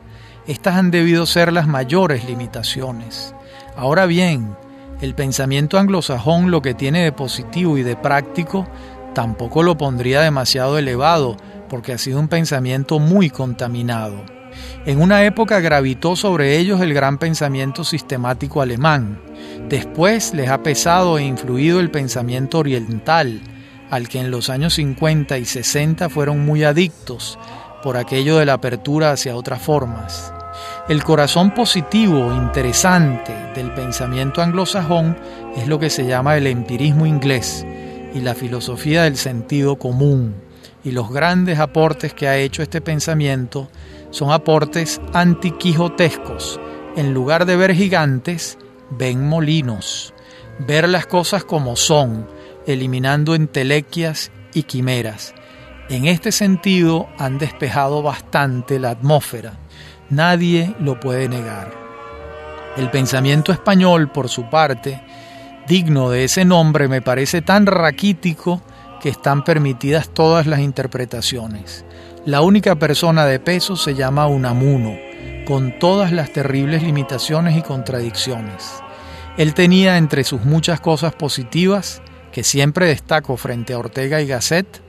Estas 0.50 0.78
han 0.78 0.89
debido 0.89 1.28
ser 1.28 1.54
las 1.54 1.68
mayores 1.68 2.26
limitaciones. 2.26 3.36
Ahora 3.76 4.08
bien, 4.08 4.58
el 5.00 5.14
pensamiento 5.14 5.78
anglosajón 5.78 6.50
lo 6.50 6.64
que 6.64 6.74
tiene 6.74 7.04
de 7.04 7.12
positivo 7.12 7.78
y 7.78 7.84
de 7.84 7.95
práctico 7.95 8.68
tampoco 9.14 9.62
lo 9.62 9.78
pondría 9.78 10.22
demasiado 10.22 10.80
elevado, 10.80 11.38
porque 11.70 11.93
ha 11.93 12.00
sido 12.00 12.20
un 12.20 12.30
pensamiento 12.30 12.97
muy 12.97 13.30
contaminado. 13.30 14.24
En 14.88 15.00
una 15.00 15.24
época 15.24 15.60
gravitó 15.60 16.16
sobre 16.16 16.58
ellos 16.58 16.82
el 16.82 16.95
gran 16.95 17.20
pensamiento 17.20 17.84
sistemático 17.84 18.64
alemán. 18.64 19.22
Después 19.70 20.34
les 20.34 20.50
ha 20.50 20.64
pesado 20.64 21.20
e 21.20 21.26
influido 21.26 21.80
el 21.80 21.91
pensamiento 21.91 22.58
oriental, 22.58 23.39
al 23.91 24.10
que 24.10 24.20
en 24.20 24.32
los 24.32 24.50
años 24.50 24.74
50 24.74 25.38
y 25.38 25.45
60 25.45 26.10
fueron 26.10 26.43
muy 26.43 26.64
adictos 26.64 27.38
por 27.84 27.97
aquello 27.97 28.38
de 28.38 28.47
la 28.47 28.54
apertura 28.54 29.12
hacia 29.12 29.36
otras 29.36 29.62
formas. 29.62 30.34
El 30.89 31.03
corazón 31.03 31.53
positivo, 31.53 32.33
interesante 32.33 33.31
del 33.53 33.71
pensamiento 33.75 34.41
anglosajón 34.41 35.15
es 35.55 35.67
lo 35.67 35.77
que 35.77 35.91
se 35.91 36.07
llama 36.07 36.35
el 36.35 36.47
empirismo 36.47 37.05
inglés 37.05 37.63
y 38.15 38.21
la 38.21 38.33
filosofía 38.33 39.03
del 39.03 39.15
sentido 39.15 39.75
común. 39.75 40.33
Y 40.83 40.89
los 40.89 41.11
grandes 41.11 41.59
aportes 41.59 42.15
que 42.15 42.27
ha 42.27 42.37
hecho 42.37 42.63
este 42.63 42.81
pensamiento 42.81 43.69
son 44.09 44.31
aportes 44.31 44.99
antiquijotescos. 45.13 46.59
En 46.95 47.13
lugar 47.13 47.45
de 47.45 47.55
ver 47.55 47.75
gigantes, 47.75 48.57
ven 48.89 49.29
molinos. 49.29 50.15
Ver 50.57 50.89
las 50.89 51.05
cosas 51.05 51.43
como 51.43 51.75
son, 51.75 52.27
eliminando 52.65 53.35
entelequias 53.35 54.31
y 54.55 54.63
quimeras. 54.63 55.35
En 55.87 56.07
este 56.07 56.31
sentido 56.31 57.09
han 57.19 57.37
despejado 57.37 58.01
bastante 58.01 58.79
la 58.79 58.89
atmósfera 58.89 59.59
Nadie 60.10 60.76
lo 60.80 60.99
puede 60.99 61.30
negar. 61.30 61.72
El 62.78 62.89
pensamiento 62.89 63.51
español, 63.51 64.12
por 64.12 64.28
su 64.28 64.49
parte, 64.49 65.01
digno 65.68 66.10
de 66.10 66.24
ese 66.24 66.45
nombre, 66.45 66.88
me 66.88 67.01
parece 67.01 67.43
tan 67.43 67.68
raquítico 67.68 68.62
que 69.01 69.10
están 69.10 69.43
permitidas 69.43 70.10
todas 70.10 70.47
las 70.47 70.62
interpretaciones. 70.62 71.86
La 72.26 72.41
única 72.41 72.76
persona 72.76 73.26
de 73.26 73.39
peso 73.39 73.76
se 73.76 73.93
llama 73.93 74.28
Unamuno, 74.28 74.97
con 75.45 75.78
todas 75.78 76.12
las 76.12 76.34
terribles 76.34 76.82
limitaciones 76.82 77.55
y 77.55 77.62
contradicciones. 77.62 78.82
Él 79.38 79.53
tenía 79.53 79.97
entre 79.97 80.24
sus 80.24 80.43
muchas 80.43 80.80
cosas 80.80 81.14
positivas, 81.14 82.01
que 82.32 82.43
siempre 82.43 82.88
destaco 82.88 83.38
frente 83.38 83.74
a 83.74 83.80
Ortega 83.80 84.22
y 84.22 84.28
Gasset, 84.28 84.82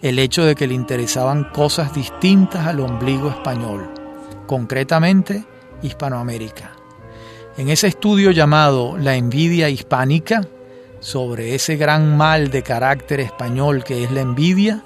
el 0.00 0.18
hecho 0.18 0.44
de 0.44 0.54
que 0.54 0.66
le 0.66 0.74
interesaban 0.74 1.50
cosas 1.52 1.92
distintas 1.92 2.66
al 2.66 2.80
ombligo 2.80 3.28
español, 3.28 3.99
concretamente 4.50 5.44
Hispanoamérica. 5.80 6.72
En 7.56 7.68
ese 7.68 7.86
estudio 7.86 8.32
llamado 8.32 8.98
La 8.98 9.14
envidia 9.14 9.68
hispánica, 9.68 10.40
sobre 10.98 11.54
ese 11.54 11.76
gran 11.76 12.16
mal 12.16 12.50
de 12.50 12.64
carácter 12.64 13.20
español 13.20 13.84
que 13.84 14.02
es 14.02 14.10
la 14.10 14.22
envidia, 14.22 14.82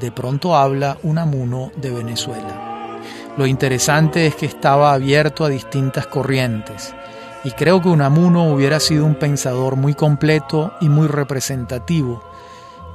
de 0.00 0.10
pronto 0.10 0.56
habla 0.56 0.98
Unamuno 1.04 1.70
de 1.76 1.92
Venezuela. 1.92 2.98
Lo 3.36 3.46
interesante 3.46 4.26
es 4.26 4.34
que 4.34 4.46
estaba 4.46 4.92
abierto 4.92 5.44
a 5.44 5.48
distintas 5.48 6.08
corrientes, 6.08 6.92
y 7.44 7.52
creo 7.52 7.80
que 7.80 7.90
Unamuno 7.90 8.52
hubiera 8.52 8.80
sido 8.80 9.06
un 9.06 9.14
pensador 9.14 9.76
muy 9.76 9.94
completo 9.94 10.72
y 10.80 10.88
muy 10.88 11.06
representativo 11.06 12.33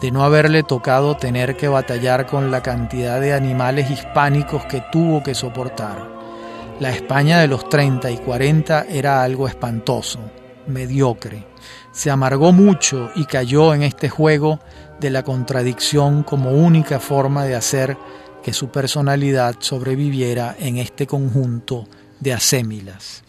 de 0.01 0.11
no 0.11 0.23
haberle 0.23 0.63
tocado 0.63 1.17
tener 1.17 1.57
que 1.57 1.67
batallar 1.67 2.25
con 2.25 2.51
la 2.51 2.61
cantidad 2.61 3.19
de 3.19 3.33
animales 3.33 3.91
hispánicos 3.91 4.65
que 4.65 4.83
tuvo 4.91 5.21
que 5.21 5.35
soportar. 5.35 6.07
La 6.79 6.91
España 6.91 7.39
de 7.39 7.47
los 7.47 7.67
30 7.67 8.09
y 8.09 8.17
40 8.17 8.85
era 8.89 9.21
algo 9.21 9.47
espantoso, 9.47 10.19
mediocre. 10.67 11.45
Se 11.91 12.09
amargó 12.09 12.53
mucho 12.53 13.11
y 13.15 13.25
cayó 13.25 13.73
en 13.73 13.83
este 13.83 14.07
juego 14.07 14.59
de 14.99 15.09
la 15.09 15.23
contradicción 15.23 16.23
como 16.23 16.51
única 16.51 16.99
forma 16.99 17.43
de 17.43 17.55
hacer 17.55 17.97
que 18.41 18.53
su 18.53 18.69
personalidad 18.69 19.55
sobreviviera 19.59 20.55
en 20.59 20.77
este 20.77 21.05
conjunto 21.07 21.87
de 22.21 22.33
asémilas. 22.33 23.23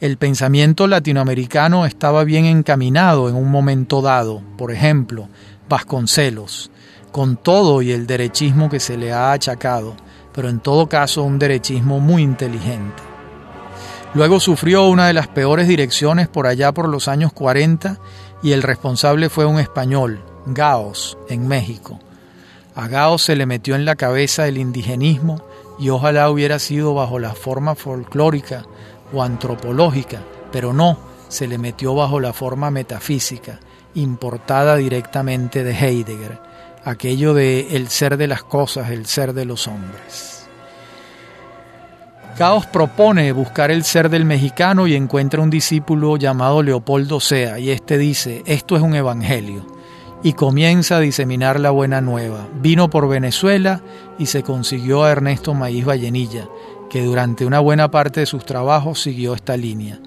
El 0.00 0.18
pensamiento 0.18 0.86
latinoamericano 0.86 1.86
estaba 1.86 2.24
bien 2.24 2.44
encaminado 2.44 3.28
en 3.28 3.34
un 3.34 3.50
momento 3.50 4.02
dado, 4.02 4.42
por 4.58 4.70
ejemplo, 4.70 5.28
Vasconcelos, 5.68 6.70
con 7.12 7.36
todo 7.36 7.82
y 7.82 7.92
el 7.92 8.06
derechismo 8.06 8.68
que 8.68 8.78
se 8.78 8.96
le 8.96 9.12
ha 9.12 9.32
achacado, 9.32 9.96
pero 10.32 10.48
en 10.48 10.60
todo 10.60 10.88
caso 10.88 11.22
un 11.22 11.38
derechismo 11.38 11.98
muy 11.98 12.22
inteligente. 12.22 13.02
Luego 14.14 14.38
sufrió 14.38 14.86
una 14.88 15.06
de 15.06 15.14
las 15.14 15.28
peores 15.28 15.66
direcciones 15.66 16.28
por 16.28 16.46
allá 16.46 16.72
por 16.72 16.88
los 16.88 17.08
años 17.08 17.32
40 17.32 17.98
y 18.42 18.52
el 18.52 18.62
responsable 18.62 19.28
fue 19.28 19.46
un 19.46 19.58
español, 19.58 20.22
Gaos, 20.46 21.18
en 21.28 21.48
México. 21.48 21.98
A 22.74 22.86
Gaos 22.86 23.22
se 23.22 23.34
le 23.34 23.46
metió 23.46 23.74
en 23.74 23.84
la 23.84 23.96
cabeza 23.96 24.46
el 24.46 24.58
indigenismo 24.58 25.42
y 25.78 25.88
ojalá 25.90 26.30
hubiera 26.30 26.58
sido 26.58 26.94
bajo 26.94 27.18
la 27.18 27.34
forma 27.34 27.74
folclórica 27.74 28.64
o 29.12 29.22
antropológica, 29.22 30.20
pero 30.52 30.72
no, 30.72 30.98
se 31.28 31.46
le 31.48 31.58
metió 31.58 31.94
bajo 31.94 32.20
la 32.20 32.32
forma 32.32 32.70
metafísica 32.70 33.60
importada 33.96 34.76
directamente 34.76 35.64
de 35.64 35.72
Heidegger, 35.72 36.38
aquello 36.84 37.34
de 37.34 37.76
el 37.76 37.88
ser 37.88 38.16
de 38.16 38.28
las 38.28 38.44
cosas, 38.44 38.90
el 38.90 39.06
ser 39.06 39.32
de 39.32 39.44
los 39.44 39.66
hombres. 39.66 40.46
Caos 42.38 42.66
propone 42.66 43.32
buscar 43.32 43.70
el 43.70 43.82
ser 43.82 44.10
del 44.10 44.26
mexicano 44.26 44.86
y 44.86 44.94
encuentra 44.94 45.40
un 45.40 45.48
discípulo 45.48 46.18
llamado 46.18 46.62
Leopoldo 46.62 47.18
Sea, 47.18 47.58
y 47.58 47.70
este 47.70 47.96
dice, 47.96 48.42
esto 48.44 48.76
es 48.76 48.82
un 48.82 48.94
evangelio, 48.94 49.66
y 50.22 50.34
comienza 50.34 50.98
a 50.98 51.00
diseminar 51.00 51.58
la 51.58 51.70
buena 51.70 52.02
nueva. 52.02 52.46
Vino 52.60 52.90
por 52.90 53.08
Venezuela 53.08 53.80
y 54.18 54.26
se 54.26 54.42
consiguió 54.42 55.04
a 55.04 55.12
Ernesto 55.12 55.54
Maíz 55.54 55.86
Vallenilla, 55.86 56.46
que 56.90 57.02
durante 57.02 57.46
una 57.46 57.60
buena 57.60 57.90
parte 57.90 58.20
de 58.20 58.26
sus 58.26 58.44
trabajos 58.44 59.00
siguió 59.00 59.34
esta 59.34 59.56
línea. 59.56 59.98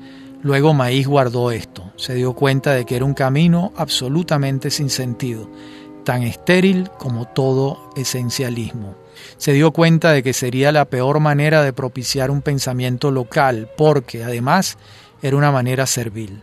Luego 0.41 0.73
Maíz 0.73 1.05
guardó 1.05 1.51
esto, 1.51 1.91
se 1.97 2.15
dio 2.15 2.33
cuenta 2.33 2.71
de 2.71 2.85
que 2.85 2.95
era 2.95 3.03
un 3.03 3.13
camino 3.13 3.73
absolutamente 3.75 4.71
sin 4.71 4.89
sentido, 4.89 5.49
tan 6.05 6.23
estéril 6.23 6.89
como 6.97 7.27
todo 7.27 7.91
esencialismo. 7.97 8.95
Se 9.35 9.51
dio 9.51 9.73
cuenta 9.73 10.13
de 10.13 10.23
que 10.23 10.31
sería 10.31 10.71
la 10.71 10.85
peor 10.85 11.19
manera 11.19 11.61
de 11.61 11.73
propiciar 11.73 12.31
un 12.31 12.41
pensamiento 12.41 13.11
local, 13.11 13.69
porque 13.75 14.23
además 14.23 14.77
era 15.21 15.35
una 15.35 15.51
manera 15.51 15.85
servil. 15.85 16.41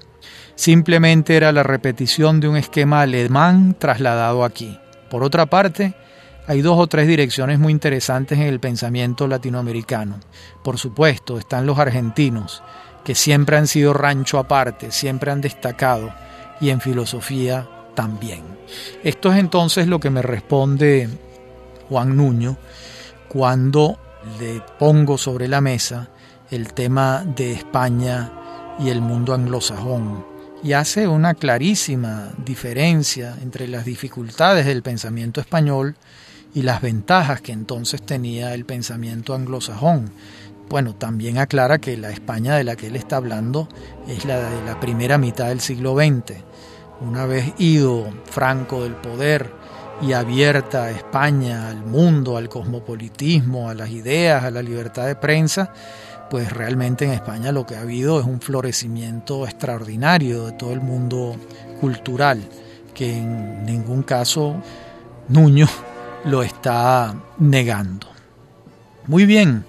Simplemente 0.57 1.35
era 1.35 1.51
la 1.53 1.63
repetición 1.63 2.39
de 2.41 2.49
un 2.49 2.57
esquema 2.59 3.01
alemán 3.01 3.77
trasladado 3.79 4.45
aquí. 4.45 4.79
Por 5.09 5.25
otra 5.25 5.47
parte, 5.47 5.95
hay 6.47 6.61
dos 6.61 6.79
o 6.79 6.87
tres 6.87 7.09
direcciones 7.09 7.59
muy 7.59 7.73
interesantes 7.73 8.39
en 8.39 8.47
el 8.47 8.61
pensamiento 8.61 9.27
latinoamericano. 9.27 10.21
Por 10.63 10.79
supuesto, 10.79 11.39
están 11.39 11.67
los 11.67 11.79
argentinos, 11.79 12.63
que 13.07 13.15
siempre 13.15 13.57
han 13.57 13.69
sido 13.69 13.93
rancho 13.93 14.37
aparte, 14.37 14.91
siempre 14.91 15.31
han 15.31 15.41
destacado, 15.41 16.13
y 16.61 16.71
en 16.71 16.81
filosofía 16.81 17.65
también. 17.95 18.43
Esto 19.05 19.33
es 19.33 19.39
entonces 19.39 19.87
lo 19.87 20.01
que 20.01 20.11
me 20.11 20.23
responde 20.23 21.09
Juan 21.89 22.17
Nuño 22.17 22.57
cuando 23.29 23.97
le 24.41 24.61
pongo 24.77 25.19
sobre 25.19 25.47
la 25.47 25.61
mesa 25.61 26.09
el 26.51 26.73
tema 26.73 27.23
de 27.25 27.53
España 27.53 28.33
y 28.81 28.89
el 28.89 29.01
mundo 29.03 29.35
anglosajón 29.35 30.27
y 30.65 30.73
hace 30.73 31.07
una 31.07 31.35
clarísima 31.35 32.33
diferencia 32.45 33.37
entre 33.41 33.69
las 33.69 33.85
dificultades 33.85 34.67
del 34.67 34.83
pensamiento 34.83 35.41
español 35.41 35.95
y 36.57 36.63
las 36.63 36.83
ventajas 36.83 37.41
que 37.41 37.53
entonces 37.53 38.03
tenía 38.03 38.53
el 38.53 38.65
pensamiento 38.65 39.33
anglosajón. 39.33 40.11
Bueno, 40.69 40.95
también 40.95 41.39
aclara 41.39 41.79
que 41.79 41.97
la 41.97 42.11
España 42.11 42.57
de 42.57 42.65
la 42.65 42.75
que 42.75 42.89
él 42.89 42.97
está 42.97 43.17
hablando 43.17 43.69
es 44.09 44.25
la 44.25 44.51
de 44.51 44.65
la 44.65 44.81
primera 44.81 45.17
mitad 45.17 45.49
del 45.49 45.61
siglo 45.61 45.95
XX. 45.95 46.43
Una 47.01 47.25
vez 47.27 47.53
ido 47.59 48.07
Franco 48.25 48.83
del 48.83 48.95
poder 48.95 49.53
y 50.03 50.13
abierta 50.13 50.91
España 50.91 51.69
al 51.69 51.85
mundo, 51.85 52.37
al 52.37 52.49
cosmopolitismo, 52.49 53.71
a 53.71 53.75
las 53.75 53.91
ideas, 53.91 54.45
a 54.45 54.51
la 54.51 54.63
libertad 54.63 55.07
de 55.07 55.15
prensa, 55.15 55.73
pues 56.31 56.53
realmente 56.53 57.05
en 57.05 57.13
España 57.13 57.53
lo 57.53 57.65
que 57.65 57.77
ha 57.77 57.83
habido 57.83 58.19
es 58.19 58.27
un 58.27 58.41
florecimiento 58.41 59.47
extraordinario 59.47 60.47
de 60.47 60.53
todo 60.53 60.73
el 60.73 60.81
mundo 60.81 61.37
cultural, 61.81 62.43
que 62.93 63.19
en 63.19 63.65
ningún 63.65 64.03
caso 64.03 64.57
Nuño 65.29 65.67
lo 66.25 66.43
está 66.43 67.15
negando. 67.39 68.09
Muy 69.07 69.25
bien. 69.27 69.65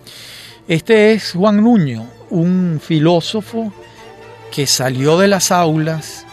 Este 0.68 1.14
es 1.14 1.32
Juan 1.32 1.64
Nuño, 1.64 2.06
un 2.30 2.82
filósofo 2.84 3.72
que 4.52 4.68
salió 4.68 5.18
de 5.18 5.30
las 5.30 5.50
aulas 5.54 6.26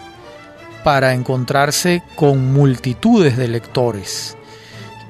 para 0.83 1.15
encontrarse 1.15 2.03
con 2.17 2.53
multitudes 2.53 3.37
de 3.37 3.47
lectores, 3.47 4.37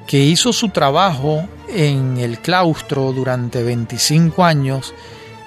que 0.05 0.19
hizo 0.19 0.53
su 0.53 0.69
trabajo 0.69 1.43
en 1.69 2.17
el 2.19 2.37
claustro 2.37 3.13
durante 3.13 3.63
25 3.63 4.45
años, 4.45 4.93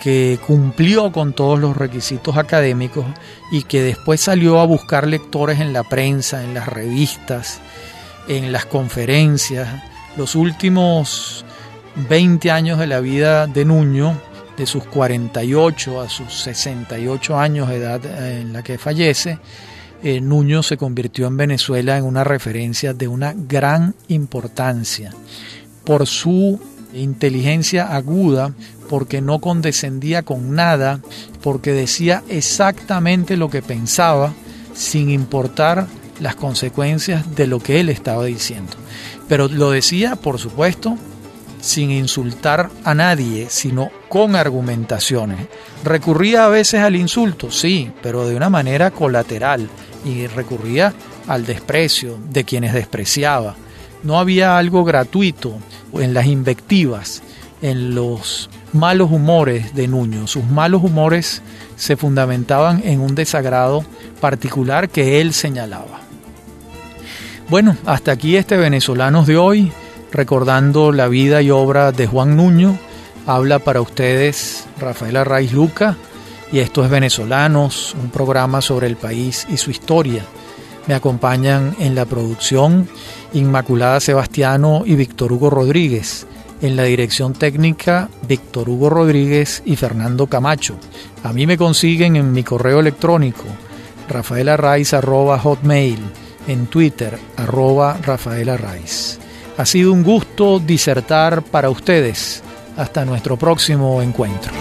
que 0.02 0.40
cumplió 0.44 1.12
con 1.12 1.32
todos 1.32 1.60
los 1.60 1.76
requisitos 1.76 2.36
académicos 2.36 3.06
y 3.52 3.62
que 3.62 3.80
después 3.80 4.20
salió 4.20 4.58
a 4.58 4.66
buscar 4.66 5.06
lectores 5.06 5.60
en 5.60 5.72
la 5.72 5.84
prensa, 5.84 6.42
en 6.42 6.52
las 6.52 6.66
revistas, 6.66 7.60
en 8.26 8.50
las 8.50 8.66
conferencias. 8.66 9.68
Los 10.16 10.34
últimos 10.34 11.44
20 12.08 12.50
años 12.50 12.78
de 12.78 12.86
la 12.86 13.00
vida 13.00 13.46
de 13.46 13.64
Nuño, 13.64 14.20
de 14.56 14.66
sus 14.66 14.84
48 14.84 16.00
a 16.00 16.08
sus 16.08 16.32
68 16.42 17.38
años 17.38 17.68
de 17.68 17.76
edad 17.76 18.04
eh, 18.04 18.40
en 18.40 18.52
la 18.52 18.62
que 18.62 18.78
fallece, 18.78 19.38
eh, 20.02 20.20
Nuño 20.20 20.62
se 20.62 20.76
convirtió 20.76 21.26
en 21.26 21.36
Venezuela 21.36 21.96
en 21.96 22.04
una 22.04 22.22
referencia 22.24 22.94
de 22.94 23.08
una 23.08 23.34
gran 23.36 23.94
importancia 24.08 25.12
por 25.84 26.06
su 26.06 26.60
inteligencia 26.92 27.94
aguda, 27.94 28.52
porque 28.88 29.20
no 29.20 29.40
condescendía 29.40 30.22
con 30.22 30.54
nada, 30.54 31.00
porque 31.42 31.72
decía 31.72 32.22
exactamente 32.28 33.36
lo 33.36 33.50
que 33.50 33.62
pensaba, 33.62 34.32
sin 34.74 35.10
importar 35.10 35.86
las 36.20 36.36
consecuencias 36.36 37.34
de 37.36 37.46
lo 37.46 37.60
que 37.60 37.80
él 37.80 37.88
estaba 37.88 38.24
diciendo. 38.24 38.72
Pero 39.28 39.48
lo 39.48 39.70
decía, 39.70 40.16
por 40.16 40.38
supuesto, 40.38 40.96
sin 41.60 41.90
insultar 41.90 42.70
a 42.84 42.94
nadie, 42.94 43.46
sino 43.50 43.90
con 44.08 44.36
argumentaciones. 44.36 45.38
Recurría 45.84 46.44
a 46.44 46.48
veces 46.48 46.80
al 46.82 46.96
insulto, 46.96 47.50
sí, 47.50 47.90
pero 48.02 48.26
de 48.26 48.36
una 48.36 48.50
manera 48.50 48.90
colateral 48.90 49.68
y 50.04 50.26
recurría 50.26 50.92
al 51.26 51.44
desprecio 51.44 52.18
de 52.30 52.44
quienes 52.44 52.72
despreciaba. 52.72 53.56
No 54.02 54.18
había 54.18 54.58
algo 54.58 54.84
gratuito 54.84 55.58
en 55.94 56.14
las 56.14 56.26
invectivas, 56.26 57.22
en 57.62 57.94
los 57.94 58.48
malos 58.72 59.10
humores 59.10 59.74
de 59.74 59.88
Nuño. 59.88 60.26
Sus 60.26 60.44
malos 60.44 60.82
humores 60.82 61.42
se 61.76 61.96
fundamentaban 61.96 62.82
en 62.84 63.00
un 63.00 63.14
desagrado 63.14 63.84
particular 64.20 64.88
que 64.88 65.20
él 65.20 65.32
señalaba. 65.32 66.00
Bueno, 67.48 67.76
hasta 67.86 68.12
aquí 68.12 68.36
este 68.36 68.56
Venezolanos 68.56 69.26
de 69.26 69.36
hoy 69.38 69.72
recordando 70.12 70.92
la 70.92 71.08
vida 71.08 71.42
y 71.42 71.50
obra 71.50 71.92
de 71.92 72.06
Juan 72.06 72.36
Nuño. 72.36 72.78
Habla 73.26 73.58
para 73.58 73.80
ustedes 73.80 74.66
Rafaela 74.78 75.24
Raiz 75.24 75.52
Luca 75.52 75.96
y 76.50 76.60
esto 76.60 76.84
es 76.84 76.90
Venezolanos, 76.90 77.94
un 78.02 78.10
programa 78.10 78.60
sobre 78.62 78.86
el 78.86 78.96
país 78.96 79.46
y 79.50 79.56
su 79.58 79.70
historia. 79.70 80.24
Me 80.86 80.94
acompañan 80.94 81.76
en 81.78 81.94
la 81.94 82.06
producción 82.06 82.88
Inmaculada 83.34 84.00
Sebastiano 84.00 84.82
y 84.86 84.94
Víctor 84.94 85.32
Hugo 85.32 85.50
Rodríguez. 85.50 86.26
En 86.62 86.74
la 86.76 86.84
dirección 86.84 87.34
técnica, 87.34 88.08
Víctor 88.26 88.68
Hugo 88.68 88.88
Rodríguez 88.88 89.62
y 89.64 89.76
Fernando 89.76 90.26
Camacho. 90.26 90.76
A 91.22 91.32
mí 91.32 91.46
me 91.46 91.58
consiguen 91.58 92.16
en 92.16 92.32
mi 92.32 92.42
correo 92.42 92.80
electrónico, 92.80 93.44
hotmail 95.38 96.00
en 96.48 96.66
Twitter, 96.66 97.18
arroba 97.36 97.98
Rafaela 98.02 98.56
Ha 99.58 99.66
sido 99.66 99.92
un 99.92 100.04
gusto 100.04 100.60
disertar 100.60 101.42
para 101.42 101.68
ustedes. 101.68 102.44
Hasta 102.76 103.04
nuestro 103.04 103.36
próximo 103.36 104.00
encuentro. 104.00 104.52